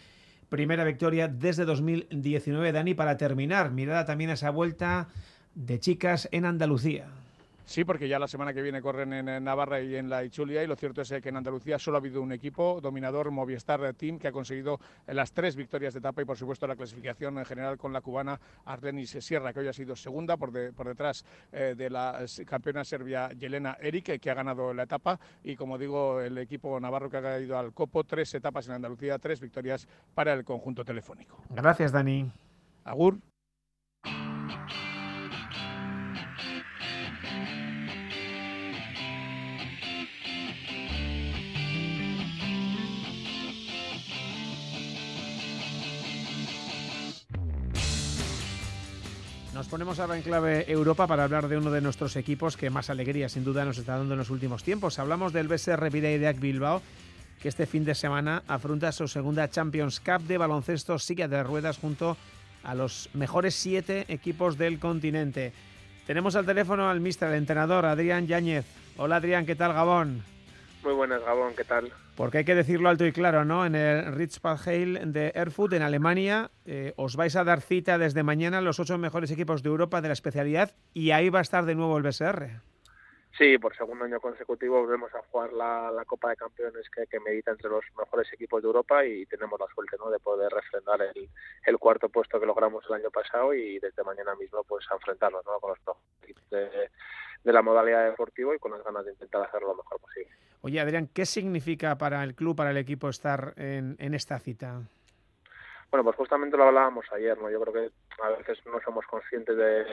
Primera 0.49 0.85
victoria 0.85 1.29
desde 1.29 1.65
2019, 1.65 2.73
Dani. 2.73 2.95
Para 2.95 3.17
terminar, 3.17 3.71
mirada 3.71 4.05
también 4.05 4.31
a 4.31 4.35
esa 4.35 4.51
vuelta 4.51 5.09
de 5.55 5.79
chicas 5.79 6.29
en 6.33 6.45
Andalucía. 6.45 7.07
Sí, 7.71 7.85
porque 7.85 8.09
ya 8.09 8.19
la 8.19 8.27
semana 8.27 8.53
que 8.53 8.63
viene 8.63 8.83
corren 8.83 9.13
en 9.13 9.45
Navarra 9.45 9.81
y 9.81 9.95
en 9.95 10.11
la 10.11 10.25
Ichulia 10.25 10.65
y 10.65 10.67
lo 10.67 10.75
cierto 10.75 11.03
es 11.03 11.15
que 11.23 11.29
en 11.29 11.37
Andalucía 11.37 11.79
solo 11.79 11.99
ha 11.99 12.01
habido 12.01 12.21
un 12.21 12.33
equipo 12.33 12.81
dominador, 12.81 13.31
Movistar 13.31 13.95
Team, 13.95 14.19
que 14.19 14.27
ha 14.27 14.33
conseguido 14.33 14.81
las 15.07 15.31
tres 15.31 15.55
victorias 15.55 15.95
de 15.95 16.01
etapa 16.01 16.21
y 16.21 16.25
por 16.25 16.37
supuesto 16.37 16.67
la 16.67 16.75
clasificación 16.75 17.39
en 17.39 17.45
general 17.45 17.79
con 17.79 17.93
la 17.93 18.01
cubana 18.01 18.41
Arlenis 18.65 19.17
Sierra, 19.21 19.53
que 19.53 19.61
hoy 19.61 19.69
ha 19.69 19.73
sido 19.73 19.95
segunda 19.95 20.37
por, 20.37 20.51
por 20.75 20.89
detrás 20.89 21.25
eh, 21.53 21.77
de 21.79 21.91
la 21.91 22.25
campeona 22.45 22.83
serbia 22.83 23.29
Yelena 23.39 23.77
Eric, 23.81 24.19
que 24.19 24.31
ha 24.33 24.35
ganado 24.35 24.75
la 24.75 24.83
etapa 24.83 25.21
y 25.45 25.55
como 25.55 25.79
digo, 25.79 26.21
el 26.21 26.39
equipo 26.39 26.81
navarro 26.81 27.09
que 27.09 27.19
ha 27.19 27.39
ido 27.39 27.57
al 27.57 27.73
Copo, 27.73 28.03
tres 28.03 28.35
etapas 28.35 28.67
en 28.67 28.75
Andalucía, 28.75 29.17
tres 29.21 29.41
victorias 29.41 29.87
para 30.13 30.33
el 30.33 30.43
conjunto 30.43 30.85
telefónico. 30.85 31.45
Gracias, 31.51 31.93
Dani. 31.93 32.33
Agur. 32.83 33.21
Ponemos 49.71 50.01
ahora 50.01 50.17
en 50.17 50.23
clave 50.23 50.65
Europa 50.67 51.07
para 51.07 51.23
hablar 51.23 51.47
de 51.47 51.57
uno 51.57 51.71
de 51.71 51.81
nuestros 51.81 52.17
equipos 52.17 52.57
que 52.57 52.71
más 52.71 52.91
alegría 52.91 53.29
sin 53.29 53.45
duda 53.45 53.65
nos 53.65 53.79
está 53.79 53.97
dando 53.97 54.15
en 54.15 54.19
los 54.19 54.31
últimos 54.31 54.65
tiempos. 54.65 54.99
Hablamos 54.99 55.33
del 55.33 55.47
BSR 55.47 55.91
Videideac 55.91 56.41
Bilbao, 56.41 56.83
que 57.41 57.49
este 57.49 57.67
fin 57.67 57.85
de 57.85 57.95
semana 57.95 58.43
afronta 58.49 58.91
su 58.91 59.07
segunda 59.07 59.49
Champions 59.49 60.01
Cup 60.01 60.27
de 60.27 60.39
baloncesto 60.39 60.99
silla 60.99 61.29
de 61.29 61.45
ruedas 61.45 61.79
junto 61.79 62.17
a 62.65 62.75
los 62.75 63.11
mejores 63.15 63.55
siete 63.55 64.07
equipos 64.09 64.59
del 64.59 64.81
continente. 64.81 65.53
Tenemos 66.05 66.35
al 66.35 66.47
teléfono 66.47 66.91
al 66.91 67.01
mister, 67.01 67.29
el 67.29 67.37
entrenador 67.37 67.87
Adrián 67.87 68.27
Yáñez. 68.27 68.67
Hola 68.97 69.17
Adrián, 69.17 69.47
¿qué 69.47 69.55
tal 69.55 69.73
Gabón? 69.73 70.25
Muy 70.83 70.95
buenas, 70.95 71.23
Gabón, 71.23 71.53
¿qué 71.55 71.65
tal? 71.65 71.93
Porque 72.17 72.39
hay 72.39 72.45
que 72.45 72.55
decirlo 72.55 72.89
alto 72.89 73.05
y 73.05 73.13
claro, 73.13 73.45
¿no? 73.45 73.67
En 73.67 73.75
el 73.75 74.15
Ritzpalheil 74.15 75.13
de 75.13 75.33
Erfurt, 75.35 75.75
en 75.75 75.83
Alemania, 75.83 76.51
eh, 76.65 76.95
os 76.97 77.17
vais 77.17 77.37
a 77.37 77.45
dar 77.45 77.61
cita 77.61 77.99
desde 77.99 78.23
mañana 78.23 78.61
los 78.61 78.81
ocho 78.81 78.97
mejores 78.97 79.31
equipos 79.31 79.63
de 79.63 79.69
Europa 79.69 80.01
de 80.01 80.09
la 80.09 80.15
especialidad 80.15 80.73
y 80.95 81.11
ahí 81.11 81.29
va 81.29 81.41
a 81.41 81.43
estar 81.43 81.67
de 81.67 81.75
nuevo 81.75 81.99
el 81.99 82.03
BSR. 82.03 82.61
Sí, 83.39 83.57
por 83.59 83.75
segundo 83.77 84.05
año 84.05 84.21
consecutivo 84.21 84.81
volvemos 84.81 85.15
a 85.15 85.23
jugar 85.31 85.53
la, 85.53 86.05
Copa 86.07 86.31
de 86.31 86.37
Campeones 86.37 86.91
que, 86.91 87.21
medita 87.21 87.53
entre 87.53 87.71
los 87.71 87.85
mejores 87.97 88.31
equipos 88.33 88.61
de 88.61 88.67
Europa 88.67 89.05
y 89.05 89.25
tenemos 89.27 89.59
la 89.59 89.67
suerte 89.75 89.97
¿no? 89.99 90.11
de 90.11 90.19
poder 90.19 90.53
refrendar 90.53 91.01
el, 91.03 91.29
el, 91.65 91.79
cuarto 91.79 92.09
puesto 92.09 92.41
que 92.41 92.47
logramos 92.47 92.85
el 92.89 92.97
año 92.97 93.11
pasado 93.11 93.55
y 93.55 93.79
desde 93.79 94.03
mañana 94.03 94.35
mismo 94.35 94.65
pues 94.65 94.85
a 94.91 94.95
enfrentarnos 94.95 95.45
¿no? 95.47 95.59
con 95.61 95.71
los 95.71 95.97
equipos 96.23 96.51
de, 96.51 96.91
de 97.45 97.53
la 97.53 97.63
modalidad 97.63 98.05
deportiva 98.11 98.55
y 98.55 98.59
con 98.59 98.73
las 98.73 98.85
ganas 98.85 99.05
de 99.05 99.13
intentar 99.13 99.43
hacerlo 99.43 99.69
lo 99.69 99.77
mejor 99.77 100.01
posible. 100.01 100.31
Oye, 100.63 100.81
Adrián, 100.81 101.09
¿qué 101.13 101.25
significa 101.25 101.97
para 101.97 102.23
el 102.23 102.35
club, 102.35 102.57
para 102.57 102.71
el 102.71 102.77
equipo 102.77 103.09
estar 103.09 103.55
en, 103.57 103.97
en 103.99 104.15
esta 104.15 104.39
cita? 104.39 104.83
Bueno, 105.91 106.05
pues 106.05 106.17
justamente 106.17 106.57
lo 106.57 106.65
hablábamos 106.65 107.05
ayer, 107.13 107.37
¿no? 107.37 107.51
Yo 107.51 107.61
creo 107.63 107.75
que 107.75 107.91
a 108.23 108.29
veces 108.29 108.65
no 108.67 108.81
somos 108.81 109.05
conscientes 109.07 109.57
de, 109.57 109.85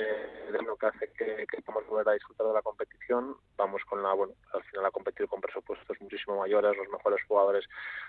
lo 0.63 0.75
que 0.75 0.85
hace 0.85 1.11
que, 1.17 1.47
que 1.49 1.61
podamos 1.63 1.89
volver 1.89 2.09
a 2.09 2.13
disfrutar 2.13 2.45
de 2.45 2.53
la 2.53 2.61
competición. 2.61 3.35
Vamos 3.57 3.83
con 3.85 4.03
la, 4.03 4.13
bueno, 4.13 4.33
al 4.53 4.63
final 4.63 4.85
a 4.85 4.91
competir 4.91 5.27
con 5.27 5.41
presupuestos 5.41 5.99
muchísimo 5.99 6.37
mayores, 6.37 6.77
los 6.77 6.87
mejores 6.89 7.19
jugadores 7.27 7.65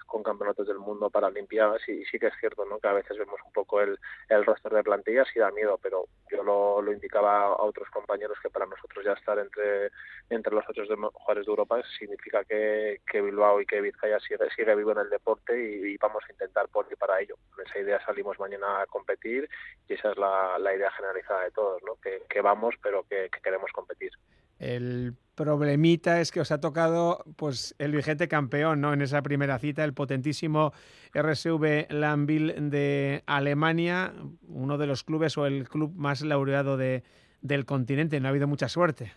con 0.09 0.23
campeonatos 0.23 0.67
del 0.67 0.79
mundo 0.79 1.11
para 1.11 1.29
Olimpiadas 1.29 1.87
y, 1.89 2.05
sí 2.07 2.19
que 2.19 2.29
es 2.29 2.35
cierto, 2.41 2.65
¿no? 2.65 2.81
Que 2.81 2.89
a 2.89 2.95
veces 2.95 3.17
vemos 3.17 3.39
un 3.45 3.53
poco 3.53 3.81
el, 3.81 3.99
el 4.29 4.45
roster 4.45 4.73
de 4.73 4.83
plantillas 4.83 5.29
y 5.37 5.39
da 5.39 5.51
miedo, 5.53 5.79
pero 5.81 6.07
yo 6.31 6.43
lo, 6.43 6.83
lo 6.83 6.93
indicaba 6.93 7.45
a 7.45 7.63
otros 7.63 7.89
compañeros 7.91 8.39
que 8.43 8.51
para 8.51 8.67
nosotros 8.67 9.05
ya 9.05 9.13
estar 9.13 9.39
entre, 9.39 9.91
entre 10.31 10.55
los 10.55 10.65
ocho 10.69 10.83
mejores 10.97 11.47
de 11.47 11.51
Europa 11.51 11.83
significa 11.99 12.43
que, 12.45 13.01
que 13.07 13.21
Bilbao 13.21 13.61
y 13.61 13.67
que 13.67 13.81
Vizcaya 13.83 14.19
sigue, 14.21 14.51
sigue 14.57 14.75
vivo 14.75 14.93
en 14.93 14.99
el 14.99 15.11
deporte 15.11 15.57
y, 15.63 15.97
vamos 15.99 16.25
a 16.27 16.33
intentar 16.33 16.69
por 16.69 16.87
y 16.91 16.97
para 16.97 17.21
ello. 17.21 17.37
Con 17.55 17.67
esa 17.67 17.79
idea 17.79 18.05
salimos 18.05 18.39
mañana 18.41 18.81
a 18.81 18.87
competir 18.87 19.49
y 19.87 19.95
esa 19.95 20.13
es 20.13 20.17
la, 20.17 20.59
la 20.59 20.75
idea 20.75 20.91
generalizada 20.93 21.45
de 21.45 21.51
todos, 21.51 21.83
¿no? 21.85 21.97
que, 22.01 22.23
que 22.29 22.41
vamos 22.41 22.75
pero 22.83 23.03
que, 23.03 23.29
que 23.31 23.41
queremos 23.41 23.71
competir. 23.73 24.13
El 24.59 25.15
problemita 25.35 26.21
es 26.21 26.33
que 26.33 26.41
os 26.41 26.51
ha 26.51 26.61
tocado 26.61 27.25
pues 27.37 27.75
el 27.79 27.93
vigente 27.93 28.27
campeón, 28.27 28.81
¿no? 28.81 28.93
En 28.93 29.03
esa 29.03 29.23
primera 29.23 29.59
cita, 29.61 29.85
el 29.85 29.95
potentísimo 29.95 30.73
RSV 31.15 31.87
Lambil 31.91 32.71
de 32.71 33.23
Alemania, 33.27 34.13
uno 34.49 34.79
de 34.79 34.87
los 34.89 35.05
clubes 35.05 35.39
o 35.39 35.47
el 35.47 35.69
club 35.69 35.95
más 35.95 36.23
laureado 36.23 36.77
de, 36.77 37.05
del 37.41 37.67
continente. 37.67 38.19
No 38.19 38.27
ha 38.27 38.31
habido 38.31 38.49
mucha 38.49 38.69
suerte. 38.69 39.13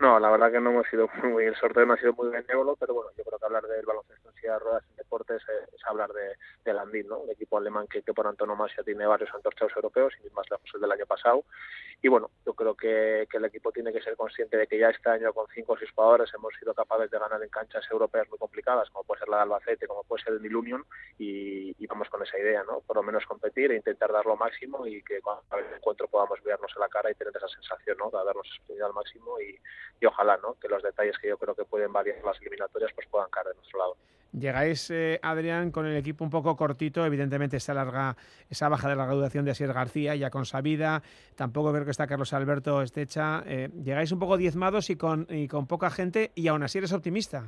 No, 0.00 0.18
la 0.18 0.28
verdad 0.30 0.50
que 0.50 0.60
no 0.60 0.70
hemos 0.70 0.86
sido 0.88 1.08
muy, 1.22 1.44
el 1.44 1.54
sorteo 1.56 1.86
no 1.86 1.94
ha 1.94 1.96
sido 1.96 2.12
muy 2.14 2.28
benévolo, 2.28 2.76
pero 2.76 2.94
bueno, 2.94 3.10
yo 3.16 3.22
creo 3.24 3.38
que 3.38 3.44
hablar 3.44 3.62
del 3.62 3.86
baloncesto 3.86 4.28
en 4.28 4.34
silla 4.34 4.52
de 4.54 4.58
ruedas 4.58 4.84
en 4.90 4.96
deportes 4.96 5.42
es, 5.42 5.80
hablar 5.86 6.10
de, 6.12 6.34
de 6.64 6.72
Landin, 6.72 7.06
¿no? 7.06 7.18
Un 7.18 7.30
equipo 7.30 7.58
alemán 7.58 7.86
que, 7.86 8.02
que, 8.02 8.12
por 8.12 8.26
antonomasia 8.26 8.82
tiene 8.82 9.06
varios 9.06 9.32
antorchados 9.34 9.72
europeos 9.76 10.14
y 10.24 10.30
más 10.30 10.50
lejos 10.50 10.68
el 10.74 10.80
del 10.80 10.92
año 10.92 11.06
pasado. 11.06 11.44
Y 12.02 12.08
bueno, 12.08 12.30
yo 12.44 12.54
creo 12.54 12.74
que, 12.74 13.26
que, 13.30 13.36
el 13.36 13.44
equipo 13.44 13.70
tiene 13.70 13.92
que 13.92 14.00
ser 14.00 14.16
consciente 14.16 14.56
de 14.56 14.66
que 14.66 14.78
ya 14.78 14.90
este 14.90 15.08
año 15.10 15.32
con 15.32 15.46
cinco 15.54 15.74
o 15.74 15.78
seis 15.78 15.90
jugadores 15.94 16.32
hemos 16.34 16.52
sido 16.58 16.74
capaces 16.74 17.10
de 17.10 17.18
ganar 17.18 17.42
en 17.42 17.48
canchas 17.48 17.84
europeas 17.90 18.28
muy 18.30 18.38
complicadas, 18.38 18.90
como 18.90 19.04
puede 19.04 19.20
ser 19.20 19.28
la 19.28 19.36
de 19.36 19.42
Albacete, 19.42 19.86
como 19.86 20.02
puede 20.04 20.24
ser 20.24 20.32
el 20.32 20.42
Nil 20.42 20.56
Union, 20.56 20.84
y, 21.18 21.74
y, 21.78 21.86
vamos 21.86 22.08
con 22.08 22.22
esa 22.22 22.38
idea, 22.38 22.64
¿no? 22.64 22.80
Por 22.80 22.96
lo 22.96 23.02
menos 23.02 23.24
competir 23.26 23.70
e 23.70 23.76
intentar 23.76 24.10
dar 24.10 24.26
lo 24.26 24.36
máximo 24.36 24.86
y 24.86 25.02
que 25.02 25.20
cuando 25.20 25.42
el 25.58 25.76
encuentro 25.76 26.08
podamos 26.08 26.42
vernos 26.42 26.72
en 26.74 26.80
la 26.80 26.88
cara 26.88 27.10
y 27.10 27.14
tener 27.14 27.36
esa 27.36 27.48
sensación, 27.48 27.98
¿no? 27.98 28.10
De 28.10 28.24
darnos 28.24 28.48
al 28.68 28.92
máximo 28.92 29.40
y, 29.40 29.58
y 30.00 30.06
ojalá 30.06 30.36
¿no? 30.38 30.54
que 30.54 30.68
los 30.68 30.82
detalles 30.82 31.18
que 31.18 31.28
yo 31.28 31.38
creo 31.38 31.54
que 31.54 31.64
pueden 31.64 31.92
variar 31.92 32.16
las 32.24 32.40
eliminatorias 32.40 32.92
pues 32.94 33.06
puedan 33.08 33.30
caer 33.30 33.48
de 33.48 33.54
nuestro 33.54 33.78
lado. 33.78 33.96
Llegáis, 34.32 34.90
eh, 34.90 35.20
Adrián, 35.22 35.70
con 35.70 35.86
el 35.86 35.96
equipo 35.96 36.24
un 36.24 36.30
poco 36.30 36.56
cortito, 36.56 37.06
evidentemente 37.06 37.58
esa 37.58 37.72
larga, 37.72 38.16
esa 38.50 38.68
baja 38.68 38.88
de 38.88 38.96
la 38.96 39.06
graduación 39.06 39.44
de 39.44 39.52
Asier 39.52 39.72
García, 39.72 40.16
ya 40.16 40.30
con 40.30 40.44
Sabida, 40.44 41.04
tampoco 41.36 41.72
creo 41.72 41.84
que 41.84 41.92
está 41.92 42.08
Carlos 42.08 42.32
Alberto 42.32 42.82
Estecha. 42.82 43.44
Eh, 43.46 43.70
llegáis 43.84 44.10
un 44.10 44.18
poco 44.18 44.36
diezmados 44.36 44.90
y 44.90 44.96
con, 44.96 45.28
y 45.30 45.46
con 45.46 45.68
poca 45.68 45.88
gente 45.88 46.32
y 46.34 46.48
aún 46.48 46.64
así 46.64 46.78
eres 46.78 46.92
optimista. 46.92 47.44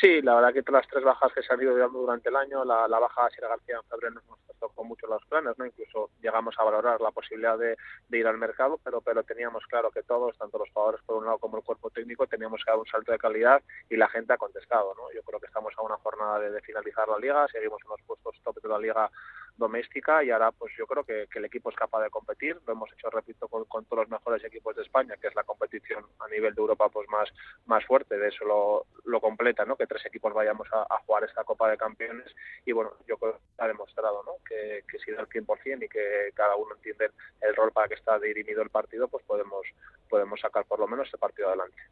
Sí, 0.00 0.22
la 0.22 0.34
verdad 0.34 0.52
que 0.52 0.62
todas 0.62 0.82
las 0.82 0.90
tres 0.90 1.04
bajas 1.04 1.32
que 1.32 1.42
se 1.42 1.52
han 1.52 1.62
ido 1.62 1.76
dando 1.76 2.00
durante 2.00 2.28
el 2.28 2.36
año, 2.36 2.64
la, 2.64 2.88
la 2.88 2.98
baja 2.98 3.22
de 3.22 3.26
Asier 3.28 3.48
García 3.48 3.76
en 3.76 3.88
febrero 3.88 4.14
nos 4.28 4.38
tocó 4.58 4.84
mucho 4.84 5.06
los 5.06 5.24
planes, 5.26 5.58
¿no? 5.58 5.66
Incluso 5.66 6.10
llegamos 6.22 6.54
a 6.58 6.64
valorar 6.64 7.00
la 7.00 7.10
posibilidad 7.10 7.58
de, 7.58 7.76
ir 8.10 8.26
al 8.26 8.38
mercado, 8.38 8.78
pero, 8.84 9.00
pero 9.00 9.24
teníamos 9.24 9.64
claro 9.66 9.90
que 9.90 10.02
todos, 10.02 10.36
tanto 10.38 10.58
los 10.58 10.70
jugadores 10.70 11.00
por 11.04 11.16
un 11.16 11.24
lado 11.24 11.38
como 11.38 11.56
el 11.56 11.64
cuerpo 11.64 11.90
técnico, 11.90 12.26
teníamos 12.26 12.62
que 12.64 12.70
dar 12.70 12.78
un 12.78 12.86
salto 12.86 13.10
de 13.10 13.18
calidad 13.18 13.60
y 13.90 13.96
la 13.96 14.08
gente 14.08 14.32
ha 14.32 14.36
contestado, 14.36 14.94
¿no? 14.94 15.12
Yo 15.12 15.22
creo 15.22 15.40
que 15.40 15.46
estamos 15.46 15.74
a 15.76 15.82
una 15.82 15.96
jornada 15.96 16.38
de, 16.38 16.50
de 16.50 16.60
finalizar 16.60 17.08
la 17.08 17.18
liga, 17.18 17.48
seguimos 17.48 17.80
en 17.82 17.90
los 17.90 18.02
puestos 18.02 18.40
top 18.44 18.62
de 18.62 18.68
la 18.68 18.78
liga 18.78 19.10
doméstica 19.56 20.24
y 20.24 20.30
ahora 20.30 20.50
pues 20.52 20.72
yo 20.78 20.86
creo 20.86 21.04
que, 21.04 21.26
que, 21.30 21.38
el 21.38 21.44
equipo 21.44 21.70
es 21.70 21.76
capaz 21.76 22.02
de 22.02 22.10
competir 22.10 22.58
lo 22.66 22.72
hemos 22.72 22.90
hecho 22.92 23.10
repito 23.10 23.48
con, 23.48 23.64
con, 23.66 23.84
todos 23.84 24.04
los 24.04 24.08
mejores 24.08 24.42
equipos 24.44 24.74
de 24.74 24.82
España 24.82 25.14
que 25.20 25.28
es 25.28 25.34
la 25.34 25.44
competición 25.44 26.04
a 26.20 26.28
nivel 26.28 26.54
de 26.54 26.60
Europa 26.60 26.88
pues 26.88 27.08
más 27.08 27.28
más 27.66 27.84
fuerte 27.84 28.16
de 28.16 28.28
eso 28.28 28.44
lo, 28.44 28.86
lo 29.04 29.20
completa 29.20 29.64
no 29.64 29.76
que 29.82 29.86
tres 29.94 30.06
equipos 30.06 30.32
vayamos 30.32 30.68
a, 30.72 30.98
jugar 31.06 31.24
esta 31.24 31.44
Copa 31.44 31.70
de 31.70 31.76
Campeones 31.76 32.34
y 32.64 32.72
bueno 32.72 32.92
yo 33.06 33.16
creo 33.16 33.32
que 33.34 33.38
ha 33.58 33.66
demostrado 33.66 34.22
no 34.24 34.32
que, 34.48 34.84
que 34.88 34.98
si 34.98 35.10
da 35.10 35.20
el 35.20 35.28
100% 35.28 35.84
y 35.84 35.88
que 35.88 36.30
cada 36.34 36.56
uno 36.56 36.74
entiende 36.76 37.10
el 37.40 37.56
rol 37.56 37.72
para 37.72 37.88
que 37.88 37.94
está 37.94 38.18
dirimido 38.18 38.62
el 38.62 38.70
partido 38.70 39.08
pues 39.08 39.24
podemos 39.24 39.66
podemos 40.08 40.40
sacar 40.40 40.64
por 40.64 40.78
lo 40.78 40.86
menos 40.86 41.06
este 41.06 41.18
partido 41.18 41.48
adelante 41.48 41.82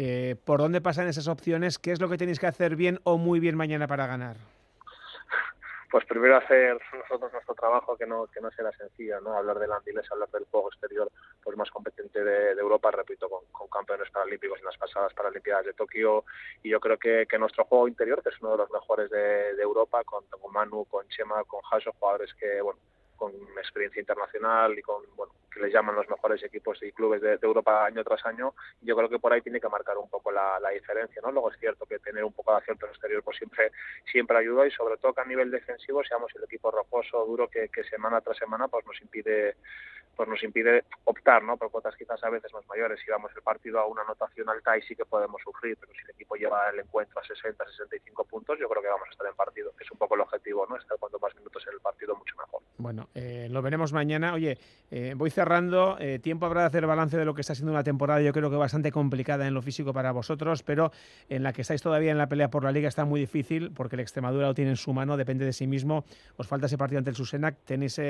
eh, 0.00 0.36
¿Por 0.44 0.60
dónde 0.60 0.80
pasan 0.80 1.08
esas 1.08 1.26
opciones? 1.26 1.76
¿Qué 1.76 1.90
es 1.90 2.00
lo 2.00 2.08
que 2.08 2.18
tenéis 2.18 2.38
que 2.38 2.46
hacer 2.46 2.76
bien 2.76 3.00
o 3.02 3.18
muy 3.18 3.40
bien 3.40 3.56
mañana 3.56 3.88
para 3.88 4.06
ganar? 4.06 4.36
Pues 5.90 6.04
primero 6.04 6.36
hacer 6.36 6.78
nosotros 6.92 7.32
nuestro 7.32 7.54
trabajo 7.54 7.96
que 7.96 8.06
no 8.06 8.26
que 8.26 8.40
no 8.40 8.50
será 8.50 8.72
sencillo 8.72 9.20
no 9.20 9.34
hablar 9.34 9.58
del 9.58 9.72
Andiles 9.72 10.10
hablar 10.10 10.30
del 10.30 10.44
juego 10.50 10.68
exterior 10.68 11.10
pues 11.42 11.56
más 11.56 11.70
competente 11.70 12.22
de, 12.22 12.54
de 12.54 12.60
Europa 12.60 12.90
repito 12.90 13.28
con, 13.28 13.68
campeones 13.68 14.10
paralímpicos 14.10 14.58
en 14.58 14.64
las 14.64 14.76
pasadas 14.76 15.14
paralimpiadas 15.14 15.66
de 15.66 15.72
Tokio. 15.72 16.24
Y 16.62 16.70
yo 16.70 16.80
creo 16.80 16.98
que, 16.98 17.26
que, 17.28 17.38
nuestro 17.38 17.64
juego 17.64 17.88
interior 17.88 18.22
que 18.22 18.30
es 18.30 18.40
uno 18.40 18.52
de 18.52 18.58
los 18.58 18.70
mejores 18.70 19.10
de, 19.10 19.50
Europa, 19.60 20.02
con, 20.04 20.24
con 20.26 20.52
Manu, 20.52 20.84
con 20.86 21.08
Chema, 21.08 21.44
con 21.44 21.60
Jaso, 21.62 21.92
jugadores 21.98 22.32
que, 22.34 22.60
bueno, 22.60 22.80
con 23.18 23.32
experiencia 23.58 24.00
internacional 24.00 24.78
y 24.78 24.82
con, 24.82 25.02
bueno, 25.16 25.32
que 25.52 25.60
les 25.60 25.72
llaman 25.72 25.96
los 25.96 26.08
mejores 26.08 26.42
equipos 26.44 26.82
y 26.82 26.92
clubes 26.92 27.20
de, 27.20 27.38
Europa 27.42 27.84
año 27.84 28.04
tras 28.04 28.24
año, 28.24 28.54
yo 28.80 28.96
creo 28.96 29.08
que 29.08 29.18
por 29.18 29.32
ahí 29.32 29.42
tiene 29.42 29.60
que 29.60 29.68
marcar 29.68 29.98
un 29.98 30.08
poco 30.08 30.30
la, 30.30 30.58
diferencia, 30.72 31.20
¿no? 31.22 31.32
Luego 31.32 31.50
es 31.50 31.58
cierto 31.58 31.86
que 31.86 31.98
tener 31.98 32.22
un 32.22 32.32
poco 32.32 32.52
de 32.52 32.58
acierto 32.58 32.86
en 32.86 32.90
exterior 32.90 33.22
pues 33.22 33.38
siempre, 33.38 33.72
siempre 34.10 34.38
ayuda 34.38 34.66
y 34.66 34.70
sobre 34.70 34.96
todo 34.98 35.12
que 35.12 35.22
a 35.22 35.24
nivel 35.24 35.50
defensivo 35.50 36.04
seamos 36.04 36.30
el 36.36 36.44
equipo 36.44 36.70
rojoso, 36.70 37.24
duro, 37.26 37.48
que, 37.48 37.68
semana 37.90 38.20
tras 38.20 38.36
semana 38.36 38.68
pues 38.68 38.86
nos 38.86 39.00
impide 39.00 39.56
pues 40.14 40.28
nos 40.28 40.42
impide 40.42 40.84
optar 41.04 41.44
¿no? 41.44 41.56
por 41.56 41.70
cuotas 41.70 41.94
quizás 41.96 42.22
a 42.24 42.28
veces 42.28 42.52
más 42.52 42.66
mayores. 42.66 43.00
Si 43.04 43.10
vamos 43.10 43.30
el 43.36 43.42
partido 43.42 43.78
a 43.78 43.86
una 43.86 44.02
anotación 44.02 44.48
alta, 44.48 44.76
y 44.76 44.82
sí 44.82 44.96
que 44.96 45.04
podemos 45.04 45.40
sufrir, 45.42 45.76
pero 45.80 45.92
si 45.92 46.00
el 46.02 46.10
equipo 46.10 46.34
lleva 46.34 46.68
el 46.70 46.80
encuentro 46.80 47.20
a 47.20 47.24
60, 47.24 47.64
65 47.64 48.24
puntos, 48.24 48.58
yo 48.58 48.68
creo 48.68 48.82
que 48.82 48.88
vamos 48.88 49.06
a 49.08 49.12
estar 49.12 49.26
en 49.28 49.36
partido. 49.36 49.72
Es 49.78 49.88
un 49.92 49.98
poco 49.98 50.16
el 50.16 50.22
objetivo, 50.22 50.66
¿no? 50.68 50.76
Estar 50.76 50.98
cuanto 50.98 51.20
más 51.20 51.34
minutos 51.36 51.64
en 51.68 51.74
el 51.74 51.80
partido, 51.80 52.16
mucho 52.16 52.34
mejor. 52.36 52.62
Bueno, 52.78 53.07
eh, 53.14 53.48
lo 53.50 53.62
veremos 53.62 53.92
mañana. 53.92 54.34
Oye, 54.34 54.58
eh, 54.90 55.14
voy 55.16 55.30
cerrando. 55.30 55.96
Eh, 55.98 56.18
tiempo 56.18 56.46
habrá 56.46 56.62
de 56.62 56.66
hacer 56.68 56.86
balance 56.86 57.16
de 57.16 57.24
lo 57.24 57.34
que 57.34 57.40
está 57.40 57.54
siendo 57.54 57.72
una 57.72 57.82
temporada, 57.82 58.20
yo 58.20 58.32
creo 58.32 58.50
que 58.50 58.56
bastante 58.56 58.92
complicada 58.92 59.46
en 59.46 59.54
lo 59.54 59.62
físico 59.62 59.92
para 59.92 60.12
vosotros, 60.12 60.62
pero 60.62 60.92
en 61.28 61.42
la 61.42 61.52
que 61.52 61.62
estáis 61.62 61.82
todavía 61.82 62.10
en 62.10 62.18
la 62.18 62.28
pelea 62.28 62.50
por 62.50 62.64
la 62.64 62.72
liga 62.72 62.88
está 62.88 63.04
muy 63.04 63.20
difícil 63.20 63.70
porque 63.72 63.96
el 63.96 64.00
Extremadura 64.00 64.46
lo 64.46 64.54
tiene 64.54 64.70
en 64.70 64.76
su 64.76 64.92
mano, 64.92 65.16
depende 65.16 65.44
de 65.44 65.52
sí 65.52 65.66
mismo. 65.66 66.04
Os 66.36 66.46
falta 66.46 66.66
ese 66.66 66.78
partido 66.78 66.98
ante 66.98 67.10
el 67.10 67.16
Susenac, 67.16 67.56
tenéis 67.64 68.00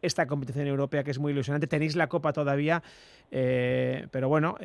esta 0.00 0.26
competición 0.26 0.66
europea 0.66 1.02
que 1.02 1.10
es 1.10 1.18
muy 1.18 1.32
ilusionante. 1.32 1.66
Tenéis 1.66 1.96
la 1.96 2.08
Copa 2.08 2.32
todavía, 2.32 2.82
pero 3.30 4.28
bueno, 4.28 4.56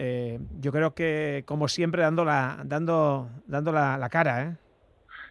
yo 0.60 0.72
creo 0.72 0.94
que 0.94 1.44
como 1.46 1.68
siempre 1.68 2.04
dando 2.04 2.24
la, 2.24 2.62
dando 2.66 3.30
la, 3.48 3.98
la 3.98 4.10
cara, 4.10 4.44
¿eh? 4.44 4.63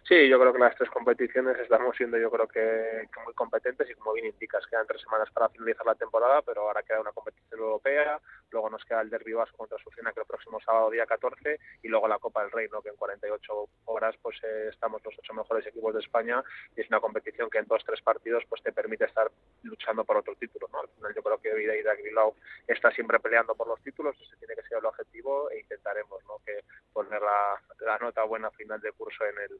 Sí, 0.05 0.27
yo 0.27 0.37
creo 0.37 0.51
que 0.51 0.59
las 0.59 0.75
tres 0.75 0.89
competiciones 0.89 1.57
estamos 1.59 1.95
siendo 1.95 2.17
yo 2.17 2.29
creo 2.29 2.45
que, 2.45 3.07
muy 3.23 3.33
competentes 3.33 3.89
y 3.89 3.93
como 3.93 4.11
bien 4.11 4.27
indicas, 4.27 4.67
quedan 4.67 4.85
tres 4.85 5.01
semanas 5.01 5.29
para 5.31 5.47
finalizar 5.47 5.85
la 5.85 5.95
temporada, 5.95 6.41
pero 6.41 6.63
ahora 6.67 6.83
queda 6.83 6.99
una 6.99 7.13
competición 7.13 7.59
europea, 7.61 8.19
luego 8.53 8.69
nos 8.69 8.85
queda 8.85 9.01
el 9.01 9.09
Derby 9.09 9.33
Vasco 9.33 9.57
contra 9.57 9.77
Sucena 9.79 10.13
que 10.13 10.21
el 10.21 10.25
próximo 10.25 10.59
sábado 10.61 10.89
día 10.89 11.05
14 11.05 11.59
y 11.81 11.87
luego 11.87 12.07
la 12.07 12.19
Copa 12.19 12.43
del 12.43 12.51
Rey, 12.51 12.67
¿no? 12.71 12.81
que 12.81 12.89
en 12.89 12.95
48 12.95 13.67
horas 13.85 14.15
pues 14.21 14.37
eh, 14.43 14.69
estamos 14.69 15.03
los 15.03 15.15
ocho 15.17 15.33
mejores 15.33 15.65
equipos 15.67 15.93
de 15.93 15.99
España 15.99 16.41
y 16.77 16.81
es 16.81 16.87
una 16.87 17.01
competición 17.01 17.49
que 17.49 17.57
en 17.57 17.65
dos 17.65 17.83
tres 17.85 18.01
partidos 18.01 18.43
pues 18.47 18.61
te 18.63 18.71
permite 18.71 19.05
estar 19.05 19.29
luchando 19.63 20.05
por 20.05 20.17
otro 20.17 20.35
título. 20.35 20.69
¿no? 20.71 20.79
Al 20.81 20.89
final 20.89 21.13
yo 21.15 21.23
creo 21.23 21.37
que 21.39 21.53
Vida 21.53 21.75
y 21.75 22.03
Bilbao 22.03 22.35
está 22.67 22.91
siempre 22.91 23.19
peleando 23.19 23.55
por 23.55 23.67
los 23.67 23.81
títulos, 23.81 24.15
ese 24.21 24.37
tiene 24.37 24.55
que 24.55 24.67
ser 24.67 24.77
el 24.77 24.85
objetivo 24.85 25.49
e 25.49 25.59
intentaremos 25.59 26.23
¿no? 26.25 26.35
que 26.45 26.63
poner 26.93 27.21
la, 27.21 27.61
la 27.85 27.97
nota 27.97 28.23
buena 28.23 28.51
final 28.51 28.79
de 28.79 28.91
curso 28.91 29.25
en 29.25 29.51
el 29.51 29.59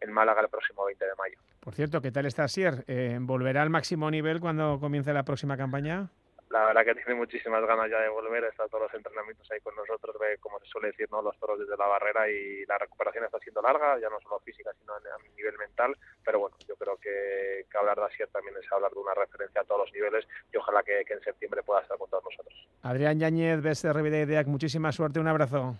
en 0.00 0.12
Málaga 0.12 0.42
el 0.42 0.48
próximo 0.48 0.84
20 0.84 1.04
de 1.04 1.10
mayo. 1.16 1.38
Por 1.60 1.74
cierto, 1.74 2.02
¿qué 2.02 2.10
tal 2.10 2.26
está 2.26 2.46
Sier? 2.46 2.84
Eh, 2.88 3.16
¿Volverá 3.20 3.62
al 3.62 3.70
máximo 3.70 4.10
nivel 4.10 4.40
cuando 4.40 4.78
comience 4.78 5.12
la 5.12 5.24
próxima 5.24 5.56
campaña? 5.56 6.10
La 6.54 6.66
verdad 6.66 6.84
que 6.84 6.94
tiene 6.94 7.14
muchísimas 7.16 7.66
ganas 7.66 7.90
ya 7.90 7.98
de 7.98 8.08
volver, 8.08 8.44
está 8.44 8.68
todos 8.68 8.84
los 8.84 8.94
entrenamientos 8.94 9.50
ahí 9.50 9.58
con 9.58 9.74
nosotros, 9.74 10.14
ve 10.20 10.38
como 10.38 10.60
se 10.60 10.66
suele 10.66 10.92
decir, 10.92 11.08
¿no? 11.10 11.20
los 11.20 11.36
toros 11.40 11.58
desde 11.58 11.76
la 11.76 11.88
barrera 11.88 12.30
y 12.30 12.64
la 12.66 12.78
recuperación 12.78 13.24
está 13.24 13.40
siendo 13.40 13.60
larga, 13.60 13.98
ya 13.98 14.08
no 14.08 14.20
solo 14.20 14.38
física, 14.38 14.70
sino 14.78 14.92
a 14.94 15.00
nivel 15.34 15.58
mental, 15.58 15.96
pero 16.24 16.38
bueno, 16.38 16.56
yo 16.68 16.76
creo 16.76 16.96
que, 16.98 17.66
hablar 17.76 17.96
de 17.96 18.04
Asier 18.04 18.28
también 18.28 18.54
es 18.56 18.70
hablar 18.70 18.92
de 18.92 19.00
una 19.00 19.14
referencia 19.14 19.62
a 19.62 19.64
todos 19.64 19.80
los 19.80 19.92
niveles 19.92 20.28
y 20.52 20.56
ojalá 20.56 20.84
que, 20.84 21.00
en 21.00 21.20
septiembre 21.22 21.60
pueda 21.64 21.80
estar 21.80 21.98
con 21.98 22.08
todos 22.08 22.22
nosotros. 22.22 22.68
Adrián 22.84 23.18
Yáñez, 23.18 23.60
BSR 23.60 24.00
Vida 24.02 24.20
Ideac, 24.20 24.46
muchísima 24.46 24.92
suerte, 24.92 25.18
un 25.18 25.26
abrazo. 25.26 25.74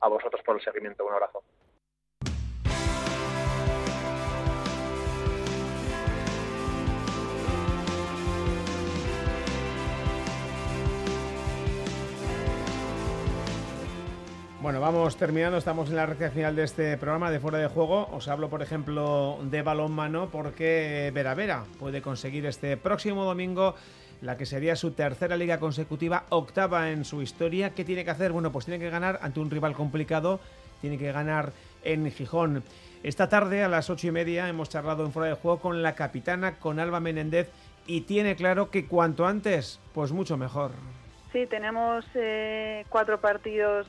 A 0.00 0.08
vosotros 0.10 0.42
por 0.44 0.56
el 0.56 0.62
seguimiento, 0.62 1.06
un 1.06 1.14
abrazo. 1.14 1.42
Bueno, 14.60 14.80
vamos 14.80 15.16
terminando, 15.16 15.56
estamos 15.56 15.88
en 15.88 15.94
la 15.94 16.06
recta 16.06 16.32
final 16.32 16.56
de 16.56 16.64
este 16.64 16.96
programa 16.96 17.30
de 17.30 17.38
Fuera 17.38 17.58
de 17.58 17.68
Juego. 17.68 18.08
Os 18.10 18.26
hablo, 18.26 18.48
por 18.50 18.60
ejemplo, 18.60 19.38
de 19.44 19.62
balonmano 19.62 20.30
porque 20.32 21.12
Vera 21.14 21.34
Vera 21.34 21.62
puede 21.78 22.02
conseguir 22.02 22.44
este 22.44 22.76
próximo 22.76 23.24
domingo 23.24 23.76
la 24.20 24.36
que 24.36 24.46
sería 24.46 24.74
su 24.74 24.90
tercera 24.90 25.36
liga 25.36 25.60
consecutiva, 25.60 26.24
octava 26.30 26.90
en 26.90 27.04
su 27.04 27.22
historia. 27.22 27.70
¿Qué 27.70 27.84
tiene 27.84 28.04
que 28.04 28.10
hacer? 28.10 28.32
Bueno, 28.32 28.50
pues 28.50 28.64
tiene 28.64 28.80
que 28.80 28.90
ganar 28.90 29.20
ante 29.22 29.38
un 29.38 29.48
rival 29.48 29.74
complicado, 29.74 30.40
tiene 30.80 30.98
que 30.98 31.12
ganar 31.12 31.52
en 31.84 32.10
Gijón. 32.10 32.64
Esta 33.04 33.28
tarde 33.28 33.62
a 33.62 33.68
las 33.68 33.90
ocho 33.90 34.08
y 34.08 34.10
media 34.10 34.48
hemos 34.48 34.70
charlado 34.70 35.04
en 35.04 35.12
Fuera 35.12 35.28
de 35.28 35.36
Juego 35.36 35.60
con 35.60 35.84
la 35.84 35.94
capitana, 35.94 36.56
con 36.56 36.80
Alba 36.80 36.98
Menéndez, 36.98 37.48
y 37.86 38.00
tiene 38.00 38.34
claro 38.34 38.72
que 38.72 38.86
cuanto 38.86 39.24
antes, 39.24 39.78
pues 39.94 40.10
mucho 40.10 40.36
mejor. 40.36 40.72
Sí, 41.32 41.46
tenemos 41.46 42.04
eh, 42.14 42.84
cuatro 42.88 43.20
partidos 43.20 43.86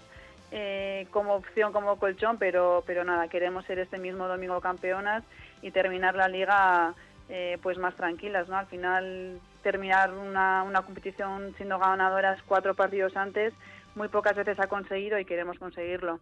eh, 0.52 1.08
como 1.12 1.36
opción, 1.36 1.72
como 1.72 1.98
colchón, 1.98 2.38
pero, 2.38 2.84
pero 2.86 3.04
nada, 3.04 3.28
queremos 3.28 3.66
ser 3.66 3.80
este 3.80 3.98
mismo 3.98 4.28
domingo 4.28 4.62
campeonas 4.62 5.24
y 5.62 5.72
terminar 5.72 6.16
la 6.16 6.28
liga 6.28 6.94
eh, 7.30 7.58
pues 7.62 7.78
más 7.78 7.96
tranquilas, 7.96 8.50
¿no? 8.50 8.58
Al 8.58 8.66
final 8.68 9.40
terminar 9.62 10.12
una, 10.14 10.64
una 10.64 10.82
competición 10.82 11.54
siendo 11.58 11.78
ganadoras 11.78 12.42
cuatro 12.48 12.74
partidos 12.74 13.16
antes, 13.16 13.54
muy 13.96 14.08
pocas 14.08 14.36
veces 14.36 14.60
ha 14.60 14.68
conseguido 14.68 15.20
y 15.20 15.26
queremos 15.26 15.60
conseguirlo. 15.60 16.20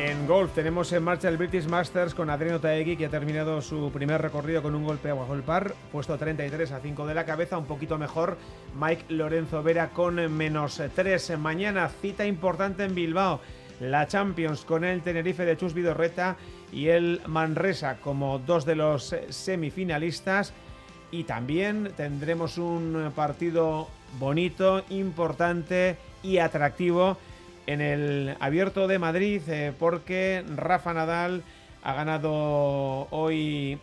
En 0.00 0.28
golf 0.28 0.54
tenemos 0.54 0.92
en 0.92 1.02
marcha 1.02 1.28
el 1.28 1.36
British 1.36 1.66
Masters 1.66 2.14
con 2.14 2.30
Adriano 2.30 2.60
Taegui 2.60 2.96
que 2.96 3.06
ha 3.06 3.10
terminado 3.10 3.60
su 3.60 3.90
primer 3.90 4.22
recorrido 4.22 4.62
con 4.62 4.76
un 4.76 4.84
golpe 4.84 5.10
bajo 5.10 5.34
el 5.34 5.42
par, 5.42 5.74
puesto 5.90 6.16
33 6.16 6.70
a 6.70 6.78
5 6.78 7.04
de 7.04 7.14
la 7.14 7.26
cabeza, 7.26 7.58
un 7.58 7.64
poquito 7.64 7.98
mejor 7.98 8.38
Mike 8.80 9.06
Lorenzo 9.08 9.60
Vera 9.64 9.88
con 9.88 10.14
menos 10.32 10.80
3. 10.94 11.36
Mañana 11.38 11.88
cita 11.88 12.24
importante 12.24 12.84
en 12.84 12.94
Bilbao, 12.94 13.40
la 13.80 14.06
Champions 14.06 14.64
con 14.64 14.84
el 14.84 15.02
Tenerife 15.02 15.44
de 15.44 15.56
Chus 15.56 15.74
Vidorreta 15.74 16.36
y 16.72 16.90
el 16.90 17.20
Manresa 17.26 17.96
como 17.96 18.38
dos 18.38 18.64
de 18.64 18.76
los 18.76 19.16
semifinalistas 19.30 20.54
y 21.10 21.24
también 21.24 21.92
tendremos 21.96 22.56
un 22.56 23.12
partido 23.16 23.88
bonito, 24.20 24.84
importante 24.90 25.96
y 26.22 26.38
atractivo 26.38 27.18
en 27.68 27.82
el 27.82 28.34
Abierto 28.40 28.88
de 28.88 28.98
Madrid 28.98 29.42
eh, 29.46 29.74
porque 29.78 30.42
Rafa 30.56 30.94
Nadal 30.94 31.42
ha 31.82 31.92
ganado 31.92 33.06
hoy 33.10 33.78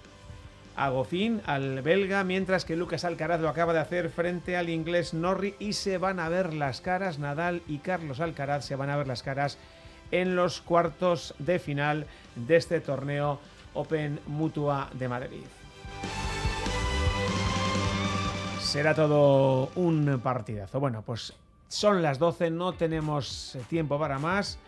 a 0.75 0.89
Gofín, 0.89 1.41
al 1.45 1.83
belga, 1.83 2.23
mientras 2.23 2.65
que 2.65 2.75
Lucas 2.75 3.05
Alcaraz 3.05 3.39
lo 3.39 3.47
acaba 3.47 3.73
de 3.73 3.79
hacer 3.79 4.09
frente 4.09 4.57
al 4.57 4.69
inglés 4.69 5.13
Norri 5.13 5.53
y 5.59 5.73
se 5.73 5.99
van 5.99 6.19
a 6.19 6.29
ver 6.29 6.55
las 6.55 6.81
caras, 6.81 7.19
Nadal 7.19 7.61
y 7.67 7.77
Carlos 7.77 8.19
Alcaraz 8.21 8.65
se 8.65 8.75
van 8.75 8.89
a 8.89 8.97
ver 8.97 9.05
las 9.05 9.21
caras 9.21 9.59
en 10.09 10.35
los 10.35 10.61
cuartos 10.61 11.35
de 11.37 11.59
final 11.59 12.07
de 12.35 12.55
este 12.55 12.81
torneo 12.81 13.39
Open 13.75 14.19
Mutua 14.25 14.89
de 14.93 15.07
Madrid. 15.07 15.45
Será 18.59 18.95
todo 18.95 19.69
un 19.75 20.19
partidazo. 20.23 20.79
Bueno, 20.79 21.03
pues 21.05 21.33
son 21.67 22.01
las 22.01 22.19
12, 22.19 22.51
no 22.51 22.73
tenemos 22.73 23.57
tiempo 23.69 23.99
para 23.99 24.19
más. 24.19 24.59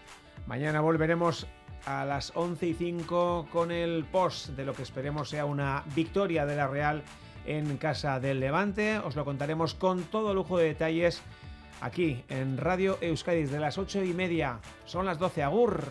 Mañana 0.46 0.82
volveremos 0.82 1.48
a 1.86 2.06
las 2.06 2.32
11 2.36 2.68
y 2.68 2.74
5 2.74 3.48
con 3.52 3.72
el 3.72 4.06
post 4.06 4.50
de 4.50 4.66
lo 4.66 4.74
que 4.74 4.84
esperemos 4.84 5.30
sea 5.30 5.46
una 5.46 5.84
victoria 5.96 6.46
de 6.46 6.56
la 6.56 6.68
Real 6.68 7.04
en 7.46 7.78
casa 7.78 8.20
del 8.20 8.40
Levante. 8.40 9.00
Os 9.00 9.16
lo 9.16 9.26
contaremos 9.26 9.74
con 9.74 10.04
todo 10.04 10.34
lujo 10.34 10.58
de 10.58 10.66
detalles 10.66 11.22
aquí 11.82 12.24
en 12.30 12.58
Radio 12.58 12.98
Euskadi 13.02 13.46
de 13.46 13.60
las 13.60 13.78
8 13.78 14.04
y 14.04 14.14
media. 14.14 14.60
Son 14.86 15.06
las 15.06 15.18
12, 15.18 15.44
agur. 15.44 15.84